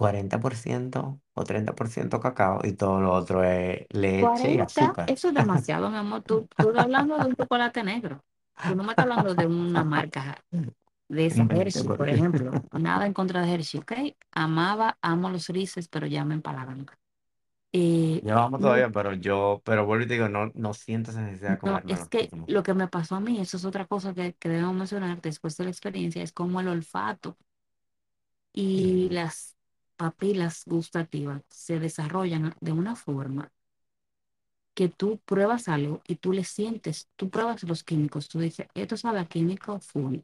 40% 0.00 1.20
o 1.34 1.44
30% 1.44 2.20
cacao 2.20 2.60
y 2.64 2.72
todo 2.74 3.00
lo 3.00 3.12
otro 3.12 3.44
es 3.44 3.86
leche 3.90 4.52
y 4.52 4.58
cuarenta 4.58 4.60
azúcar. 4.60 5.06
eso 5.06 5.28
es 5.28 5.34
demasiado, 5.34 5.90
mi 5.90 5.96
amor. 5.96 6.22
Tú, 6.22 6.48
tú 6.58 6.68
estás 6.70 6.84
hablando 6.84 7.18
de 7.20 7.26
un 7.26 7.36
chocolate 7.36 7.82
negro. 7.84 8.24
Tú 8.64 8.74
no 8.74 8.82
me 8.84 8.90
estás 8.92 9.04
hablando 9.04 9.34
de 9.34 9.46
una 9.46 9.84
marca 9.84 10.44
de 11.08 11.26
esa 11.26 11.46
Hershey, 11.50 11.90
por 11.90 12.08
ejemplo. 12.10 12.60
Nada 12.72 13.06
en 13.06 13.14
contra 13.14 13.42
de 13.42 13.54
Hershey, 13.54 13.80
¿ok? 13.80 13.92
Amaba, 14.32 14.98
amo 15.02 15.30
los 15.30 15.48
Reese's, 15.48 15.88
pero 15.88 16.06
ya 16.06 16.24
me 16.24 16.34
empalagan. 16.34 16.86
Eh, 17.72 18.22
Llevamos 18.22 18.60
no, 18.60 18.60
todavía, 18.60 18.90
pero 18.90 19.12
yo, 19.14 19.62
pero 19.64 19.86
vuelvo 19.86 20.04
y 20.04 20.08
te 20.08 20.14
digo, 20.14 20.28
no, 20.28 20.50
no 20.54 20.74
siento 20.74 21.10
esa 21.12 21.22
necesidad 21.22 21.52
de 21.52 21.58
no, 21.62 21.82
es 21.86 22.06
que 22.08 22.34
lo 22.46 22.62
que 22.62 22.74
me 22.74 22.88
pasó 22.88 23.16
a 23.16 23.20
mí, 23.20 23.40
eso 23.40 23.56
es 23.56 23.64
otra 23.64 23.86
cosa 23.86 24.14
que, 24.14 24.34
que 24.34 24.48
debemos 24.48 24.74
mencionar 24.74 25.20
después 25.20 25.56
de 25.56 25.64
la 25.64 25.70
experiencia, 25.70 26.22
es 26.22 26.32
como 26.32 26.60
el 26.60 26.68
olfato 26.68 27.36
y 28.52 29.08
Ujú, 29.08 29.10
las 29.10 29.56
papilas 29.98 30.64
gustativas 30.66 31.42
se 31.50 31.80
desarrollan 31.80 32.54
de 32.62 32.72
una 32.72 32.96
forma 32.96 33.52
que 34.74 34.88
tú 34.88 35.18
pruebas 35.24 35.68
algo 35.68 36.02
y 36.06 36.16
tú 36.16 36.32
le 36.32 36.44
sientes, 36.44 37.08
tú 37.16 37.30
pruebas 37.30 37.62
los 37.64 37.82
químicos, 37.84 38.28
tú 38.28 38.38
dices, 38.40 38.68
esto 38.74 38.96
sabe 38.96 39.18
a 39.20 39.26
químico 39.26 39.80
full, 39.80 40.18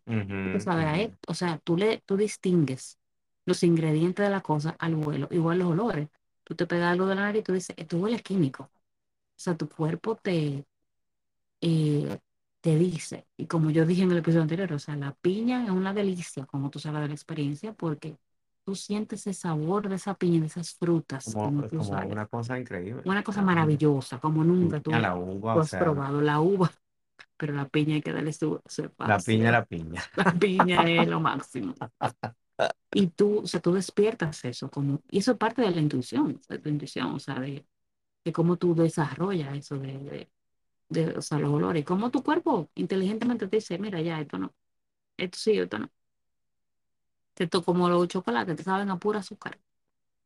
esto 0.45 0.61
sabe 0.61 0.85
a 0.85 1.01
esto, 1.01 1.19
o 1.29 1.35
sea, 1.35 1.59
tú 1.59 1.77
le, 1.77 1.99
tú 2.07 2.17
distingues 2.17 2.99
los 3.47 3.63
ingredientes 3.65 4.25
de 4.25 4.31
la 4.31 4.41
cosa 4.43 4.77
al 4.79 4.95
vuelo, 4.97 5.29
igual 5.31 5.59
los 5.59 5.69
olores. 5.69 6.09
Tú 6.45 6.55
te 6.55 6.67
pegas 6.67 6.93
algo 6.93 7.07
de 7.07 7.15
la 7.17 7.23
nariz 7.23 7.41
y 7.41 7.45
tú 7.45 7.53
dices, 7.55 7.75
esto 7.79 7.99
huele 7.99 8.17
a 8.17 8.21
químico. 8.21 8.65
O 8.65 8.71
sea, 9.37 9.57
tu 9.57 9.69
cuerpo 9.69 10.17
te, 10.17 10.67
eh, 11.61 12.19
te 12.61 12.77
dice, 12.79 13.27
y 13.37 13.47
como 13.47 13.71
yo 13.71 13.87
dije 13.87 14.03
en 14.03 14.13
el 14.13 14.19
episodio 14.19 14.43
anterior, 14.43 14.73
o 14.73 14.79
sea, 14.79 14.97
la 14.97 15.15
piña 15.15 15.65
es 15.65 15.71
una 15.71 15.95
delicia, 15.95 16.47
como 16.47 16.71
tú 16.71 16.79
sabes 16.79 17.03
de 17.03 17.09
la 17.09 17.15
experiencia, 17.15 17.73
porque 17.75 18.17
tú 18.65 18.75
sientes 18.75 19.27
el 19.27 19.35
sabor 19.35 19.89
de 19.89 19.97
esa 19.97 20.15
piña, 20.15 20.41
de 20.41 20.47
esas 20.47 20.75
frutas, 20.75 21.25
Como, 21.33 21.69
como 21.69 21.85
como 21.85 22.07
una 22.09 22.27
cosa 22.27 22.59
increíble. 22.59 23.03
una 23.05 23.23
cosa 23.23 23.43
maravillosa, 23.43 24.19
como 24.21 24.45
nunca 24.45 24.81
tú, 24.81 24.91
la 24.93 25.17
uva, 25.17 25.55
tú 25.55 25.61
has 25.61 25.71
sea, 25.71 25.81
probado 25.81 26.21
la 26.21 26.41
uva, 26.41 26.71
pero 27.37 27.53
la 27.55 27.69
piña 27.69 27.95
hay 27.97 28.03
que 28.03 28.13
darle 28.13 28.33
su, 28.33 28.61
su 28.67 28.91
la 29.07 29.19
piña, 29.19 29.51
la 29.53 29.65
piña. 29.65 30.03
La 30.17 30.33
piña 30.33 30.83
es 30.91 31.09
lo 31.09 31.21
máximo. 31.21 31.75
Y 32.93 33.09
tú, 33.09 33.41
o 33.41 33.47
sea, 33.47 33.61
tú 33.61 33.73
despiertas 33.73 34.45
eso, 34.45 34.71
como, 34.71 35.03
y 35.11 35.19
eso 35.19 35.33
es 35.33 35.39
parte 35.39 35.63
de 35.63 35.71
la 35.73 35.81
intuición, 35.81 36.41
de 36.49 36.59
tu 36.61 36.69
intuición, 36.69 37.07
o 37.15 37.19
sea, 37.19 37.41
de, 37.41 37.67
de 38.25 38.33
cómo 38.33 38.57
tú 38.59 38.75
desarrollas 38.75 39.57
eso 39.57 39.79
de, 39.79 39.99
de, 39.99 40.31
de, 40.91 41.19
o 41.19 41.23
sea, 41.23 41.39
los 41.41 41.53
olores, 41.53 41.83
y 41.83 41.85
cómo 41.85 42.11
tu 42.11 42.23
cuerpo 42.25 42.71
inteligentemente 42.77 43.49
te 43.49 43.59
dice, 43.59 43.79
mira, 43.79 44.01
ya, 44.03 44.21
esto 44.21 44.39
no, 44.39 44.55
esto 45.19 45.39
sí, 45.39 45.59
esto 45.59 45.79
no. 45.81 45.91
Esto 47.39 47.65
como 47.65 47.89
los 47.89 48.09
chocolates, 48.09 48.57
te 48.57 48.63
saben 48.65 48.91
a 48.91 48.99
pura 48.99 49.21
azúcar. 49.21 49.59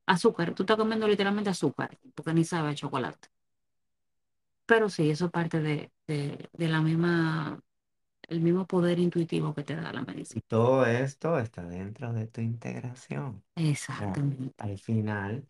Azúcar, 0.06 0.54
tú 0.54 0.64
estás 0.64 0.76
comiendo 0.78 1.08
literalmente 1.08 1.50
azúcar, 1.50 1.98
porque 2.14 2.34
ni 2.34 2.44
sabe 2.44 2.70
a 2.70 2.74
chocolate. 2.76 3.28
Pero 4.66 4.88
sí, 4.90 5.10
eso 5.10 5.26
es 5.26 5.30
parte 5.32 5.60
de, 5.60 5.90
de, 6.06 6.48
de 6.52 6.68
la 6.68 6.80
misma 6.80 7.60
el 8.28 8.40
mismo 8.42 8.66
poder 8.66 8.98
intuitivo 9.00 9.54
que 9.54 9.64
te 9.64 9.76
da 9.76 9.92
la 9.92 10.02
medicina. 10.02 10.42
todo 10.46 10.86
esto 10.86 11.38
está 11.38 11.62
dentro 11.64 12.12
de 12.12 12.26
tu 12.26 12.40
integración. 12.40 13.44
O 13.92 13.96
sea, 13.96 14.22
Exactamente. 14.22 14.54
al 14.58 14.78
final, 14.78 15.46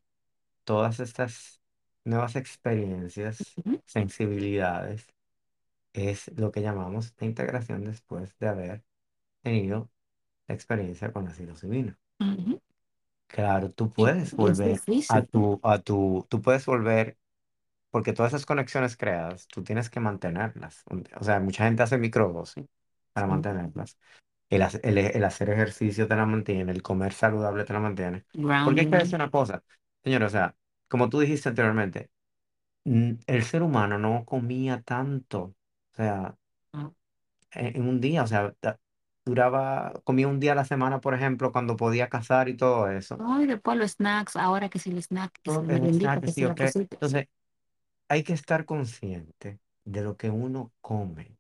todas 0.65 1.01
estas 1.01 1.63
nuevas 2.05 2.37
experiencias, 2.37 3.61
sensibilidades, 3.87 5.09
es 5.95 6.31
lo 6.39 6.53
que 6.53 6.63
llamamos 6.63 7.15
la 7.19 7.27
integración 7.27 7.85
después 7.85 8.39
de 8.39 8.49
haber 8.49 8.85
tenido 9.43 9.91
la 10.49 10.55
experiencia 10.57 11.13
con 11.13 11.25
la 11.27 11.35
psilocibina. 11.35 11.99
ujú. 12.21 12.61
Claro, 13.27 13.71
tú 13.71 13.91
puedes 13.91 14.35
es 14.35 14.37
volver 14.37 14.85
a 15.07 15.23
tu, 15.23 15.61
a 15.63 15.79
tu, 15.81 16.27
tú 16.31 16.41
puedes 16.41 16.65
volver, 16.67 17.19
porque 17.91 18.13
todas 18.15 18.33
esas 18.33 18.47
conexiones 18.47 18.97
creadas, 18.97 19.49
tú 19.49 19.65
tienes 19.65 19.91
que 19.91 20.01
mantenerlas. 20.01 20.85
O 21.21 21.25
sea, 21.25 21.41
mucha 21.41 21.65
gente 21.67 21.83
hace 21.85 21.99
microdosis 21.99 22.67
para 23.13 23.27
Sí. 23.27 23.29
mantenerlas. 23.29 23.99
El, 24.51 24.63
el, 24.85 24.99
el 24.99 25.25
hacer 25.25 25.51
ejercicio 25.51 26.09
te 26.09 26.17
la 26.17 26.27
mantiene, 26.27 26.73
el 26.73 26.83
comer 26.83 27.13
saludable 27.15 27.65
te 27.65 27.73
la 27.75 27.81
mantiene. 27.81 28.27
Porque 28.63 28.83
hay 28.83 28.89
que 28.89 28.97
Grounding. 28.97 28.99
decir 28.99 29.17
una 29.17 29.31
cosa, 29.31 29.65
señor, 30.05 30.25
o 30.25 30.31
sea, 30.31 30.57
como 30.89 31.09
tú 31.11 31.21
dijiste 31.21 31.49
anteriormente, 31.51 32.11
el 32.85 33.45
ser 33.45 33.63
humano 33.63 33.99
no 33.99 34.25
comía 34.25 34.83
tanto, 34.83 35.41
o 35.43 35.55
sea, 35.97 36.37
¿no? 36.73 36.95
en, 37.53 37.77
en 37.77 37.89
un 37.89 38.01
día, 38.01 38.23
o 38.23 38.27
sea, 38.27 38.55
duraba, 39.29 39.95
comía 40.05 40.29
un 40.29 40.41
día 40.41 40.53
a 40.53 40.55
la 40.57 40.65
semana, 40.67 41.01
por 41.01 41.15
ejemplo, 41.15 41.53
cuando 41.53 41.77
podía 41.77 42.09
cazar 42.09 42.49
y 42.49 42.57
todo 42.57 42.89
eso. 42.91 43.25
No, 43.25 43.43
y 43.43 43.47
después 43.47 43.77
los 43.77 43.93
snacks, 43.93 44.37
ahora 44.37 44.69
que 44.71 44.79
si 44.79 44.91
el 44.91 44.99
snack, 45.03 45.33
que 45.43 45.51
si 45.51 45.65
el 45.75 45.87
snack, 45.93 46.23
que 46.25 46.33
sí 46.33 46.41
si 46.41 46.47
la 46.47 46.57
cosita. 46.57 46.99
Entonces, 47.01 47.29
hay 48.09 48.25
que 48.25 48.33
estar 48.35 48.65
consciente 48.67 49.61
de 49.85 50.03
lo 50.03 50.17
que 50.17 50.31
uno 50.31 50.73
come. 50.81 51.39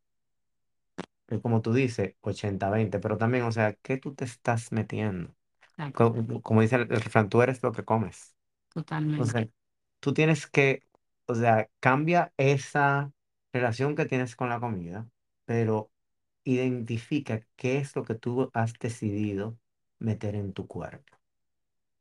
Como 1.43 1.61
tú 1.63 1.75
dices, 1.75 2.15
ochenta 2.23 2.71
veinte 2.71 2.99
pero 3.01 3.19
también, 3.19 3.45
o 3.45 3.53
sea, 3.53 3.75
¿qué 3.83 3.99
tú 3.99 4.15
te 4.15 4.25
estás 4.25 4.73
metiendo? 4.73 5.35
Exacto, 5.63 6.03
Co- 6.03 6.43
Como, 6.43 6.63
dice 6.63 6.77
el, 6.77 6.83
el 6.93 7.01
refrán, 7.03 7.29
tú 7.31 7.43
eres 7.43 7.63
lo 7.63 7.73
que 7.73 7.85
comes. 7.85 8.37
totalmente. 8.71 9.35
Entonces, 9.35 9.51
tú 10.01 10.15
tienes 10.15 10.47
que, 10.49 10.85
o 11.27 11.35
sea, 11.35 11.71
cambia 11.81 12.33
esa 12.39 13.13
relación 13.53 13.97
que 13.97 14.07
tienes 14.07 14.37
con 14.37 14.49
la 14.51 14.61
comida, 14.61 15.09
pero 15.47 15.91
identifica 16.55 17.41
qué 17.57 17.79
es 17.79 17.95
lo 17.97 18.05
que 18.05 18.15
tú 18.15 18.51
has 18.55 18.75
decidido 18.75 19.59
meter 19.99 20.35
en 20.37 20.53
tu 20.53 20.67
cuerpo. 20.67 21.17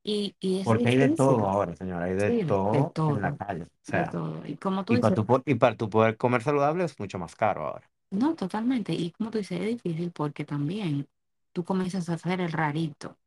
Y, 0.04 0.36
y 0.40 0.60
es 0.60 0.70
Porque 0.70 0.90
hay 0.90 0.98
de 0.98 1.10
todo 1.10 1.48
difícil. 1.48 1.50
ahora, 1.50 1.76
señora, 1.76 2.06
hay 2.06 2.14
de 2.16 2.32
Sí, 2.32 2.44
de, 2.44 2.60
de 2.64 2.84
todo 2.84 2.96
en 3.06 3.22
la 3.22 3.32
todo, 3.32 3.38
calle. 3.38 3.64
O 3.64 3.70
sea, 3.84 4.12
todo. 4.12 4.46
Y 4.46 4.58
como 4.58 4.86
tú 4.86 4.94
y 4.94 4.98
para 4.98 5.14
dices, 5.14 5.16
tu, 5.16 5.26
po- 5.26 5.44
y 5.46 5.56
para 5.56 5.78
tu 5.78 5.90
poder 5.90 6.18
comer 6.18 6.44
saludable 6.44 6.86
es 6.86 7.00
mucho 7.00 7.20
más 7.20 7.36
caro 7.36 7.68
ahora. 7.68 7.90
no, 8.12 8.36
totalmente. 8.36 8.94
Y 8.94 9.12
como 9.12 9.32
tú 9.32 9.38
dices, 9.40 9.60
es 9.62 9.68
difícil 9.68 10.12
porque 10.12 10.46
también 10.46 11.08
tú 11.54 11.64
comienzas 11.66 12.10
a 12.10 12.14
hacer 12.16 12.42
el 12.42 12.52
rarito. 12.52 13.18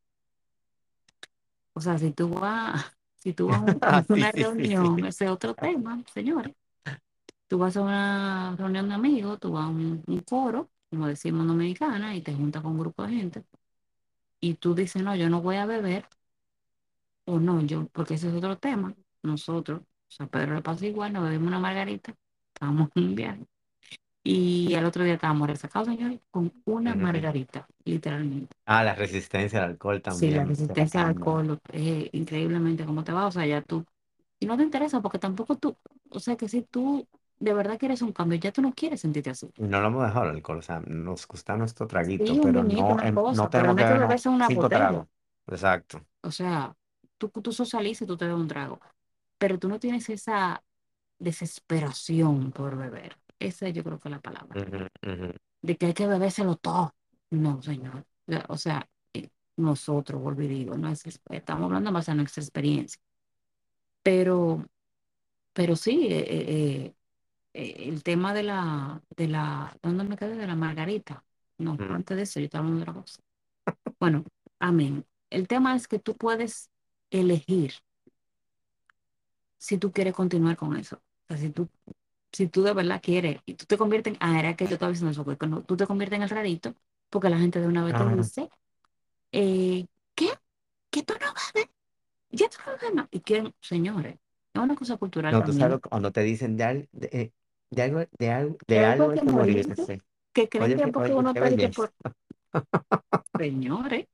O 1.74 1.80
sea, 1.80 1.98
si 1.98 2.12
tú 2.12 2.28
vas, 2.30 2.84
si 3.16 3.32
tú 3.34 3.48
vas 3.48 3.62
a 3.62 3.66
Ah, 3.82 4.04
una 4.08 4.32
sí, 4.34 4.44
sí, 4.46 4.46
sí. 4.70 4.70
reunión, 4.72 5.04
ese 5.04 5.24
es 5.26 5.30
otro 5.30 5.54
tema, 5.54 6.02
señores. 6.12 6.54
Tú 7.48 7.58
vas 7.58 7.76
a 7.76 7.82
una 7.82 8.56
reunión 8.58 8.88
de 8.88 8.94
amigos, 8.94 9.40
tú 9.40 9.52
vas 9.52 9.66
a 9.66 9.68
un, 9.68 10.02
un 10.06 10.24
foro, 10.26 10.70
como 10.91 11.07
decimos 11.09 11.47
dominicana, 11.47 12.16
y 12.16 12.22
te 12.22 12.34
juntas 12.34 12.62
con 12.62 12.72
un 12.72 12.80
grupo 12.80 13.05
de 13.07 13.14
gente, 13.14 13.45
y 14.41 14.55
tú 14.55 14.74
dices, 14.74 15.03
no, 15.03 15.16
yo 15.16 15.28
no 15.30 15.43
voy 15.43 15.57
a 15.57 15.66
beber, 15.66 16.07
o 17.26 17.38
no, 17.38 17.61
yo, 17.62 17.86
porque 17.93 18.14
ese 18.14 18.28
es 18.28 18.34
otro 18.34 18.59
tema. 18.59 18.95
Nosotros, 19.22 19.80
o 19.80 19.84
sea, 20.09 20.26
Pedro 20.26 20.55
le 20.55 20.62
pasa 20.62 20.86
igual, 20.86 21.12
nos 21.12 21.24
bebimos 21.24 21.49
una 21.49 21.59
margarita, 21.59 22.14
estábamos 22.55 22.91
en 22.95 23.05
un 23.05 23.14
viaje, 23.14 23.47
Y 24.22 24.74
al 24.74 24.86
otro 24.86 25.05
día 25.05 25.14
estábamos 25.14 25.49
resacados, 25.49 25.88
señor, 25.88 26.20
con 26.30 26.53
una 26.66 26.95
margarita, 26.95 27.66
literalmente. 27.84 28.55
Ah, 28.66 28.84
la 28.84 28.95
resistencia 28.95 29.62
al 29.62 29.70
alcohol 29.70 30.03
Sí, 30.03 30.03
también 30.03 30.32
se 30.32 30.38
la 30.38 30.45
resistencia 30.45 31.01
al 31.03 31.09
alcohol 31.09 31.61
es 31.72 32.11
increíblemente 32.12 32.84
cómo 32.84 33.05
te 33.05 33.12
va. 33.12 33.26
O 33.26 33.32
sea, 33.32 33.47
ya 33.47 33.62
tú, 33.62 33.84
y 34.41 34.47
no 34.47 34.57
te 34.57 34.62
interesa 34.64 35.01
porque 35.01 35.18
tampoco 35.18 35.57
tú, 35.57 35.76
o 36.11 36.20
sea, 36.20 36.36
que 36.36 36.49
si 36.49 36.62
tú 36.62 37.07
de 37.41 37.55
verdad 37.55 37.78
quieres 37.78 38.03
un 38.03 38.12
cambio, 38.12 38.38
ya 38.38 38.53
tú 38.53 38.62
no 38.62 38.72
quieres 38.74 39.01
sentirte 39.01 39.30
así. 39.30 39.51
No 39.59 39.80
lo 39.80 39.88
hemos 39.88 40.05
dejado 40.07 40.24
el 40.30 40.36
alcohol, 40.36 40.59
o 40.59 40.62
sea, 40.62 40.80
nos 40.80 41.26
gusta 41.26 41.57
nuestro 41.57 41.86
traguito, 41.86 42.24
Sí, 42.34 42.41
pero 42.43 42.62
vinito, 42.62 42.93
no, 42.93 42.95
una 42.95 43.05
em- 43.05 43.14
no 43.14 43.22
cosa, 43.24 43.51
pero 43.51 43.74
tenemos 43.74 43.76
no 43.76 43.86
que 44.18 44.28
una 44.28 44.47
cinco 44.47 44.68
tragos. 44.68 45.07
Exacto. 45.47 46.07
O 46.22 46.30
sea, 46.30 46.76
tú, 47.18 47.28
tú 47.30 47.53
socializas 47.53 48.03
y 48.03 48.07
tú 48.07 48.16
te 48.16 48.26
bebes 48.26 48.41
un 48.41 48.49
trago, 48.49 48.80
pero 49.38 49.59
tú 49.59 49.68
no 49.68 49.78
tienes 49.80 50.09
esa 50.11 50.62
desesperación 51.18 52.53
por 52.53 52.76
beber. 52.76 53.18
Esa 53.38 53.68
yo 53.70 53.84
creo 53.84 53.99
que 54.01 54.09
es 54.09 54.12
la 54.12 54.20
palabra. 54.20 54.57
Ujú, 54.57 54.86
ujú. 55.07 55.28
De 55.62 55.76
que 55.76 55.86
hay 55.86 55.95
que 55.95 56.07
bebérselo 56.07 56.57
todo. 56.57 56.95
No, 57.30 57.62
señor. 57.62 58.05
O 58.49 58.57
sea, 58.57 58.88
eh, 59.14 59.30
nosotros, 59.57 60.20
vuelvo 60.22 60.43
y 60.43 60.49
digo, 60.49 60.76
no 60.76 60.88
es, 60.91 61.05
estamos 61.30 61.64
hablando 61.66 61.93
más 61.93 62.07
de 62.07 62.14
nuestra 62.14 62.43
experiencia. 62.43 63.01
Pero, 64.03 64.64
pero 65.55 65.76
sí, 65.76 66.09
eh, 66.11 66.20
eh, 66.20 66.86
eh, 66.86 66.95
el 67.53 68.03
tema 68.03 68.34
de 68.34 68.42
la, 68.44 69.03
de 69.16 69.28
la, 69.28 69.76
¿dónde 69.82 70.05
me 70.05 70.16
quedé? 70.16 70.36
De 70.36 70.46
la 70.46 70.57
margarita. 70.57 71.24
No, 71.59 71.72
Ujú. 71.72 71.84
antes 71.94 72.16
de 72.16 72.22
eso, 72.24 72.40
yo 72.40 72.44
estaba 72.46 72.64
hablando 72.64 72.84
de 72.84 72.90
otra 72.90 73.03
cosa. 73.03 73.20
Bueno, 74.01 74.24
amén. 74.61 75.07
El 75.30 75.48
tema 75.48 75.76
es 75.76 75.88
que 75.88 75.98
tú 75.98 76.16
puedes 76.16 76.70
elegir 77.11 77.74
si 79.59 79.78
tú 79.78 79.92
quieres 79.92 80.14
continuar 80.14 80.57
con 80.57 80.76
eso. 80.76 80.96
O 80.96 81.28
sea, 81.28 81.36
si 81.38 81.51
tú, 81.51 81.68
si 82.32 82.48
tú 82.48 82.62
de 82.62 82.72
verdad 82.74 83.01
quieres 83.03 83.40
y 83.46 83.55
tú 83.55 83.66
te 83.66 83.78
conviertes 83.78 84.14
en, 84.14 84.18
ah, 84.22 84.38
era 84.38 84.57
que 84.57 84.66
yo 84.66 84.74
estaba 84.74 84.90
diciendo 84.92 85.12
eso, 85.12 85.24
porque 85.24 85.46
no, 85.46 85.62
tú 85.64 85.76
te 85.76 85.86
conviertes 85.86 86.16
en 86.18 86.22
el 86.24 86.30
rarito, 86.30 86.74
porque 87.11 87.30
la 87.30 87.38
gente 87.38 87.61
de 87.61 87.66
una 87.68 87.84
vez 87.84 87.96
te 87.96 88.05
Ajá. 88.05 88.16
dice, 88.16 88.51
eh, 89.32 89.86
¿qué? 90.14 90.30
¿Que 90.90 91.03
tú 91.05 91.14
no 91.20 91.26
bebes? 91.55 91.70
¿Ya 92.30 92.48
tú 92.51 92.59
no 92.66 92.72
bebes 92.74 92.94
más? 92.94 93.09
Y 93.12 93.20
quieren, 93.20 93.55
señores, 93.61 94.16
es 94.55 94.62
una 94.62 94.76
cosa 94.76 94.96
cultural 94.98 95.32
No, 95.32 95.44
tú 95.44 95.53
sabes 95.53 95.70
también. 95.70 95.70
lo 95.72 95.80
que- 95.80 95.88
cuando 95.90 96.12
te 96.12 96.22
dicen 96.22 96.57
de, 96.57 96.88
eh, 97.12 97.32
de 97.70 97.82
algo, 97.82 98.00
de 98.18 98.30
algo, 98.30 98.58
de 98.68 98.84
algo 98.84 99.04
hay 99.04 99.10
algo 99.10 99.10
hay 99.12 99.18
que 99.18 99.22
que 99.22 99.30
morirse, 99.30 99.72
morirse. 99.72 100.02
que 100.32 100.48
creen 100.48 100.74
Oye, 100.74 100.76
que 100.76 100.88
qué- 100.88 100.92
porque 100.94 101.14
oye, 101.14 101.14
uno 101.14 101.30
qué 101.32 101.40
está 101.40 101.50
de 101.50 101.58
que 101.58 101.68
belleza. 101.68 101.70
por, 101.70 101.92
señores, 103.38 104.06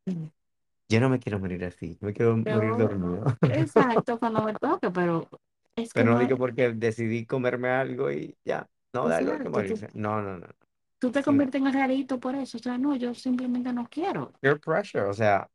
Yo 0.88 1.00
no 1.00 1.08
me 1.08 1.18
quiero 1.18 1.38
morir 1.40 1.64
así, 1.64 1.98
me 2.00 2.12
quiero 2.12 2.36
morir 2.36 2.76
yo, 2.76 2.76
dormido. 2.76 3.24
exacto, 3.48 4.18
cuando 4.18 4.42
me 4.44 4.54
toque, 4.54 4.90
pero 4.90 5.28
es 5.76 5.94
que 5.94 6.04
Pero 6.04 6.10
no 6.10 6.14
no 6.14 6.20
es, 6.20 6.30
digo 6.30 6.36
porque 6.38 6.72
decidí 6.72 7.26
comerme 7.26 7.68
algo 7.70 8.10
y 8.12 8.36
ya. 8.44 8.68
No, 8.92 9.08
de 9.08 9.14
algo 9.14 9.32
hay 9.32 9.40
que 9.40 9.48
exacto, 9.48 9.64
tú, 9.64 9.74
morirse. 9.74 9.88
No, 9.94 10.22
no, 10.22 10.38
no. 10.38 10.46
tú 10.98 11.10
te 11.10 11.22
Sin 11.24 11.24
conviertes 11.24 11.58
en 11.62 11.68
el 11.68 11.72
rarito 11.72 12.20
por 12.20 12.34
eso, 12.34 12.58
o 12.58 12.60
sea, 12.60 12.76
no, 12.78 12.94
yo 12.96 13.14
simplemente 13.14 13.72
no 13.72 13.88
quiero. 13.88 14.32
peer 14.40 14.58
pressure, 14.60 15.04
o 15.08 15.14
sea, 15.14 15.50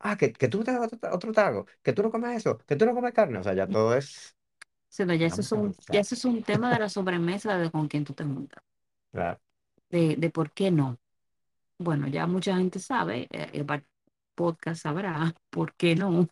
ah, 0.00 0.16
que, 0.18 0.32
que 0.34 0.48
tú 0.48 0.64
te 0.64 0.70
hagas 0.72 0.92
otro, 0.94 1.14
otro 1.14 1.32
trago, 1.32 1.66
que 1.82 1.92
tú 1.92 2.02
no 2.02 2.10
comes 2.10 2.36
eso, 2.38 2.58
que 2.58 2.76
tú 2.76 2.86
no 2.86 2.94
comes 2.94 3.12
carne, 3.14 3.38
o 3.38 3.44
sea, 3.44 3.54
ya 3.54 3.68
todo 3.68 3.96
es. 3.96 4.36
Sí, 4.90 5.04
ya 5.18 5.26
eso 5.26 5.40
es 5.40 5.52
un, 5.52 5.74
ya 5.90 6.00
eso 6.00 6.14
es 6.14 6.24
un 6.26 6.42
tema 6.44 6.70
de 6.72 6.80
la 6.80 6.88
sobremesa 6.90 7.56
de 7.58 7.70
con 7.70 7.88
quién 7.88 8.04
tú 8.04 8.12
te 8.14 8.24
juntas, 8.24 8.62
Claro, 9.12 9.40
de, 9.90 10.16
de 10.16 10.30
por 10.30 10.52
qué 10.52 10.70
no. 10.70 10.98
Bueno, 11.78 12.08
ya 12.08 12.26
mucha 12.26 12.56
gente 12.56 12.78
sabe, 12.80 13.28
eh, 13.32 13.50
el 13.54 13.66
podcast 14.34 14.82
sabrá 14.82 15.34
por 15.50 15.74
qué 15.76 15.96
no, 15.96 16.28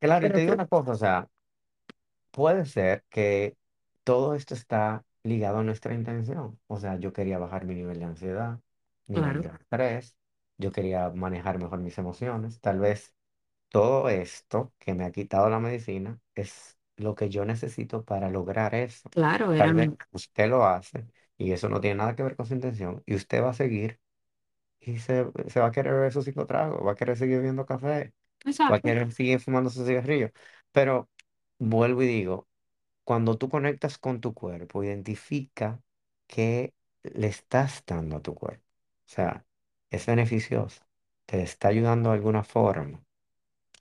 Claro, 0.00 0.26
y 0.26 0.30
pero 0.30 0.32
te 0.32 0.40
digo 0.40 0.52
una 0.54 0.66
cosa, 0.66 0.92
o 0.92 0.96
sea, 0.96 1.28
puede 2.30 2.64
ser 2.66 3.04
que 3.10 3.56
todo 4.04 4.34
esto 4.34 4.54
está 4.54 5.04
ligado 5.22 5.58
a 5.58 5.62
nuestra 5.64 5.94
intención. 5.94 6.60
O 6.66 6.78
sea, 6.78 6.98
yo 6.98 7.12
quería 7.12 7.38
bajar 7.38 7.64
mi 7.64 7.74
nivel 7.74 7.98
de 7.98 8.04
ansiedad, 8.04 8.60
nivel 9.06 9.32
claro, 9.32 9.42
de 9.42 9.48
estrés, 9.48 10.16
yo 10.58 10.72
quería 10.72 11.10
manejar 11.10 11.58
mejor 11.58 11.80
mis 11.80 11.98
emociones. 11.98 12.60
Tal 12.60 12.78
vez 12.80 13.14
todo 13.70 14.08
esto 14.08 14.74
que 14.78 14.94
me 14.94 15.04
ha 15.04 15.12
quitado 15.12 15.50
la 15.50 15.60
medicina 15.60 16.20
es 16.34 16.75
lo 16.96 17.14
que 17.14 17.28
yo 17.28 17.44
necesito 17.44 18.04
para 18.04 18.30
lograr 18.30 18.74
eso. 18.74 19.10
claro, 19.10 19.52
Tal 19.54 19.74
vez 19.74 19.90
usted 20.12 20.48
lo 20.48 20.64
hace 20.66 21.06
y 21.38 21.52
eso 21.52 21.68
no 21.68 21.80
tiene 21.80 21.96
nada 21.96 22.16
que 22.16 22.22
ver 22.22 22.36
con 22.36 22.46
su 22.46 22.54
intención 22.54 23.02
y 23.06 23.14
usted 23.14 23.42
va 23.42 23.50
a 23.50 23.54
seguir 23.54 24.00
y 24.80 24.98
se, 24.98 25.26
se 25.48 25.60
va 25.60 25.66
a 25.66 25.70
querer 25.72 25.94
beber 25.94 26.12
sus 26.12 26.24
cinco 26.24 26.46
tragos, 26.46 26.86
va 26.86 26.92
a 26.92 26.94
querer 26.94 27.16
seguir 27.16 27.36
bebiendo 27.38 27.66
café, 27.66 28.12
va 28.70 28.76
a 28.76 28.80
exacto, 28.80 28.82
querer 28.82 29.12
seguir 29.12 29.40
fumando 29.40 29.70
sus 29.70 29.86
cigarrillos. 29.86 30.30
Pero 30.72 31.10
vuelvo 31.58 32.02
y 32.02 32.06
digo, 32.06 32.48
cuando 33.04 33.38
tú 33.38 33.48
conectas 33.48 33.98
con 33.98 34.20
tu 34.20 34.34
cuerpo, 34.34 34.84
identifica 34.84 35.82
qué 36.26 36.74
le 37.02 37.28
estás 37.28 37.84
dando 37.86 38.16
a 38.18 38.22
tu 38.22 38.34
cuerpo. 38.34 38.64
O 39.06 39.10
sea, 39.10 39.46
es 39.90 40.06
beneficioso, 40.06 40.84
te 41.26 41.42
está 41.42 41.68
ayudando 41.68 42.10
de 42.10 42.16
alguna 42.16 42.44
forma. 42.44 43.04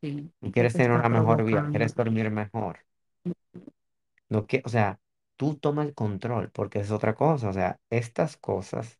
sí, 0.01 0.31
que 0.51 0.51
quieres 0.51 0.73
te 0.73 0.77
tener 0.77 0.91
está 0.93 0.99
una 0.99 1.09
mejor 1.09 1.43
vida, 1.43 1.67
provocando. 1.67 1.71
quieres 1.71 1.93
dormir 1.95 2.29
mejor. 2.31 2.79
No 4.29 4.45
que, 4.47 4.61
o 4.65 4.69
sea, 4.69 4.99
tú 5.37 5.55
toma 5.57 5.83
el 5.83 5.93
control, 5.93 6.51
porque 6.51 6.79
es 6.79 6.91
otra 6.91 7.15
cosa. 7.15 7.49
O 7.49 7.53
sea, 7.53 7.79
estas 7.89 8.37
cosas 8.37 8.99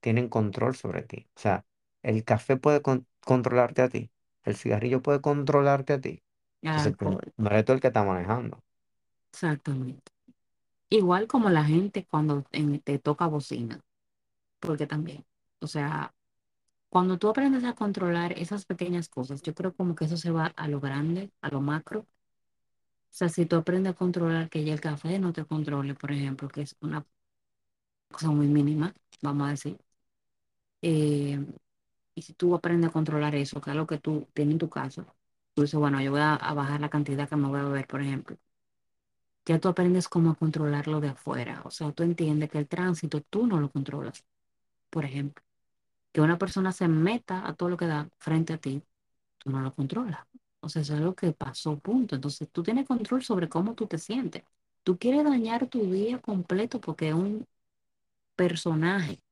tienen 0.00 0.28
control 0.28 0.74
sobre 0.76 1.02
ti. 1.02 1.28
O 1.36 1.40
sea, 1.40 1.66
el 2.02 2.24
café 2.24 2.56
puede 2.56 2.82
con- 2.82 3.06
controlarte 3.24 3.82
a 3.82 3.88
ti, 3.88 4.10
el 4.44 4.56
cigarrillo 4.56 5.02
puede 5.02 5.20
controlarte 5.20 5.94
a 5.94 6.00
ti. 6.00 6.22
Entonces, 6.68 6.96
tú 6.98 7.06
alcohol, 7.06 7.32
no 7.36 7.50
eres 7.50 7.64
tú 7.64 7.72
el 7.72 7.80
que 7.80 7.88
está 7.88 8.04
manejando. 8.04 8.62
exactamente. 9.32 10.12
Igual 10.90 11.26
como 11.28 11.50
la 11.50 11.64
gente 11.64 12.06
cuando 12.06 12.44
en- 12.52 12.80
te 12.82 12.98
toca 12.98 13.26
bocina, 13.28 13.80
porque 14.60 14.86
también, 14.86 15.26
o 15.60 15.68
sea, 15.68 16.14
cuando 16.90 17.18
tú 17.18 17.28
aprendes 17.30 17.64
a 17.64 17.74
controlar 17.74 18.38
esas 18.38 18.66
pequeñas 18.66 19.08
cosas, 19.08 19.42
yo 19.42 19.54
creo 19.54 19.74
como 19.74 19.94
que 19.96 20.06
eso 20.06 20.16
se 20.18 20.30
va 20.32 20.48
a 20.56 20.68
lo 20.68 20.80
grande, 20.80 21.32
a 21.42 21.50
lo 21.50 21.60
macro. 21.62 22.06
O 23.16 23.18
sea, 23.18 23.30
si 23.30 23.46
tú 23.46 23.56
aprendes 23.56 23.92
a 23.94 23.96
controlar 23.96 24.50
que 24.50 24.62
ya 24.62 24.74
el 24.74 24.80
café 24.80 25.18
no 25.18 25.32
te 25.32 25.46
controle, 25.46 25.94
por 25.94 26.12
ejemplo, 26.12 26.48
que 26.48 26.60
es 26.62 26.76
una 26.80 27.06
cosa 28.10 28.28
muy 28.30 28.46
mínima, 28.48 28.94
vamos 29.22 29.46
a 29.48 29.50
decir, 29.52 29.78
eh, 30.82 31.38
y 32.14 32.22
si 32.22 32.34
tú 32.34 32.54
aprendes 32.54 32.90
a 32.90 32.92
controlar 32.92 33.34
eso, 33.34 33.60
que 33.60 33.70
es 33.70 33.76
lo 33.76 33.86
que 33.86 33.98
tú 33.98 34.28
tienes 34.34 34.54
en 34.54 34.58
tu 34.58 34.68
caso, 34.70 35.06
tú 35.54 35.62
dices, 35.62 35.78
bueno, 35.80 36.00
yo 36.02 36.10
voy 36.12 36.20
a, 36.20 36.36
bajar 36.54 36.80
la 36.80 36.90
cantidad 36.90 37.28
que 37.28 37.36
me 37.36 37.48
voy 37.48 37.60
a 37.60 37.64
beber, 37.64 37.86
por 37.86 38.02
ejemplo, 38.02 38.36
ya 39.46 39.58
tú 39.60 39.68
aprendes 39.68 40.08
cómo 40.08 40.34
controlarlo 40.36 41.00
de 41.00 41.08
afuera. 41.08 41.62
O 41.64 41.70
sea, 41.70 41.92
tú 41.92 42.02
entiendes 42.02 42.50
que 42.50 42.58
el 42.58 42.68
tránsito 42.68 43.20
tú 43.22 43.46
no 43.46 43.60
lo 43.60 43.70
controlas, 43.70 44.24
por 44.90 45.04
ejemplo. 45.04 45.44
Que 46.12 46.20
una 46.22 46.38
persona 46.38 46.72
se 46.72 46.88
meta 46.88 47.46
a 47.48 47.54
todo 47.54 47.70
lo 47.70 47.76
que 47.78 47.86
da 47.86 48.08
frente 48.18 48.54
a 48.54 48.58
ti, 48.58 48.82
tú 49.38 49.50
no 49.50 49.60
lo 49.62 49.72
controlas. 49.74 50.26
O 50.66 50.68
sea, 50.68 50.82
eso 50.82 50.94
es 50.94 51.00
algo 51.00 51.14
que 51.14 51.32
pasó, 51.32 51.78
punto. 51.78 52.16
Entonces, 52.16 52.48
tú 52.50 52.62
tienes 52.62 52.86
control 52.86 53.22
sobre 53.22 53.48
cómo 53.48 53.74
tú 53.74 53.86
te 53.86 53.98
sientes. 53.98 54.42
Tú 54.82 54.98
quieres 54.98 55.24
dañar 55.24 55.68
tu 55.68 55.90
día 55.92 56.20
completo 56.20 56.80
porque 56.80 57.08
es 57.08 57.14
un 57.14 57.46
personaje 58.36 59.22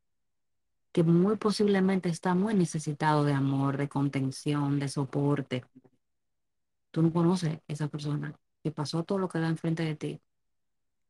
que 0.92 1.02
muy 1.02 1.36
posiblemente 1.36 2.08
está 2.08 2.34
muy 2.36 2.54
necesitado 2.54 3.24
de 3.24 3.32
amor, 3.32 3.76
de 3.78 3.88
contención, 3.88 4.78
de 4.78 4.88
soporte. 4.88 5.64
Tú 6.92 7.02
no 7.02 7.12
conoces 7.12 7.54
a 7.54 7.60
esa 7.66 7.88
persona 7.88 8.32
que 8.62 8.70
pasó 8.70 9.02
todo 9.02 9.18
lo 9.18 9.28
que 9.28 9.40
da 9.40 9.48
enfrente 9.48 9.82
de 9.82 9.96
ti. 9.96 10.20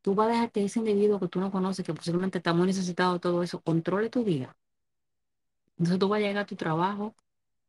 Tú 0.00 0.14
vas 0.14 0.28
a 0.28 0.32
dejar 0.32 0.52
que 0.52 0.64
ese 0.64 0.78
individuo 0.78 1.20
que 1.20 1.28
tú 1.28 1.38
no 1.38 1.52
conoces, 1.52 1.84
que 1.84 1.92
posiblemente 1.92 2.38
está 2.38 2.54
muy 2.54 2.66
necesitado 2.66 3.14
de 3.14 3.20
todo 3.20 3.42
eso, 3.42 3.60
controle 3.60 4.08
tu 4.08 4.24
vida. 4.24 4.56
Entonces 5.76 5.98
tú 5.98 6.08
vas 6.08 6.18
a 6.18 6.20
llegar 6.20 6.44
a 6.44 6.46
tu 6.46 6.56
trabajo 6.56 7.14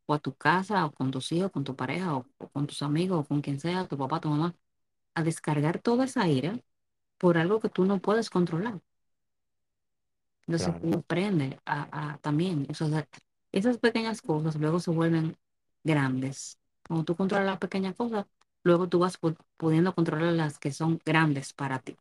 o 0.07 0.13
a 0.13 0.19
tu 0.19 0.35
casa 0.35 0.85
o 0.85 0.91
con 0.93 1.11
tus 1.11 1.31
hijos, 1.31 1.51
con 1.51 1.63
tu 1.63 1.75
pareja 1.75 2.15
o, 2.17 2.25
o 2.39 2.49
con 2.49 2.67
tus 2.67 2.81
amigos 2.83 3.19
o 3.21 3.27
con 3.27 3.41
quien 3.41 3.59
sea, 3.59 3.87
tu 3.87 3.97
papá, 3.97 4.19
tu 4.19 4.29
mamá, 4.29 4.55
a 5.15 5.23
descargar 5.23 5.79
toda 5.79 6.05
esa 6.05 6.27
ira 6.29 6.59
por 7.19 7.37
algo 7.37 7.59
que 7.61 7.69
tú 7.69 7.85
no 7.85 7.99
puedes 8.01 8.29
controlar. 8.31 8.81
Entonces 10.47 10.73
Claro. 10.73 10.79
tú 10.79 10.93
aprendes 10.99 11.57
a, 11.65 12.13
a 12.13 12.17
también, 12.19 12.67
o 12.69 12.73
sea, 12.73 13.07
esas 13.51 13.77
pequeñas 13.79 14.21
cosas 14.21 14.55
luego 14.57 14.79
se 14.79 14.91
vuelven 14.91 15.37
grandes. 15.83 16.59
Cuando 16.87 17.03
tú 17.05 17.15
controlas 17.15 17.47
las 17.47 17.57
pequeñas 17.59 17.95
cosas, 17.95 18.25
luego 18.63 18.87
tú 18.87 18.99
vas 18.99 19.19
pu- 19.19 19.37
pudiendo 19.57 19.95
controlar 19.95 20.33
las 20.33 20.59
que 20.59 20.71
son 20.71 20.99
grandes 21.05 21.53
para 21.53 21.79
ti. 21.79 21.97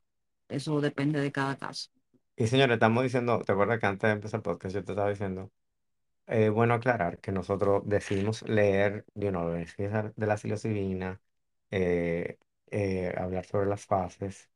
Eso 0.48 0.80
depende 0.80 1.20
de 1.20 1.32
cada 1.32 1.57
caso. 1.57 1.90
Y 2.36 2.46
señores, 2.46 2.74
estamos 2.74 3.02
diciendo, 3.02 3.40
¿te 3.44 3.52
acuerdas 3.52 3.80
que 3.80 3.86
antes 3.86 4.09
de 4.09 4.12
empezar 4.12 4.38
el 4.38 4.42
podcast 4.42 4.74
yo 4.74 4.84
te 4.84 4.92
estaba 4.92 5.11
diciendo? 5.11 5.50
Eh, 6.27 6.49
bueno, 6.49 6.75
aclarar 6.75 7.18
que 7.20 7.33
nosotros 7.33 7.83
decidimos 7.87 8.43
leer, 8.49 9.05
you 9.14 9.29
know, 9.31 9.51
beneficios 9.51 10.14
de 10.16 10.27
la 10.27 10.37
psilocibina, 10.39 11.20
eh, 11.70 12.39
eh, 12.70 13.14
hablar 13.18 13.45
sobre 13.45 13.66
las 13.66 13.85
fases, 13.87 14.51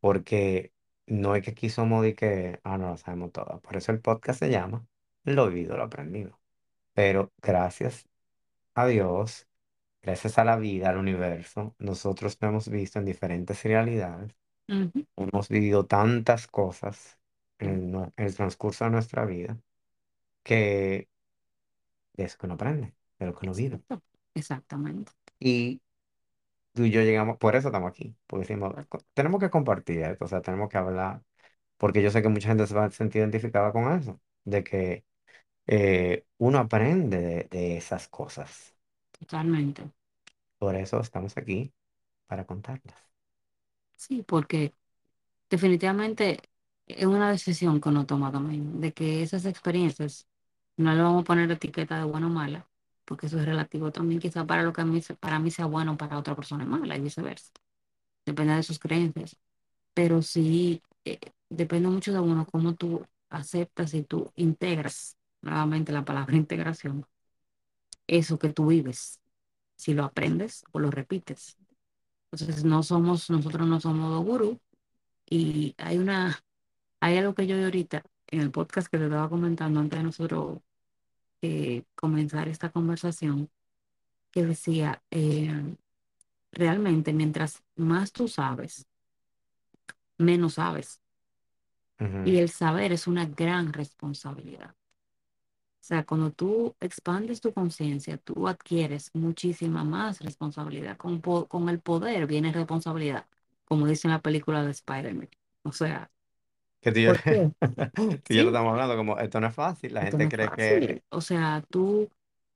porque 0.00 0.72
no 1.06 1.36
es 1.36 1.44
que 1.44 1.52
aquí 1.52 1.70
somos 1.70 2.02
de 2.04 2.14
que, 2.16 2.60
ah, 2.64 2.78
no 2.78 2.90
lo 2.90 2.96
sabemos 2.98 3.32
todo. 3.32 3.60
Por 3.62 3.76
eso 3.76 3.92
el 3.92 4.00
podcast 4.00 4.40
se 4.40 4.50
llama 4.50 4.86
Lo 5.24 5.48
vivido, 5.48 5.76
lo 5.76 5.84
aprendido. 5.84 6.40
Pero 6.94 7.32
gracias 7.42 8.08
a 8.74 8.86
Dios, 8.86 9.48
gracias 10.02 10.38
a 10.38 10.44
la 10.44 10.56
vida, 10.58 10.90
al 10.90 10.98
universo, 10.98 11.74
nosotros 11.78 12.38
lo 12.40 12.48
hemos 12.48 12.68
visto 12.70 12.98
en 13.00 13.06
diferentes 13.06 13.62
realidades, 13.64 14.34
Ujú, 14.68 15.06
hemos 15.16 15.48
vivido 15.48 15.86
tantas 15.86 16.46
cosas 16.46 17.18
en, 17.58 17.92
nue- 17.92 18.12
en 18.16 18.26
el 18.26 18.34
transcurso 18.36 18.84
de 18.84 18.90
nuestra 18.92 19.24
vida 19.26 19.58
que 20.48 21.08
de 22.14 22.24
eso 22.24 22.36
que 22.38 22.44
uno 22.46 22.54
aprende, 22.54 22.94
de 23.18 23.26
lo 23.26 23.34
que 23.34 23.46
uno 23.46 23.54
vive. 23.54 23.80
Exacto, 23.88 24.02
exactamente. 24.34 25.12
Y 25.40 25.80
tú 26.72 26.84
y 26.84 26.90
yo 26.90 27.02
llegamos, 27.02 27.38
por 27.38 27.56
eso 27.56 27.68
estamos 27.68 27.90
aquí, 27.90 28.16
porque 28.26 28.42
decimos, 28.46 28.74
"Co- 28.88 28.98
tenemos 29.14 29.40
que 29.40 29.50
compartir 29.50 30.00
esto, 30.02 30.24
o 30.26 30.28
sea, 30.28 30.42
tenemos 30.42 30.68
que 30.68 30.78
hablar, 30.78 31.22
porque 31.78 32.02
yo 32.02 32.10
sé 32.10 32.22
que 32.22 32.28
mucha 32.28 32.48
gente 32.50 32.66
se 32.66 32.74
va 32.74 32.86
a 32.86 32.90
sentir 32.92 33.20
identificada 33.22 33.72
con 33.72 33.92
eso, 33.92 34.20
de 34.44 34.64
que 34.64 35.04
eh, 35.68 36.26
uno 36.38 36.58
aprende 36.60 37.18
de, 37.20 37.44
de 37.50 37.76
esas 37.78 38.08
cosas. 38.08 38.76
Totalmente. 39.18 39.92
Por 40.58 40.76
eso 40.76 41.00
estamos 41.00 41.36
aquí, 41.36 41.72
para 42.28 42.46
contarlas. 42.46 42.96
Sí, 43.96 44.22
porque 44.22 44.74
definitivamente 45.50 46.40
es 46.86 47.06
una 47.06 47.30
decisión 47.32 47.80
que 47.80 47.88
uno 47.90 48.06
toma 48.06 48.32
también, 48.32 48.80
de 48.80 48.92
que 48.94 49.22
esas 49.22 49.46
experiencias 49.46 50.28
no 50.78 50.94
le 50.94 51.02
vamos 51.02 51.22
a 51.22 51.24
poner 51.26 51.50
etiqueta 51.50 51.98
de 51.98 52.04
bueno 52.04 52.28
o 52.28 52.30
mala, 52.30 52.66
porque 53.04 53.26
eso 53.26 53.38
es 53.40 53.46
relativo 53.46 53.92
también, 53.92 54.20
quizá 54.20 54.46
para 54.46 54.62
lo 54.62 54.72
que 54.72 54.82
para 55.20 55.38
mí 55.40 55.50
sea 55.50 55.66
bueno, 55.66 55.96
para 55.98 56.18
otra 56.18 56.36
persona 56.36 56.64
es 56.64 56.70
mala 56.70 56.96
y 56.96 57.00
viceversa. 57.02 57.52
Depende 58.26 58.54
de 58.54 58.62
sus 58.62 58.78
creencias. 58.78 59.36
Pero 59.94 60.22
sí, 60.22 60.82
eh, 61.04 61.20
depende 61.50 61.88
mucho 61.88 62.12
de 62.12 62.20
uno, 62.20 62.46
cómo 62.46 62.74
tú 62.74 63.06
aceptas 63.30 63.94
y 63.94 64.04
tú 64.04 64.32
integras, 64.36 65.18
nuevamente 65.42 65.92
la 65.92 66.04
palabra 66.04 66.36
integración, 66.38 67.06
eso 68.06 68.38
que 68.38 68.50
tú 68.50 68.66
vives, 68.68 69.20
si 69.76 69.94
lo 69.94 70.04
aprendes 70.04 70.64
o 70.72 70.80
lo 70.80 70.90
repites. 70.90 71.56
Entonces, 72.32 72.64
no 72.64 72.82
somos, 72.82 73.30
nosotros 73.30 73.68
no 73.68 73.80
somos 73.80 74.10
dos 74.10 74.24
gurús 74.24 74.58
y 75.30 75.74
hay 75.78 75.98
una, 75.98 76.38
hay 77.00 77.18
algo 77.18 77.34
que 77.34 77.46
yo 77.46 77.56
de 77.56 77.64
ahorita 77.66 78.04
en 78.28 78.40
el 78.40 78.50
podcast 78.50 78.88
que 78.88 78.98
te 78.98 79.04
estaba 79.04 79.28
comentando 79.30 79.80
antes 79.80 79.98
de 79.98 80.04
nosotros 80.04 80.60
eh, 81.42 81.84
comenzar 81.94 82.48
esta 82.48 82.70
conversación, 82.70 83.50
que 84.30 84.44
decía, 84.44 85.02
eh, 85.10 85.76
realmente 86.52 87.12
mientras 87.12 87.62
más 87.76 88.12
tú 88.12 88.28
sabes, 88.28 88.86
menos 90.18 90.54
sabes. 90.54 91.00
Y 92.24 92.36
el 92.38 92.48
saber 92.48 92.92
es 92.92 93.06
una 93.06 93.26
gran 93.26 93.72
responsabilidad. 93.72 94.74
O 95.80 95.84
sea, 95.88 96.04
cuando 96.04 96.30
tú 96.30 96.76
expandes 96.80 97.40
tu 97.40 97.52
conciencia, 97.52 98.18
tú 98.18 98.46
adquieres 98.46 99.10
muchísima 99.14 99.84
más 99.84 100.20
responsabilidad. 100.20 100.96
Con, 100.98 101.20
con 101.20 101.68
el 101.68 101.80
poder 101.80 102.26
viene 102.26 102.52
responsabilidad, 102.52 103.26
como 103.64 103.86
dice 103.86 104.06
en 104.06 104.12
la 104.12 104.20
película 104.20 104.64
de 104.64 104.70
Spider-Man. 104.72 105.30
O 105.62 105.72
sea, 105.72 106.10
Que 106.80 106.92
tú 106.92 107.00
y 107.00 107.04
yo, 107.04 107.12
¿por 107.12 107.22
qué? 107.22 107.52
yo 108.28 108.42
lo 108.44 108.50
Sí, 108.50 108.50
estamos 108.50 108.72
hablando 108.72 108.96
como, 108.96 109.18
esto 109.18 109.40
no 109.40 109.48
es 109.48 109.54
fácil, 109.54 109.94
la 109.94 110.02
esto 110.02 110.18
no 110.18 110.26
gente 110.26 110.28
es 110.28 110.34
cree 110.34 110.50
que... 110.50 110.86
fácil. 110.86 111.02
O 111.10 111.20
sea, 111.20 111.62
tú, 111.70 112.08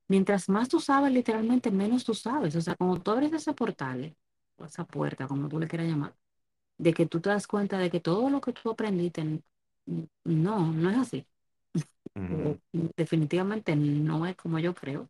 mientras 0.07 0.49
más 0.49 0.69
tú 0.69 0.79
sabes, 0.79 1.11
literalmente 1.11 1.71
menos 1.71 2.03
tú 2.05 2.13
sabes. 2.13 2.55
O 2.55 2.61
sea, 2.61 2.75
cuando 2.75 3.01
tú 3.01 3.11
abres 3.11 3.33
ese 3.33 3.53
portal, 3.53 4.15
o 4.57 4.65
esa 4.65 4.85
puerta, 4.85 5.27
como 5.27 5.49
tú 5.49 5.59
le 5.59 5.67
quieras 5.67 5.87
llamar, 5.87 6.15
de 6.77 6.93
que 6.93 7.05
tú 7.07 7.21
te 7.21 7.29
das 7.31 7.47
cuenta 7.47 7.77
de 7.79 7.91
que 7.91 7.99
todo 8.01 8.29
lo 8.29 8.41
que 8.41 8.53
tú 8.53 8.71
aprendiste, 8.71 9.21
n- 9.21 9.41
no, 10.25 10.71
no 10.73 10.89
es 10.91 10.97
así. 10.97 11.27
Ujú, 12.15 12.57
definitivamente 12.97 13.75
no 13.75 14.25
es 14.25 14.35
como 14.35 14.59
yo 14.59 14.73
creo. 14.73 15.09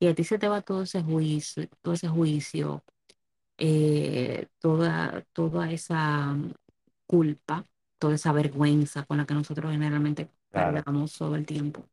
Y 0.00 0.08
a 0.08 0.14
ti 0.14 0.24
se 0.24 0.38
te 0.38 0.48
va 0.48 0.62
todo 0.62 0.82
ese 0.82 1.02
juicio, 1.02 1.68
todo 1.82 1.94
ese 1.94 2.08
juicio, 2.08 2.84
eh, 3.58 4.48
toda, 4.60 5.24
toda 5.32 5.72
esa 5.72 6.34
mm, 6.34 6.54
culpa, 7.06 7.66
toda 8.00 8.14
esa 8.16 8.32
vergüenza 8.32 9.04
con 9.04 9.18
la 9.18 9.26
que 9.26 9.34
nosotros 9.34 9.70
generalmente 9.72 10.30
claro. 10.50 10.74
cargamos 10.74 11.16
todo 11.16 11.36
el 11.36 11.46
tiempo. 11.46 11.86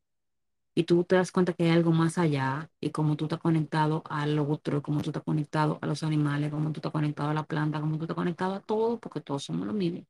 Y 0.76 0.84
tú 0.86 1.04
te 1.04 1.16
das 1.16 1.32
cuenta 1.32 1.54
que 1.54 1.66
hay 1.66 1.72
algo 1.72 1.92
más 1.92 2.18
allá 2.18 2.70
y 2.80 2.92
cómo 2.92 3.16
tú 3.18 3.26
estás 3.26 3.40
conectado 3.40 4.04
al 4.10 4.40
otro, 4.40 4.82
cómo 4.84 5.02
tú 5.02 5.10
estás 5.10 5.24
conectado 5.24 5.80
a 5.82 5.88
los 5.88 6.04
animales, 6.04 6.52
cómo 6.52 6.72
tú 6.72 6.80
estás 6.80 6.92
conectado 6.92 7.30
a 7.30 7.34
la 7.34 7.44
planta, 7.44 7.80
cómo 7.82 7.98
tú 7.98 8.04
estás 8.04 8.16
conectado 8.16 8.56
a 8.56 8.60
todo, 8.62 9.00
porque 9.00 9.22
todos 9.22 9.44
somos 9.44 9.68
lo 9.68 9.74
mismo. 9.74 10.06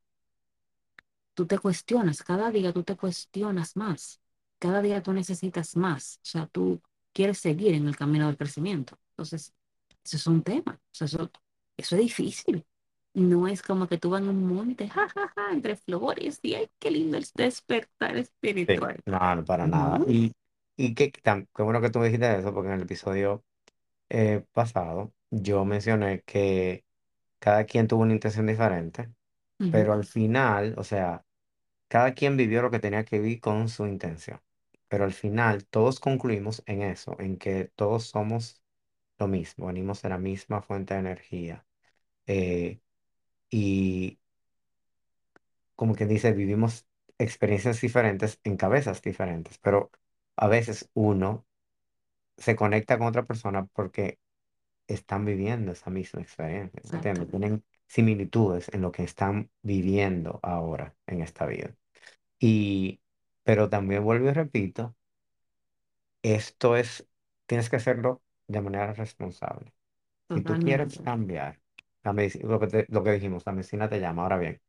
Tú 1.34 1.46
te 1.48 1.58
cuestionas, 1.60 2.24
cada 2.24 2.52
día 2.52 2.74
tú 2.74 2.84
te 2.84 2.96
cuestionas 2.98 3.76
más, 3.78 4.20
cada 4.60 4.82
día 4.82 5.02
tú 5.04 5.14
necesitas 5.14 5.76
más, 5.78 6.18
o 6.24 6.26
sea, 6.26 6.48
tú 6.48 6.82
quieres 7.14 7.38
seguir 7.40 7.74
en 7.76 7.88
el 7.88 7.96
camino 7.96 8.28
del 8.28 8.38
crecimiento. 8.38 8.98
Entonces, 9.12 9.54
eso 10.04 10.18
es 10.18 10.28
un 10.28 10.44
tema, 10.44 10.74
o 10.76 10.96
sea, 10.96 11.06
eso, 11.06 11.32
eso 11.78 11.96
es 11.96 12.02
difícil. 12.02 12.66
No 13.18 13.48
es 13.50 13.62
como 13.64 13.88
que 13.88 13.98
tú 13.98 14.12
vas 14.12 14.22
en 14.22 14.30
un 14.30 14.48
monte, 14.48 14.88
ja, 14.90 15.10
ja, 15.10 15.28
ja, 15.36 15.52
entre 15.52 15.76
flores 15.76 16.40
y 16.44 16.54
ay, 16.56 16.70
qué 16.80 16.92
lindo 16.92 17.18
el 17.18 17.26
despertar 17.36 18.16
Sí, 18.68 18.76
espiritual. 18.76 19.04
no, 19.06 19.36
no, 19.36 19.46
para 19.46 19.68
nada. 19.68 20.00
No, 20.00 20.06
Y, 20.06 20.34
y 20.76 20.94
qué, 20.94 21.10
tan, 21.24 21.48
qué 21.56 21.64
bueno 21.64 21.80
que 21.82 21.90
tú 21.90 22.00
me 22.00 22.06
dijiste 22.08 22.38
eso, 22.38 22.54
porque 22.54 22.68
en 22.70 22.76
el 22.76 22.82
episodio 22.84 23.44
eh, 24.10 24.46
pasado 24.54 25.14
yo 25.32 25.66
mencioné 25.66 26.22
que 26.24 26.86
cada 27.40 27.66
quien 27.66 27.88
tuvo 27.88 28.04
una 28.04 28.14
intención 28.14 28.48
diferente, 28.48 29.12
pero 29.70 29.94
al 29.94 30.06
final, 30.06 30.76
o 30.78 30.84
sea, 30.84 31.26
cada 31.90 32.14
quien 32.16 32.38
vivió 32.38 32.62
lo 32.64 32.72
que 32.72 32.80
tenía 32.80 33.06
que 33.06 33.20
vivir 33.20 33.42
con 33.42 33.70
su 33.70 33.88
intención. 33.88 34.42
Pero 34.90 35.06
al 35.06 35.14
final 35.14 35.66
todos 35.68 36.00
concluimos 36.00 36.64
en 36.68 36.84
eso, 36.84 37.16
en 37.20 37.38
que 37.38 37.72
todos 37.76 38.06
somos 38.08 38.64
lo 39.20 39.28
mismo, 39.28 39.68
venimos 39.68 40.02
de 40.04 40.10
la 40.10 40.18
misma 40.20 40.62
fuente 40.62 40.94
de 40.96 41.02
energía. 41.02 41.66
eh, 42.28 42.80
y 43.50 44.20
como 45.76 45.96
quien 45.96 46.10
dice, 46.10 46.34
vivimos 46.34 46.88
experiencias 47.18 47.82
diferentes 47.82 48.40
en 48.44 48.58
cabezas 48.58 49.02
diferentes, 49.02 49.58
pero 49.60 49.92
a 50.36 50.48
veces 50.48 50.90
uno 50.94 51.46
se 52.38 52.56
conecta 52.56 52.98
con 52.98 53.08
otra 53.08 53.26
persona 53.26 53.66
porque 53.68 54.20
están 54.88 55.26
viviendo 55.26 55.72
esa 55.74 55.92
misma 55.92 56.22
experiencia, 56.22 56.82
¿me 56.90 56.96
entiendes? 56.98 57.30
exactamente, 57.30 57.32
Tienen 57.32 57.66
similitudes 57.88 58.70
en 58.74 58.82
lo 58.82 58.92
que 58.92 59.04
están 59.04 59.52
viviendo 59.64 60.40
ahora 60.44 60.96
en 61.08 61.22
esta 61.22 61.46
vida. 61.46 61.76
Y, 62.40 63.02
pero 63.44 63.70
también 63.70 64.04
vuelvo 64.04 64.30
y 64.30 64.34
repito, 64.34 64.96
esto 66.22 66.76
es, 66.78 67.08
tienes 67.46 67.70
que 67.70 67.78
hacerlo 67.78 68.22
de 68.48 68.62
manera 68.62 68.94
responsable. 68.94 69.74
Si 70.34 70.42
tú 70.44 70.58
quieres 70.60 71.00
cambiar, 71.02 71.62
la 72.14 72.30
lo 72.44 72.60
que, 72.60 72.86
lo 72.90 73.04
que 73.04 73.12
dijimos, 73.14 73.44
la 73.46 73.52
medicina 73.54 73.90
te 73.90 74.00
llama. 74.00 74.24
Ahora 74.24 74.38
bien, 74.38 74.62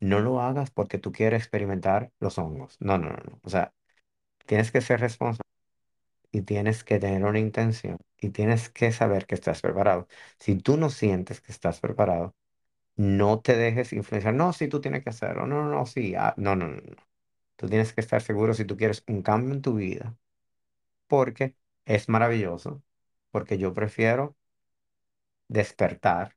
no 0.00 0.20
lo 0.20 0.40
hagas 0.40 0.70
porque 0.70 0.98
tú 0.98 1.12
quieres 1.12 1.40
experimentar 1.42 2.12
los 2.20 2.38
hongos. 2.38 2.76
No, 2.80 2.98
no, 2.98 3.10
no, 3.10 3.16
no. 3.16 3.40
O 3.42 3.50
sea, 3.50 3.72
tienes 4.46 4.72
que 4.72 4.80
ser 4.82 5.00
responsable 5.00 5.44
y 6.32 6.42
tienes 6.42 6.84
que 6.84 6.98
tener 6.98 7.24
una 7.24 7.38
intención 7.38 7.98
y 8.18 8.30
tienes 8.30 8.68
que 8.70 8.92
saber 8.92 9.26
que 9.26 9.34
estás 9.34 9.62
preparado. 9.62 10.08
Si 10.38 10.56
tú 10.56 10.76
no 10.76 10.90
sientes 10.90 11.40
que 11.40 11.52
estás 11.52 11.80
preparado, 11.80 12.34
no 12.96 13.40
te 13.40 13.56
dejes 13.56 13.92
influenciar. 13.94 14.34
No, 14.34 14.52
si 14.52 14.68
tú 14.68 14.80
tienes 14.80 15.04
que 15.04 15.10
hacerlo. 15.10 15.46
No, 15.46 15.64
no, 15.64 15.70
no, 15.70 15.86
sí. 15.86 16.14
ah, 16.16 16.34
no, 16.38 16.56
no, 16.56 16.68
no, 16.68 16.76
no. 16.82 16.96
Tú 17.56 17.68
tienes 17.68 17.92
que 17.94 18.02
estar 18.02 18.22
seguro 18.22 18.54
si 18.54 18.64
tú 18.66 18.76
quieres 18.78 19.04
un 19.08 19.22
cambio 19.22 19.54
en 19.54 19.62
tu 19.62 19.74
vida, 19.76 20.16
porque 21.08 21.54
es 21.84 22.08
maravilloso, 22.08 22.82
porque 23.30 23.58
yo 23.58 23.74
prefiero 23.74 24.36
despertar 25.48 26.36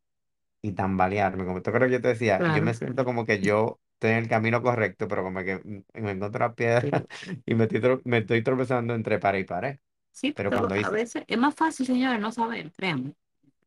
y 0.61 0.73
tambalearme. 0.73 1.45
Como 1.45 1.61
tú 1.61 1.71
creo 1.71 1.87
que 1.87 1.93
yo 1.93 2.01
te 2.01 2.09
decía, 2.09 2.43
yo 2.47 2.63
me 2.63 2.73
claro, 2.73 2.75
siento 2.75 3.05
como 3.05 3.25
que 3.25 3.41
yo 3.41 3.79
estoy 3.95 4.11
en 4.11 4.17
el 4.17 4.29
camino 4.29 4.61
correcto, 4.61 5.07
pero 5.07 5.23
como 5.23 5.43
que 5.43 5.57
mm, 5.57 5.83
me 6.01 6.11
encuentro 6.11 6.29
una 6.45 6.55
piedra 6.55 7.07
y 7.45 7.55
me 7.55 7.65
estoy, 7.65 7.79
tro- 7.81 8.01
me 8.05 8.19
estoy 8.19 8.43
tropezando 8.43 8.93
entre 8.95 9.19
pared 9.19 9.39
y 9.41 9.43
pared. 9.45 9.79
sí, 10.11 10.35
Pero 10.35 10.51
pero 10.51 10.69
cuando 10.69 10.75
a 10.81 10.89
veces 10.89 11.23
es 11.27 11.37
más 11.37 11.55
fácil, 11.55 11.85
señores, 11.85 12.19
no 12.19 12.31
saber, 12.31 12.71
créanme, 12.73 13.13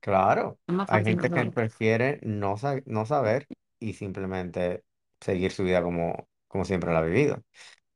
claro, 0.00 0.58
es 0.66 0.74
más 0.74 0.88
hay 0.88 1.02
fácil 1.02 1.16
no 1.16 1.24
gente 1.24 1.30
que 1.30 1.44
saber. 1.44 1.52
prefiere 1.52 2.18
no, 2.22 2.56
sa- 2.56 2.80
no 2.86 3.06
saber 3.06 3.46
y 3.78 3.94
simplemente 3.94 4.84
seguir 5.20 5.52
su 5.52 5.64
vida 5.64 5.82
como, 5.82 6.28
como 6.48 6.64
siempre 6.64 6.92
la 6.92 6.98
ha 7.00 7.02
vivido. 7.02 7.42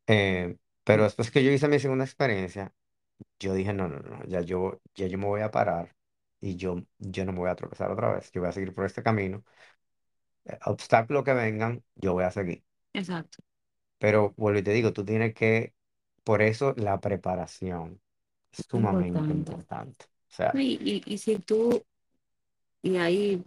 Eh, 0.09 0.57
pero 0.84 1.05
después 1.05 1.32
que 1.32 1.44
yo 1.44 1.53
hice 1.53 1.68
mi 1.68 1.80
segunda 1.80 2.05
experiencia, 2.07 2.72
yo 3.40 3.55
dije, 3.55 3.74
no, 3.74 3.88
no, 3.88 4.01
no, 4.01 4.24
ya 4.26 4.42
yo, 4.42 4.80
ya 4.97 5.09
yo 5.09 5.18
me 5.18 5.26
voy 5.26 5.42
a 5.42 5.53
parar 5.53 5.95
y 6.51 6.57
yo, 6.57 6.76
yo 6.99 7.24
no 7.24 7.32
me 7.32 7.38
voy 7.40 7.51
a 7.51 7.57
tropezar 7.57 7.90
otra 7.90 8.12
vez. 8.14 8.30
Yo 8.32 8.40
voy 8.40 8.49
a 8.51 8.53
seguir 8.53 8.74
por 8.74 8.84
este 8.86 9.03
camino. 9.03 9.44
Eh, 10.44 10.59
obstáculos 10.66 11.24
que 11.24 11.34
vengan, 11.34 11.84
yo 11.97 12.12
voy 12.14 12.24
a 12.24 12.30
seguir. 12.30 12.64
Exacto, 12.94 13.38
Pero 13.99 14.34
vuelvo 14.36 14.59
y 14.61 14.62
te 14.62 14.72
digo, 14.72 14.92
tú 14.92 15.05
tienes 15.05 15.34
que, 15.34 15.74
por 16.24 16.42
eso 16.42 16.74
la 16.76 17.01
preparación 17.01 18.01
es 18.53 18.66
sumamente 18.68 19.32
importante. 19.32 19.32
importante. 19.32 20.07
O 20.07 20.32
sea, 20.34 20.55
Y, 20.55 21.03
y, 21.07 21.14
y 21.14 21.18
si 21.18 21.38
tú, 21.38 21.84
y 22.82 22.97
ahí 22.97 23.44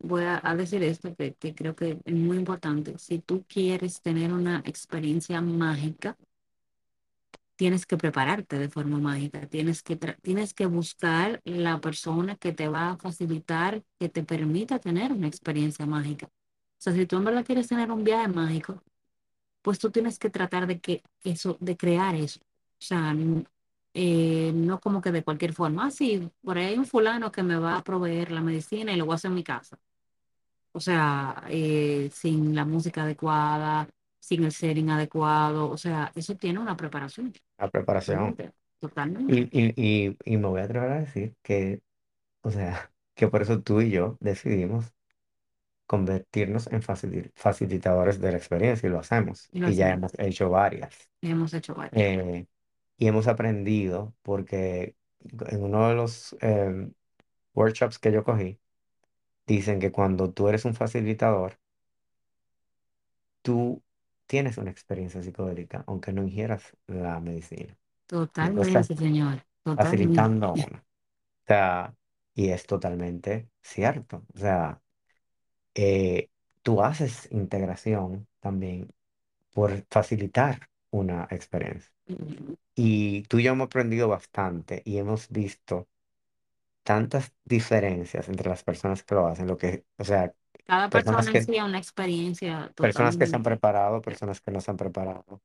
voy 0.00 0.24
a, 0.24 0.40
a 0.44 0.56
decir 0.56 0.82
esto 0.84 1.14
que, 1.16 1.34
que 1.34 1.54
creo 1.54 1.76
que 1.76 1.98
es 2.04 2.14
muy 2.14 2.38
importante, 2.38 2.98
si 2.98 3.20
tú 3.20 3.44
quieres 3.48 4.02
tener 4.02 4.32
una 4.32 4.62
experiencia 4.66 5.40
mágica, 5.42 6.16
tienes 7.56 7.86
que 7.86 7.96
prepararte 7.96 8.58
de 8.58 8.68
forma 8.68 8.98
mágica, 8.98 9.46
tienes 9.48 9.82
que, 9.82 9.96
tienes 9.96 10.54
que 10.54 10.66
buscar 10.66 11.40
la 11.44 11.80
persona 11.80 12.36
que 12.36 12.52
te 12.52 12.68
va 12.68 12.90
a 12.92 12.96
facilitar, 12.96 13.82
que 13.98 14.08
te 14.08 14.24
permita 14.24 14.78
tener 14.78 15.12
una 15.12 15.28
experiencia 15.28 15.86
mágica. 15.86 16.26
O 16.26 16.30
sea, 16.84 16.92
si 16.92 17.06
tú 17.06 17.16
en 17.16 17.24
verdad 17.24 17.44
quieres 17.46 17.68
tener 17.68 17.90
un 17.90 18.04
viaje 18.04 18.28
mágico, 18.28 18.82
pues 19.62 19.78
tú 19.78 19.90
tienes 19.90 20.18
que 20.18 20.30
tratar 20.30 20.66
de 20.66 20.80
que 20.80 21.02
eso, 21.24 21.56
de 21.60 21.76
crear 21.76 22.14
eso. 22.14 22.40
O 22.42 22.84
sea, 22.84 23.14
eh, 23.94 24.52
no 24.54 24.80
como 24.80 25.00
que 25.00 25.12
de 25.12 25.24
cualquier 25.24 25.52
forma. 25.54 25.86
Ah, 25.86 25.90
sí, 25.90 26.30
por 26.42 26.58
ahí 26.58 26.66
hay 26.66 26.78
un 26.78 26.86
fulano 26.86 27.32
que 27.32 27.42
me 27.42 27.56
va 27.58 27.76
a 27.76 27.84
proveer 27.84 28.30
la 28.32 28.40
medicina 28.42 28.92
y 28.92 28.96
lo 28.96 29.06
voy 29.06 29.14
a 29.14 29.16
hacer 29.16 29.30
en 29.30 29.34
mi 29.36 29.44
casa. 29.44 29.78
O 30.72 30.80
sea, 30.80 31.44
eh, 31.48 32.10
sin 32.12 32.54
la 32.54 32.64
música 32.64 33.02
adecuada, 33.04 33.88
sin 34.24 34.44
el 34.44 34.52
setting 34.52 34.90
adecuado. 34.90 35.70
O 35.70 35.76
sea, 35.76 36.12
eso 36.14 36.36
tiene 36.36 36.58
una 36.60 36.76
preparación. 36.76 37.32
La 37.58 37.70
preparación. 37.70 38.36
Totalmente. 38.36 38.52
Totalmente. 38.80 39.32
Y, 39.32 39.42
y, 39.52 39.74
y, 40.08 40.18
y 40.24 40.36
me 40.38 40.48
voy 40.48 40.60
a 40.60 40.64
atrever 40.64 40.92
a 40.92 41.00
decir 41.00 41.36
que, 41.42 41.82
o 42.42 42.50
sea, 42.50 42.92
que 43.14 43.28
por 43.28 43.42
eso 43.42 43.62
tú 43.62 43.80
y 43.82 43.90
yo 43.90 44.18
decidimos 44.20 44.92
convertirnos 45.86 46.66
en 46.68 46.82
facili- 46.82 47.32
facilitadores 47.36 48.20
de 48.20 48.32
la 48.32 48.38
experiencia 48.38 48.88
y 48.88 48.90
lo 48.92 49.00
hacemos. 49.00 49.50
Y 49.52 49.60
lo 49.60 49.68
Y 49.70 49.76
ya 49.76 49.90
hemos 49.90 50.12
hecho 50.18 50.50
varias. 50.50 51.10
Hemos 51.22 51.54
hecho 51.54 51.74
varios. 51.74 51.92
Eh, 51.92 52.46
y 52.98 53.06
hemos 53.08 53.28
aprendido 53.28 54.14
porque 54.22 54.96
en 55.50 55.62
uno 55.64 55.88
de 55.88 55.94
los 55.96 56.36
em, 56.40 56.92
workshops 57.54 57.98
que 57.98 58.12
yo 58.12 58.24
cogí, 58.24 58.60
dicen 59.46 59.80
que 59.80 59.92
cuando 59.92 60.32
tú 60.32 60.48
eres 60.48 60.64
un 60.66 60.74
facilitador, 60.74 61.58
tú 63.42 63.82
tienes 64.26 64.58
una 64.58 64.70
experiencia 64.70 65.22
psicodélica, 65.22 65.84
aunque 65.86 66.12
no 66.12 66.22
ingieras 66.24 66.76
la 66.86 67.20
medicina. 67.20 67.76
Estás 68.54 68.88
Totalmente, 68.88 68.94
señor. 68.96 69.44
Totalmente. 69.62 69.84
facilitando 69.96 70.46
a 70.48 70.52
uno. 70.52 70.78
O 70.78 71.46
sea, 71.46 71.94
y 72.34 72.50
es 72.50 72.66
totalmente 72.66 73.50
cierto. 73.62 74.24
O 74.34 74.38
sea, 74.38 74.80
eh, 75.74 76.30
tú 76.62 76.82
haces 76.82 77.28
integración 77.32 78.28
también 78.40 78.90
por 79.52 79.84
facilitar 79.90 80.70
una 80.90 81.26
experiencia. 81.30 81.92
Y 82.74 83.22
tú 83.24 83.38
y 83.38 83.44
yo 83.44 83.52
hemos 83.52 83.66
aprendido 83.66 84.08
bastante 84.08 84.82
y 84.84 84.98
hemos 84.98 85.28
visto 85.30 85.88
tantas 86.84 87.34
diferencias 87.44 88.28
entre 88.30 88.50
las 88.50 88.64
personas 88.64 89.04
que 89.04 89.16
lo 89.16 89.28
hacen, 89.28 89.48
lo 89.48 89.58
que, 89.58 89.86
o 89.98 90.04
sea, 90.04 90.34
Cada 90.66 90.90
personas 90.90 91.30
persona 91.30 91.30
que, 91.30 91.50
una 91.64 91.78
experiencia 91.78 92.70
personas 92.78 93.16
que 93.16 93.26
se 93.26 93.36
han 93.36 93.42
totalmente. 93.42 93.50
preparado, 93.50 94.00
personas 94.02 94.40
que 94.40 94.50
no 94.50 94.60
se 94.60 94.70
han 94.70 94.76
preparado. 94.76 95.42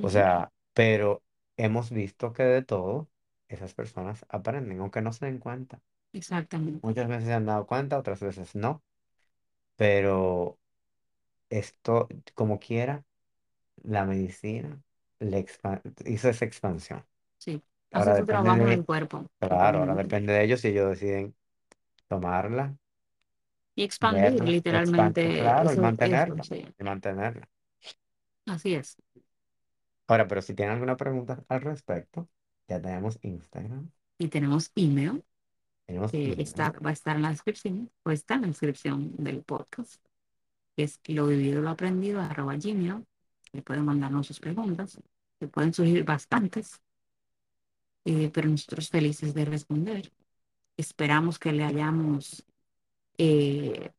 O 0.00 0.08
Ujú, 0.08 0.10
sea, 0.10 0.52
pero 0.74 1.24
hemos 1.58 1.90
visto 1.90 2.32
que 2.34 2.44
de 2.44 2.62
todo, 2.62 3.10
esas 3.48 3.74
personas 3.74 4.26
aprenden, 4.30 4.80
aunque 4.80 5.02
no 5.02 5.12
se 5.12 5.26
den 5.26 5.38
cuenta. 5.38 5.82
Exactamente. 6.12 6.82
Muchas 6.82 7.08
veces 7.08 7.24
se 7.26 7.32
han 7.34 7.46
dado 7.46 7.66
cuenta, 7.66 7.98
otras 7.98 8.20
veces 8.20 8.54
no, 8.54 8.82
pero 9.76 10.58
esto, 11.50 12.08
como 12.34 12.58
quiera, 12.60 13.04
la 13.84 14.04
medicina 14.06 14.82
le 15.20 15.38
expa- 15.46 15.82
hizo 16.06 16.30
esa 16.30 16.44
expansión. 16.46 17.06
Sí. 17.38 17.62
Ahora 17.92 18.14
su 18.14 18.24
depende 18.26 18.50
en 18.50 18.68
el 18.68 18.78
de, 18.78 18.84
cuerpo. 18.84 19.26
claro, 19.40 19.80
ahora 19.80 19.94
Totalmente. 19.94 20.02
depende 20.02 20.32
de 20.34 20.44
ellos 20.44 20.60
si 20.60 20.68
ellos 20.68 20.90
deciden 20.90 21.36
tomarla, 22.08 22.76
Y 23.74 23.82
expandir 23.82 24.40
verla, 24.40 24.46
expandir, 24.74 25.24
literalmente 25.24 25.24
claro, 25.36 25.72
y 25.72 25.78
eso, 25.78 25.82
eso, 25.82 25.82
mantenerla, 25.82 26.42
sí. 26.42 26.66
y 26.78 26.84
mantenerla. 26.84 27.48
Así 28.46 28.74
es. 28.74 28.96
Ahora, 30.08 30.26
pero 30.28 30.42
si 30.42 30.54
tienen 30.54 30.74
alguna 30.74 30.96
pregunta 30.96 31.44
al 31.48 31.60
respecto, 31.62 32.28
ya 32.68 32.80
tenemos 32.80 33.18
Instagram, 33.22 33.90
Y 34.18 34.28
tenemos 34.28 34.70
email, 34.74 35.24
tenemos 35.86 36.12
que 36.12 36.32
está, 36.38 36.66
email, 36.66 36.86
va 36.86 36.90
a 36.90 36.92
estar 36.92 37.16
en 37.16 37.22
la 37.22 37.30
descripción, 37.30 37.90
o 38.04 38.10
está 38.10 38.34
en 38.34 38.42
la 38.42 38.48
descripción 38.48 39.16
del 39.16 39.42
podcast, 39.44 40.02
que 40.76 40.84
es 40.84 41.00
lo 41.06 41.26
vivido, 41.28 41.62
lo 41.62 41.70
aprendido, 41.70 42.20
arroba 42.20 42.56
gmail. 42.56 43.06
Le 43.52 43.62
pueden 43.62 43.84
mandarnos 43.84 44.26
sus 44.28 44.40
preguntas, 44.40 45.00
que 45.40 45.48
pueden 45.48 45.74
surgir 45.74 46.04
bastantes, 46.04 46.80
eh, 48.04 48.30
pero 48.32 48.48
nosotros 48.48 48.88
felices 48.88 49.34
de 49.34 49.44
responder. 49.44 50.12
Esperamos 50.76 51.38
que 51.38 51.52
le 51.52 51.64
hayamos 51.64 52.44
eh, 53.18 53.92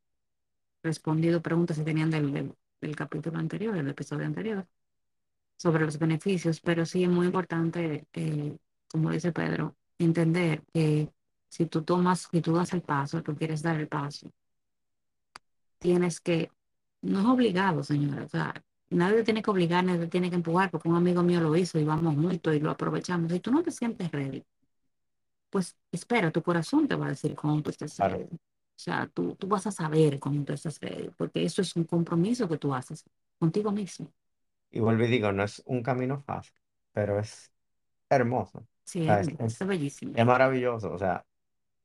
respondido 0.84 1.41
preguntas 1.41 1.78
que 1.78 1.84
tenían 1.84 2.10
del, 2.10 2.34
del, 2.34 2.56
del 2.82 2.95
capítulo 2.95 3.38
anterior, 3.39 3.76
del 3.76 3.89
episodio 3.89 4.26
anterior, 4.26 4.68
sobre 5.58 5.86
los 5.86 5.99
beneficios, 5.99 6.60
pero 6.60 6.86
sí 6.86 7.04
es 7.04 7.10
muy 7.10 7.28
importante, 7.28 8.08
eh, 8.14 8.58
como 8.89 9.12
dice 9.12 9.32
Pedro, 9.32 9.76
entender 9.99 10.64
que 10.74 11.12
si 11.47 11.68
tú 11.68 11.84
tomas, 11.84 12.28
si 12.32 12.41
tú 12.41 12.54
das 12.56 12.74
el 12.74 12.82
paso, 12.82 13.22
tú 13.22 13.36
quieres 13.36 13.62
dar 13.62 13.80
el 13.80 13.88
paso, 13.88 14.32
tienes 15.80 16.20
que, 16.20 16.52
no 17.02 17.20
es 17.20 17.26
obligado, 17.26 17.84
señora, 17.84 18.24
o 18.26 18.30
sea, 18.30 18.54
nadie 18.95 19.23
tiene 19.23 19.41
que 19.43 19.51
obligar, 19.51 19.83
nadie 19.83 20.07
tiene 20.07 20.29
que 20.29 20.35
empujar, 20.37 20.71
porque 20.71 20.89
un 20.89 20.95
amigo 20.95 21.23
mío 21.23 21.41
lo 21.41 21.55
hizo 21.55 21.79
y 21.79 21.83
vamos 21.85 22.15
juntos 22.15 22.55
y 22.55 22.59
lo 22.59 22.71
aprovechamos. 22.71 23.31
Si 23.31 23.39
tú 23.39 23.51
no 23.51 23.63
te 23.63 23.71
sientes 23.71 24.11
ready, 24.11 24.43
pues 25.49 25.75
espera, 25.91 26.31
tu 26.31 26.41
corazón 26.43 26.87
te 26.87 26.95
va 26.95 27.07
a 27.07 27.09
decir 27.09 27.35
cómo 27.35 27.61
tú 27.61 27.69
estás 27.69 27.97
claro. 27.97 28.21
ready. 28.21 28.35
O 28.35 28.83
sea, 28.83 29.07
tú, 29.13 29.35
tú 29.35 29.47
vas 29.47 29.67
a 29.67 29.71
saber 29.71 30.19
cómo 30.19 30.43
tú 30.45 30.53
estás 30.53 30.79
ready, 30.79 31.09
porque 31.17 31.43
eso 31.43 31.61
es 31.61 31.75
un 31.75 31.83
compromiso 31.85 32.47
que 32.47 32.57
tú 32.57 32.73
haces 32.73 33.03
contigo 33.39 33.71
mismo. 33.71 34.11
Y 34.71 34.79
vuelvo 34.79 35.03
y 35.03 35.07
digo, 35.07 35.31
no 35.31 35.43
es 35.43 35.61
un 35.65 35.83
camino 35.83 36.21
fácil, 36.21 36.53
pero 36.93 37.19
es 37.19 37.51
hermoso. 38.09 38.59
O 38.59 38.67
Sí, 38.83 39.07
es, 39.07 39.17
sea, 39.17 39.21
es, 39.21 39.29
es 39.59 39.59
es, 39.61 39.67
bellísimo. 39.67 40.15
es 40.15 40.25
maravilloso. 40.27 40.93
O 40.93 40.97
sea, 40.99 41.25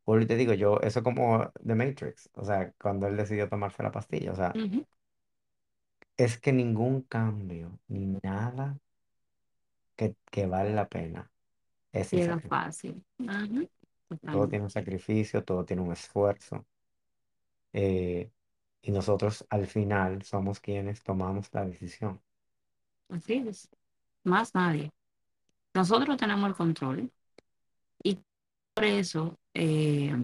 vuelvo 0.06 0.24
y 0.24 0.26
te 0.28 0.36
digo, 0.36 0.54
yo, 0.54 0.80
eso 0.82 1.02
como 1.02 1.52
The 1.66 1.74
Matrix, 1.76 2.30
o 2.34 2.44
sea, 2.44 2.72
cuando 2.80 3.06
él 3.08 3.16
decidió 3.16 3.48
tomarse 3.50 3.82
la 3.82 3.92
pastilla, 3.92 4.32
o 4.32 4.36
sea, 4.36 4.60
Ujú. 4.60 4.84
Es 6.18 6.38
que 6.38 6.52
ningún 6.52 7.00
cambio, 7.02 7.78
ni 7.88 8.06
nada 8.22 8.78
que, 9.96 10.16
que 10.30 10.46
vale 10.46 10.72
la 10.74 10.88
pena 10.88 11.30
es 11.92 12.08
sin 12.08 12.20
Llega 12.20 12.22
sacrificio. 12.22 12.58
fácil. 12.60 13.04
Ajá, 13.26 13.46
Todo 14.30 14.46
Totalmente. 14.48 14.48
tiene 14.48 14.64
un 14.64 14.70
sacrificio, 14.70 15.42
todo 15.44 15.64
tiene 15.64 15.82
un 15.82 15.90
esfuerzo. 15.92 16.64
eh, 17.72 18.30
y 18.82 18.90
nosotros 18.92 19.46
al 19.50 19.66
final 19.66 20.22
somos 20.22 20.60
quienes 20.60 21.02
tomamos 21.02 21.52
la 21.54 21.64
decisión. 21.64 22.22
Así 23.08 23.34
es. 23.48 23.68
Más 24.24 24.54
nadie. 24.54 24.90
Nosotros 25.74 26.16
tenemos 26.16 26.48
el 26.48 26.56
control 26.56 27.12
y 28.04 28.18
por 28.74 28.84
eso 28.84 29.38
eh, 29.54 30.14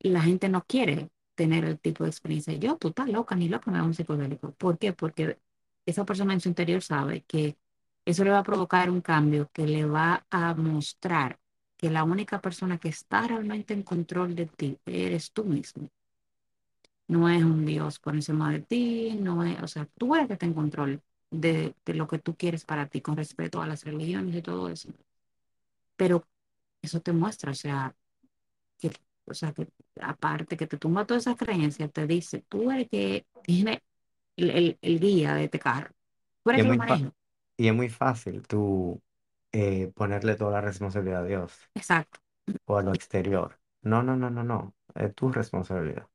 la 0.00 0.20
gente 0.22 0.48
no 0.48 0.64
quiere 0.66 1.08
tener 1.38 1.64
el 1.64 1.78
tipo 1.78 2.02
de 2.02 2.10
experiencia. 2.10 2.52
Yo, 2.54 2.76
tú 2.78 2.88
estás 2.88 3.08
loca, 3.08 3.36
ni 3.36 3.48
loca, 3.48 3.70
me 3.70 3.78
da 3.78 3.84
un 3.84 3.94
psicodélico. 3.94 4.50
¿Por 4.54 4.76
qué? 4.76 4.92
Porque 4.92 5.38
esa 5.86 6.04
persona 6.04 6.34
en 6.34 6.40
su 6.40 6.48
interior 6.48 6.82
sabe 6.82 7.22
que 7.22 7.56
eso 8.04 8.24
le 8.24 8.30
va 8.30 8.40
a 8.40 8.42
provocar 8.42 8.90
un 8.90 9.00
cambio 9.00 9.48
que 9.52 9.64
le 9.64 9.86
va 9.86 10.26
a 10.30 10.54
mostrar 10.54 11.38
que 11.76 11.90
la 11.90 12.02
única 12.02 12.40
persona 12.40 12.78
que 12.78 12.88
está 12.88 13.28
realmente 13.28 13.72
en 13.72 13.84
control 13.84 14.34
de 14.34 14.46
ti 14.46 14.78
eres 14.84 15.30
tú 15.30 15.44
mismo. 15.44 15.88
No 17.06 17.28
es 17.28 17.44
un 17.44 17.64
Dios 17.64 18.00
por 18.00 18.14
encima 18.16 18.50
de 18.50 18.60
ti, 18.60 19.16
no 19.20 19.44
es, 19.44 19.62
o 19.62 19.68
sea, 19.68 19.86
tú 19.96 20.14
eres 20.16 20.26
que 20.26 20.32
está 20.34 20.46
en 20.46 20.54
control 20.54 21.00
de, 21.30 21.74
de 21.84 21.94
lo 21.94 22.08
que 22.08 22.18
tú 22.18 22.34
quieres 22.36 22.64
para 22.64 22.86
ti 22.88 23.00
con 23.00 23.16
respeto 23.16 23.62
a 23.62 23.66
las 23.68 23.84
religiones 23.84 24.34
y 24.34 24.42
todo 24.42 24.68
eso. 24.68 24.88
Pero 25.96 26.26
eso 26.82 27.00
te 27.00 27.12
muestra, 27.12 27.52
o 27.52 27.54
sea, 27.54 27.94
que, 28.78 28.92
o 29.30 29.34
sea, 29.34 29.52
que 29.52 29.68
aparte 30.00 30.56
que 30.56 30.66
te 30.66 30.78
tumba 30.78 31.06
toda 31.06 31.18
esa 31.20 31.36
creencia, 31.36 31.88
te 31.88 32.06
dice, 32.06 32.44
tú 32.48 32.70
eres 32.70 32.88
que 32.90 33.26
tiene 33.42 33.82
el, 34.36 34.50
el, 34.50 34.78
el 34.82 35.00
guía 35.00 35.34
de 35.34 35.44
este 35.44 35.58
carro, 35.60 35.92
tú 36.44 36.50
Y 36.54 36.60
eres 36.60 36.62
es 36.62 36.66
que 36.66 36.68
lo 36.68 36.76
maneja. 36.76 37.12
y 37.56 37.68
es 37.68 37.74
muy 37.74 37.88
fácil 37.90 38.46
tú 38.46 39.02
eh, 39.52 39.92
ponerle 39.94 40.36
toda 40.36 40.52
la 40.52 40.60
responsabilidad 40.62 41.22
a 41.24 41.26
Dios 41.26 41.52
Exacto, 41.74 42.20
o 42.66 42.76
a 42.78 42.82
lo 42.82 42.92
exterior. 42.94 43.58
No, 43.82 44.02
no, 44.02 44.16
no, 44.16 44.30
no, 44.30 44.44
no. 44.44 44.74
Es 44.94 45.14
tu 45.14 45.30
responsabilidad. 45.32 46.04
O 46.04 46.10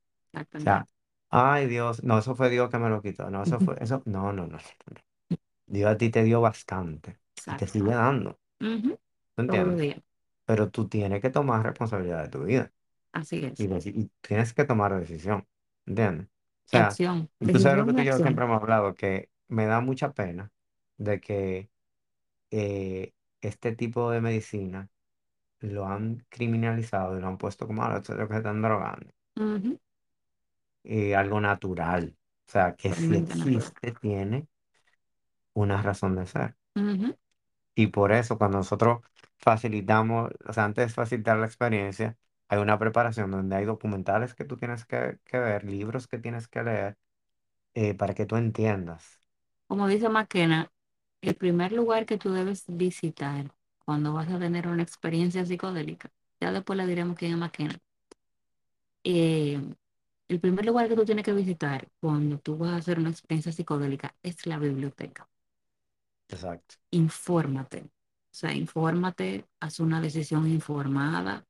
sea, 0.59 0.87
exactamente. 0.87 0.91
ay 1.29 1.67
Dios, 1.67 2.03
no, 2.03 2.19
eso 2.19 2.35
fue 2.35 2.49
Dios 2.49 2.69
que 2.71 2.79
me 2.79 2.89
lo 2.89 3.01
quitó. 3.01 3.29
No, 3.31 3.43
eso 3.43 3.59
fue, 3.61 3.77
eso, 3.81 4.03
no, 4.05 4.33
no, 4.33 4.47
no. 4.47 4.59
Dios 5.65 5.91
a 5.91 5.97
ti 5.97 6.09
te 6.09 6.23
dio 6.23 6.41
bastante 6.41 7.19
y 7.47 7.55
te 7.55 7.67
sigue 7.67 7.91
dando. 7.93 8.39
Ujú, 8.61 8.97
¿Tú 9.35 9.43
Todos 9.45 9.67
los 9.67 9.81
entiendes? 9.81 10.03
Pero 10.45 10.69
tú 10.71 10.87
tienes 10.89 11.21
que 11.21 11.29
tomar 11.31 11.63
responsabilidad 11.65 12.23
de 12.23 12.29
tu 12.29 12.43
vida 12.45 12.71
así 13.13 13.45
y, 13.57 13.67
es. 13.67 13.69
deci- 13.69 13.93
y 13.95 14.11
tienes 14.21 14.53
que 14.53 14.65
tomar 14.65 14.97
decisión. 14.99 15.47
¿Entiendes? 15.85 16.27
O 16.27 16.69
Y 16.71 16.77
sea, 16.77 16.79
acción, 16.79 17.29
y 17.39 17.47
tú 17.47 17.59
sabes 17.59 17.77
lo 17.79 17.85
que 17.85 17.93
decisión 17.93 17.95
y 17.95 17.95
tú 17.95 18.01
y 18.01 18.05
yo 18.05 18.19
acción. 18.19 18.19
siempre 18.19 18.45
hemos 18.45 18.61
hablado, 18.61 18.95
que 18.95 19.29
me 19.47 19.65
da 19.65 19.81
mucha 19.81 20.13
pena 20.13 20.51
de 20.97 21.19
que 21.21 21.69
eh, 22.51 23.13
este 23.41 23.75
tipo 23.75 24.11
de 24.11 24.21
medicina 24.21 24.89
lo 25.61 25.87
han 25.87 26.25
criminalizado 26.29 27.17
y 27.17 27.21
lo 27.21 27.27
han 27.27 27.37
puesto 27.39 27.67
como 27.67 27.83
a 27.85 27.89
los 27.93 28.01
que 28.07 28.15
se 28.15 28.37
están 28.37 28.61
drogando. 28.61 29.11
Ujú, 29.37 29.77
Y 30.83 31.11
algo 31.13 31.41
natural. 31.41 32.15
O 32.47 32.51
sea, 32.51 32.75
que 32.75 32.93
si 32.93 33.15
Totalmente 33.15 33.35
natural. 33.35 33.73
existe, 33.75 33.91
tiene 34.01 34.47
una 35.55 35.81
razón 35.81 36.15
de 36.15 36.27
ser. 36.27 36.55
Ujú, 36.75 37.15
Y 37.75 37.87
por 37.87 38.11
eso, 38.11 38.37
cuando 38.37 38.57
nosotros 38.59 39.01
facilitamos, 39.37 40.31
o 40.47 40.53
sea, 40.53 40.65
antes 40.65 40.87
de 40.87 40.93
facilitar 40.93 41.37
la 41.37 41.45
experiencia, 41.47 42.17
hay 42.53 42.59
una 42.61 42.79
preparación 42.79 43.31
donde 43.31 43.55
hay 43.55 43.65
documentales 43.65 44.35
que 44.35 44.45
tú 44.45 44.57
tienes 44.57 44.85
que, 44.85 45.19
que 45.25 45.39
ver, 45.39 45.63
libros 45.65 46.07
que 46.07 46.19
tienes 46.19 46.47
que 46.47 46.63
leer, 46.63 46.97
eh, 47.75 47.95
para 47.95 48.13
que 48.15 48.25
tú 48.27 48.37
entiendas. 48.37 49.21
como 49.67 49.87
dice 49.87 50.07
McKenna, 50.09 50.71
el 51.21 51.35
primer 51.35 51.71
lugar 51.73 52.05
que 52.05 52.17
tú 52.17 52.31
debes 52.31 52.63
visitar 52.67 53.53
cuando 53.85 54.13
vas 54.13 54.29
a 54.31 54.39
tener 54.39 54.67
una 54.67 54.83
experiencia 54.83 55.45
psicodélica, 55.45 56.11
ya 56.39 56.51
después 56.51 56.77
le 56.77 56.87
diremos 56.87 57.17
quién 57.17 57.33
es 57.33 57.37
McKenna. 57.37 57.79
Eh, 59.05 59.61
el 60.29 60.39
primer 60.41 60.65
lugar 60.65 60.87
que 60.89 60.95
tú 60.95 61.05
tienes 61.05 61.25
que 61.25 61.33
visitar 61.33 61.87
cuando 62.01 62.39
tú 62.39 62.57
vas 62.57 62.71
a 62.71 62.77
hacer 62.77 62.99
una 62.99 63.09
experiencia 63.11 63.51
psicodélica 63.51 64.15
es 64.23 64.45
la 64.47 64.57
biblioteca. 64.59 65.29
Exacto. 66.29 66.75
Infórmate. 66.91 67.79
O 67.83 68.35
sea, 68.35 68.53
infórmate, 68.53 69.45
haz 69.59 69.79
una 69.79 70.01
decisión 70.01 70.47
informada, 70.47 71.45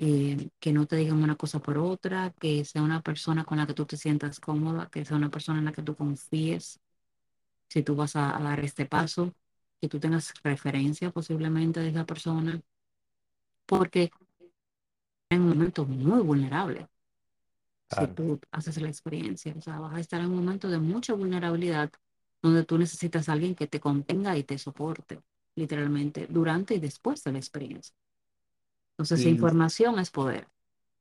eh, 0.00 0.50
que 0.60 0.72
no 0.74 0.86
te 0.88 0.96
digan 0.96 1.22
una 1.22 1.36
cosa 1.36 1.60
por 1.60 1.78
otra, 1.78 2.32
que 2.40 2.64
sea 2.66 2.82
una 2.82 3.02
persona 3.02 3.44
con 3.46 3.58
la 3.58 3.66
que 3.68 3.74
tú 3.74 3.86
te 3.86 3.98
sientas 3.98 4.40
cómoda, 4.40 4.88
que 4.90 5.04
sea 5.06 5.16
una 5.18 5.30
persona 5.30 5.60
en 5.60 5.66
la 5.66 5.72
que 5.72 5.82
tú 5.84 5.96
confíes, 5.96 6.80
si 7.68 7.82
tú 7.82 7.96
vas 7.96 8.16
a, 8.16 8.36
a 8.36 8.42
dar 8.42 8.60
este 8.60 8.86
paso, 8.86 9.34
que 9.80 9.88
tú 9.88 10.00
tengas 10.00 10.34
referencia 10.44 11.10
posiblemente 11.12 11.80
de 11.80 11.90
esa 11.90 12.06
persona, 12.06 12.60
porque 13.66 14.10
en 15.30 15.40
un 15.42 15.48
momento 15.48 15.84
muy 15.86 16.20
vulnerable 16.22 16.86
si 17.88 18.06
Claro. 18.06 18.14
tú 18.14 18.40
haces 18.52 18.80
la 18.80 18.88
experiencia. 18.88 19.54
O 19.56 19.60
sea, 19.60 19.78
vas 19.80 19.94
a 19.94 20.00
estar 20.00 20.20
en 20.20 20.26
un 20.28 20.36
momento 20.36 20.68
de 20.68 20.78
mucha 20.78 21.14
vulnerabilidad 21.14 21.90
donde 22.42 22.64
tú 22.64 22.78
necesitas 22.78 23.28
a 23.28 23.32
alguien 23.32 23.54
que 23.54 23.66
te 23.66 23.80
contenga 23.80 24.36
y 24.38 24.44
te 24.44 24.58
soporte, 24.58 25.20
literalmente, 25.56 26.26
durante 26.28 26.74
y 26.74 26.78
después 26.80 27.22
de 27.24 27.32
la 27.32 27.38
experiencia. 27.38 27.94
Entonces, 29.00 29.24
Y, 29.24 29.36
información 29.36 29.98
es 29.98 30.10
poder. 30.10 30.48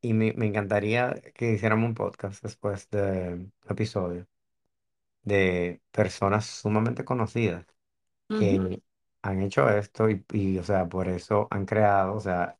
y 0.01 0.13
me, 0.13 0.33
me 0.33 0.47
encantaría 0.47 1.21
que 1.35 1.51
hiciéramos 1.53 1.87
un 1.89 1.95
podcast 1.95 2.41
después 2.43 2.89
del 2.89 3.51
episodio 3.69 4.27
de 5.23 5.81
personas 5.91 6.45
sumamente 6.47 7.05
conocidas 7.05 7.65
Ujú, 8.29 8.59
que 8.59 8.83
han 9.23 9.41
hecho 9.43 9.69
esto 9.69 10.09
y, 10.09 10.25
y, 10.33 10.59
o 10.59 10.63
sea, 10.63 10.87
por 10.89 11.09
eso 11.09 11.47
han 11.51 11.65
creado, 11.65 12.15
o 12.15 12.19
sea, 12.21 12.57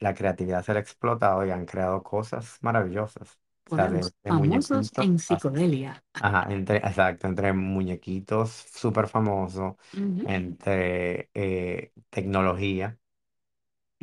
la 0.00 0.14
creatividad 0.14 0.64
se 0.64 0.72
ha 0.72 0.78
explotado 0.80 1.46
y 1.46 1.50
han 1.52 1.66
creado 1.66 2.02
cosas 2.02 2.58
maravillosas. 2.62 3.40
O 3.70 3.74
sea, 3.74 3.88
de, 3.90 4.04
Podemos. 4.04 4.14
de 4.24 4.32
Famosos 4.32 4.92
muñequitos, 4.92 5.06
en 5.06 5.18
hasta- 5.28 5.46
psicodelia. 5.58 6.02
ajá, 6.18 6.52
entre, 6.52 6.78
exacto, 6.78 7.26
entre 7.28 7.52
muñequitos 7.52 8.50
súper 8.52 9.08
famosos, 9.08 9.76
Ujú, 9.96 10.22
entre 10.22 11.30
eh, 11.34 11.92
tecnología. 12.10 12.98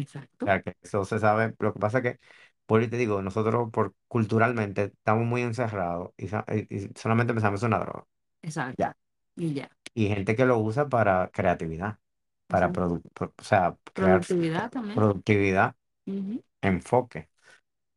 O 0.02 0.04
Exacto, 0.04 0.46
sea, 0.46 0.62
que 0.62 0.76
eso 0.82 1.06
se 1.06 1.20
sabe. 1.20 1.56
Lo 1.60 1.74
que 1.74 1.80
pasa 1.80 2.00
es 2.00 2.04
que, 2.04 2.20
por 2.66 2.82
ahí 2.82 2.88
te 2.90 2.98
digo, 2.98 3.22
nosotros 3.22 3.70
por 3.72 3.96
culturalmente 4.08 4.84
estamos 4.86 5.26
muy 5.26 5.42
encerrados 5.42 6.12
y, 6.18 6.28
sa- 6.28 6.46
y- 6.50 6.68
y 6.76 6.90
solamente 6.96 7.34
pensamos 7.34 7.62
en 7.64 7.68
una 7.68 7.80
droga. 7.80 8.06
exacto. 8.42 8.78
Ya. 8.78 8.98
Y 9.36 9.54
ya. 9.54 9.70
Y 9.94 10.08
gente 10.10 10.36
que 10.36 10.46
lo 10.46 10.58
usa 10.60 10.90
para 10.90 11.30
creatividad, 11.32 12.00
para 12.48 12.72
Exacto. 12.72 12.74
produ- 12.74 13.02
pro- 13.14 13.34
o 13.38 13.44
sea, 13.44 13.78
crear 13.94 14.24
Productividad 14.24 14.70
también. 14.70 15.08
productividad, 15.08 15.76
Ujú. 16.08 16.44
enfoque. 16.62 17.30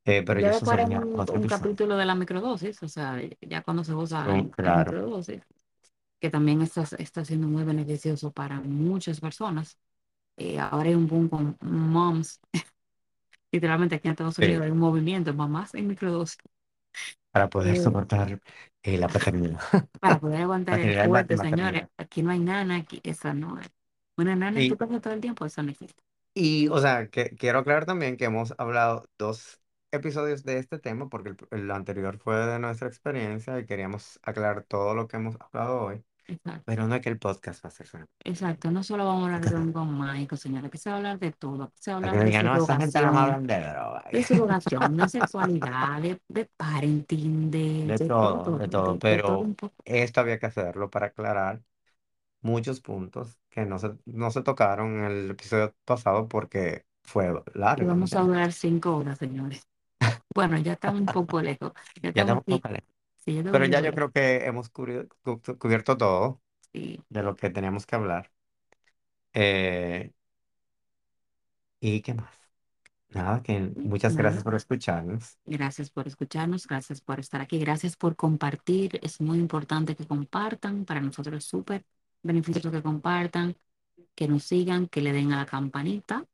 Eh, 0.04 0.22
pero 0.24 0.40
Ya 0.40 0.42
ya 0.42 0.50
eso 0.50 0.66
después 0.66 0.72
haremos 0.72 1.02
sería 1.02 1.02
un, 1.02 1.22
otro 1.22 1.38
un 1.38 1.46
episodio. 1.46 1.46
capítulo 1.46 1.96
de 1.96 2.04
la 2.04 2.14
microdosis, 2.14 2.82
o 2.82 2.88
sea, 2.88 3.18
ya 3.40 3.62
cuando 3.62 3.84
se 3.84 3.94
usa 3.94 4.30
Oh, 4.32 4.36
en, 4.36 4.54
en 4.62 4.76
claro. 4.76 4.76
microdosis, 4.76 5.42
que 6.20 6.30
también 6.30 6.62
está, 6.62 6.84
está 6.98 7.24
siendo 7.24 7.48
muy 7.48 7.64
beneficioso 7.64 8.32
para 8.32 8.60
muchas 8.60 9.20
personas. 9.20 9.78
Eh, 10.36 10.58
ahora 10.58 10.88
hay 10.90 10.94
un 10.94 11.06
boom 11.08 11.28
con 11.28 11.56
moms, 11.62 12.40
literalmente 13.52 13.96
aquí 13.96 14.08
en 14.08 14.12
Estados 14.12 14.38
Unidos 14.38 14.64
hay 14.64 14.70
un 14.70 14.78
movimiento, 14.78 15.34
mamás 15.34 15.74
en 15.74 15.86
microdosis, 15.88 16.38
para 17.32 17.48
poder 17.50 17.76
eh, 17.76 17.78
soportar 17.78 18.40
eh, 18.82 18.98
la 18.98 19.08
paternidad. 19.08 19.60
para 20.00 20.20
poder 20.20 20.42
aguantar 20.42 20.80
el 20.80 20.92
fuerte, 20.92 21.36
señores. 21.38 21.88
Aquí 21.96 22.22
no 22.22 22.30
hay 22.30 22.38
nana, 22.40 22.76
aquí, 22.76 23.00
esa 23.04 23.34
no 23.34 23.58
es. 23.60 23.68
Una 24.16 24.36
nana 24.36 24.60
en 24.60 24.66
tu 24.66 24.76
casa 24.76 25.00
todo 25.00 25.12
el 25.14 25.20
tiempo, 25.20 25.44
eso 25.46 25.62
no 25.62 25.70
existe. 25.70 26.02
y, 26.34 26.68
o 26.68 26.78
sea, 26.80 27.08
que 27.08 27.30
quiero 27.36 27.60
aclarar 27.60 27.86
también 27.86 28.16
que 28.16 28.26
hemos 28.26 28.54
hablado 28.58 29.08
dos 29.18 29.60
episodios 29.90 30.44
de 30.44 30.58
este 30.58 30.78
tema, 30.78 31.08
porque 31.08 31.30
el, 31.30 31.36
el 31.50 31.70
anterior 31.70 32.18
fue 32.18 32.36
de 32.36 32.58
nuestra 32.58 32.88
experiencia 32.88 33.58
y 33.58 33.66
queríamos 33.66 34.20
aclarar 34.22 34.64
todo 34.64 34.94
lo 34.94 35.08
que 35.08 35.16
hemos 35.16 35.36
hablado 35.40 35.80
hoy, 35.82 36.04
Exacto. 36.28 36.64
pero 36.64 36.86
no 36.86 36.94
es 36.94 37.02
que 37.02 37.08
el 37.08 37.18
podcast 37.18 37.64
va 37.64 37.68
a 37.68 37.70
ser 37.72 37.86
solamente 37.86 38.14
Exacto, 38.24 38.70
no 38.72 38.82
solo 38.82 39.04
vamos 39.06 39.22
a 39.22 39.26
hablar 39.36 39.48
de 39.48 39.56
un 39.56 39.72
con 39.72 39.96
mágico, 39.96 40.36
señores, 40.36 40.66
aquí 40.68 40.78
se 40.78 40.90
va 40.90 40.96
a 40.96 40.98
hablar 40.98 41.18
de 41.20 41.30
todo, 41.32 41.72
se 41.76 41.90
va 41.92 41.94
a 41.96 41.98
que 42.00 42.10
hablar 42.10 42.18
no 42.18 42.24
de 42.24 42.24
digan, 42.24 42.46
no, 42.46 42.56
esa 42.56 42.76
gente 42.78 42.98
subrogación, 42.98 43.10
hablan 43.18 43.46
de 43.46 43.58
droga. 43.60 44.04
de 44.10 44.22
subrogación, 44.24 44.96
de 44.96 45.08
sexualidad, 45.08 46.02
de, 46.02 46.20
de 46.28 46.46
parenting, 46.56 47.50
de, 47.50 47.58
De 47.88 47.98
de 47.98 48.10
todo, 48.10 48.42
todo, 48.42 48.58
de 48.58 48.68
todo, 48.68 48.98
todo 48.98 48.98
pero 48.98 49.46
un 49.46 49.54
poco. 49.54 49.84
esto 49.84 50.20
había 50.20 50.38
que 50.38 50.46
hacerlo 50.46 50.90
para 50.90 51.06
aclarar 51.06 51.62
muchos 52.42 52.80
puntos 52.80 53.38
que 53.50 53.66
no 53.66 53.78
se, 53.78 53.96
no 54.06 54.30
se 54.32 54.42
tocaron 54.42 54.98
en 55.00 55.04
el 55.06 55.30
episodio 55.32 55.74
pasado 55.84 56.28
porque 56.28 56.86
fue 57.04 57.32
Y 57.74 57.84
largo 57.84 57.92
el 57.92 57.98
vamos 57.98 58.14
a 58.16 58.20
durar 58.22 58.52
cinco 58.52 58.96
horas, 58.96 59.18
señores. 59.18 59.66
Bueno, 60.34 60.58
ya 60.58 60.74
estamos 60.74 61.00
un 61.00 61.10
poco 61.10 61.42
lejos, 61.42 61.72
ya 62.02 62.10
Ya 62.14 62.22
estamos 62.22 62.38
estamos 62.42 62.44
aquí, 62.44 62.64
lejos. 62.70 62.95
Sí, 63.26 63.42
Pero 63.50 63.64
ya 63.66 63.80
yo 63.80 63.94
creo 63.94 64.12
que 64.12 64.46
hemos 64.46 64.72
cubri- 64.72 65.08
cu- 65.22 65.40
cu- 65.42 65.58
cubierto 65.58 65.96
todo 65.96 66.42
sí. 66.72 67.00
de 67.10 67.22
lo 67.24 67.36
que 67.36 67.50
teníamos 67.50 67.86
que 67.86 67.96
hablar. 67.96 68.32
Eh, 69.32 70.12
¿y 71.80 72.02
qué 72.02 72.14
más? 72.14 72.30
Nada, 73.10 73.42
que 73.42 73.60
muchas 73.84 74.16
gracias 74.16 74.42
Nada, 74.42 74.44
por 74.44 74.54
escucharnos, 74.56 75.38
gracias 75.46 75.90
por 75.90 76.06
escucharnos, 76.08 76.66
gracias 76.66 77.00
por 77.00 77.20
estar 77.20 77.40
aquí, 77.40 77.58
gracias 77.58 77.96
por 77.96 78.16
compartir, 78.16 78.98
es 79.02 79.20
muy 79.20 79.38
importante 79.38 79.96
que 79.96 80.06
compartan, 80.06 80.84
para 80.84 81.00
nosotros 81.00 81.38
es 81.38 81.44
súper 81.44 81.84
beneficioso 82.22 82.70
que 82.70 82.82
compartan, 82.82 83.56
que 84.14 84.28
nos 84.28 84.44
sigan, 84.44 84.88
que 84.88 85.02
le 85.02 85.12
den 85.12 85.32
a 85.32 85.38
la 85.38 85.46
campanita 85.46 86.26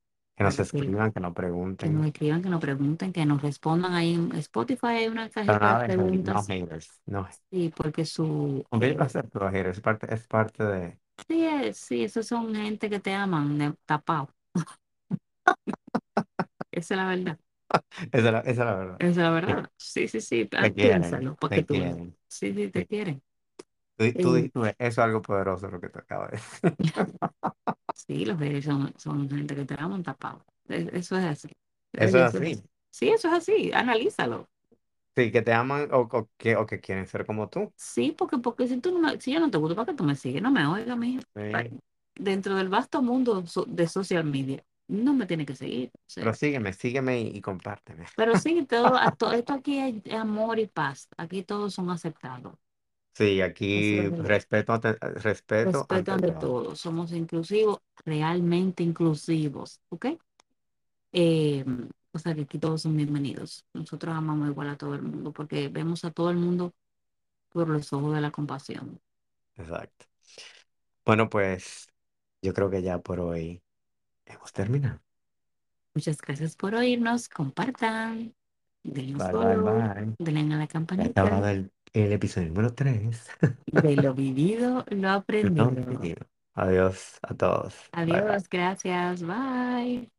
que 0.42 0.56
nos 0.56 0.60
escriban, 0.60 1.12
que 1.12 1.20
nos 1.20 1.34
que 1.78 1.90
nos 1.90 2.02
pregunten. 2.02 2.04
escriban, 2.06 2.42
que 2.42 2.48
nos 2.48 2.60
pregunten, 2.60 3.12
que 3.12 3.26
nos 3.26 3.42
respondan 3.42 3.94
ahí 3.94 4.14
en 4.14 4.32
Spotify, 4.36 4.86
hay 4.88 5.08
una 5.08 5.28
cajita 5.30 5.78
de 5.78 5.84
hate, 5.84 5.96
no 6.24 6.36
preguntas. 6.36 6.46
haters, 6.46 7.00
no. 7.06 7.28
Sí, 7.50 7.72
porque 7.76 8.04
su... 8.04 8.64
Eh, 8.80 8.94
los 8.96 9.12
haters, 9.52 9.78
es 9.78 9.80
parte, 9.80 10.14
es 10.14 10.26
parte 10.26 10.64
de... 10.64 10.98
sí, 11.28 11.44
eh, 11.46 11.72
sí, 11.74 12.04
esos 12.04 12.26
son 12.26 12.54
gente 12.54 12.88
que 12.90 13.00
te 13.00 13.12
aman, 13.14 13.58
de, 13.58 13.74
tapado. 13.86 14.28
Esa 16.70 16.94
es 16.94 16.98
la 16.98 17.06
verdad. 17.08 17.38
Esa 18.12 18.26
es 18.28 18.32
la, 18.32 18.38
esa 18.40 18.50
es 18.50 18.58
la 18.58 18.74
verdad. 18.74 18.96
Esa 18.98 19.10
es 19.10 19.16
la 19.16 19.30
verdad. 19.30 19.70
Sí, 19.76 20.08
sí, 20.08 20.20
sí. 20.20 20.48
ah, 20.56 20.62
Te 20.62 20.74
quieren, 20.74 21.00
Piénsalo, 21.02 21.36
para 21.36 21.50
que 21.54 21.60
te 21.60 21.64
tú 21.64 21.74
quieren. 21.74 22.16
Sí, 22.28 22.54
sí, 22.54 22.68
te 22.70 22.80
Sí. 22.82 22.86
quieren. 22.86 23.22
Tú, 23.96 24.04
tú, 24.18 24.34
Eh, 24.38 24.50
tú- 24.50 24.64
eso 24.66 24.74
es 24.78 24.98
algo 24.98 25.22
poderoso 25.22 25.68
lo 25.68 25.80
que 25.80 25.88
te 25.88 25.98
acabo 26.00 26.26
de 26.26 26.32
decir. 26.32 26.76
sí, 27.94 28.24
los 28.24 28.38
haters 28.38 28.64
son, 28.66 28.94
son 28.98 29.28
gente 29.30 29.54
que 29.56 29.64
te 29.64 29.74
aman 29.78 30.02
tapado. 30.02 30.44
E- 30.68 30.90
Eso 30.92 31.16
es 31.16 31.24
así. 31.24 31.48
Eso 31.96 32.18
es 32.18 32.34
así. 32.34 32.62
Sí, 32.90 33.08
eso 33.08 33.28
es 33.28 33.34
así. 33.34 33.72
Analízalo. 33.72 34.48
Sí, 35.16 35.30
que 35.32 35.42
te 35.42 35.52
aman 35.52 35.88
o, 35.92 36.00
o 36.18 36.30
que, 36.38 36.56
o 36.56 36.66
que 36.66 36.80
quieren 36.80 37.06
ser 37.06 37.26
como 37.26 37.48
tú. 37.50 37.72
Sí, 37.76 38.12
porque, 38.16 38.38
porque 38.38 38.68
si 38.68 38.80
tú 38.80 38.92
no 38.92 38.98
me- 39.00 39.20
si 39.20 39.32
yo 39.32 39.40
no 39.40 39.50
te 39.50 39.58
gusto, 39.58 39.74
¿para 39.76 39.86
qué 39.92 39.94
tú 39.96 40.04
me 40.04 40.14
sigues? 40.16 40.42
No 40.42 40.50
me 40.50 40.66
oigas, 40.66 40.96
mija. 40.96 41.20
Sí. 41.34 41.82
Dentro 42.14 42.56
del 42.56 42.68
vasto 42.68 43.02
mundo 43.02 43.44
de 43.68 43.88
social 43.88 44.24
media, 44.24 44.64
no 44.88 45.14
me 45.14 45.26
tiene 45.26 45.46
que 45.46 45.56
seguir. 45.56 45.90
O 45.94 46.10
Pero 46.18 46.32
sea, 46.32 46.34
sígueme, 46.34 46.72
sígueme 46.72 47.20
y, 47.20 47.36
y 47.36 47.40
compárteme. 47.42 48.06
pero 48.14 48.36
sí, 48.36 48.64
todo, 48.66 48.96
a 48.96 49.12
to- 49.12 49.32
esto 49.32 49.54
aquí 49.54 49.78
es 50.04 50.14
amor 50.14 50.58
y 50.58 50.66
paz. 50.66 51.08
Aquí 51.16 51.42
todos 51.44 51.74
son 51.74 51.90
aceptados. 51.90 52.54
Sí, 53.14 53.40
Eso 53.72 53.96
aquí 53.96 54.00
es 54.00 54.08
verdad. 54.10 54.34
respeto, 54.34 54.72
ante- 54.72 54.94
respeto 55.00 55.86
Respeto 55.86 56.12
ante 56.12 56.12
ante 56.12 56.32
todo. 56.32 56.32
todo. 56.34 56.76
Somos 56.76 57.12
inclusivos, 57.12 57.78
realmente 58.04 58.82
inclusivos. 58.82 59.80
¿Ok? 59.88 60.06
Eh, 61.12 61.64
o 62.12 62.18
sea 62.18 62.34
que 62.34 62.42
aquí 62.42 62.58
todos 62.58 62.82
son 62.82 62.96
bienvenidos. 62.96 63.64
Nosotros 63.74 64.14
amamos 64.14 64.48
igual 64.48 64.68
a 64.70 64.76
todo 64.76 64.94
el 64.94 65.02
mundo 65.02 65.32
porque 65.32 65.68
vemos 65.68 66.04
a 66.04 66.10
todo 66.10 66.30
el 66.30 66.36
mundo 66.36 66.72
por 67.50 67.68
los 67.68 67.92
ojos 67.92 68.14
de 68.14 68.20
la 68.22 68.30
compasión. 68.32 69.00
Exacto. 69.56 70.06
Bueno, 71.04 71.28
pues 71.30 71.88
yo 72.42 72.54
creo 72.54 72.70
que 72.70 72.82
ya 72.82 72.98
por 73.00 73.20
hoy 73.20 73.62
hemos 74.26 74.52
terminado. 74.52 75.00
Muchas 75.94 76.18
gracias 76.20 76.56
por 76.56 76.74
oírnos. 76.74 77.28
Compartan. 77.28 78.34
Denle 78.82 79.18
Bye, 79.18 79.32
bye, 79.34 79.56
follow. 79.56 79.62
bye. 79.62 80.16
Denle 80.18 80.54
a 80.54 80.58
la 80.58 80.66
Ya 80.96 81.12
campanita. 81.14 81.62
El 81.92 82.12
episodio 82.12 82.48
número 82.48 82.74
3. 82.74 83.26
De 83.66 83.96
lo 83.96 84.14
vivido, 84.14 84.84
lo 84.90 85.08
aprendido. 85.10 86.16
Adiós 86.54 87.18
a 87.22 87.34
todos. 87.34 87.74
Bye, 88.06 88.22
bye. 88.22 88.36
Adiós, 88.36 88.48
gracias, 88.48 89.22
bye. 89.22 90.10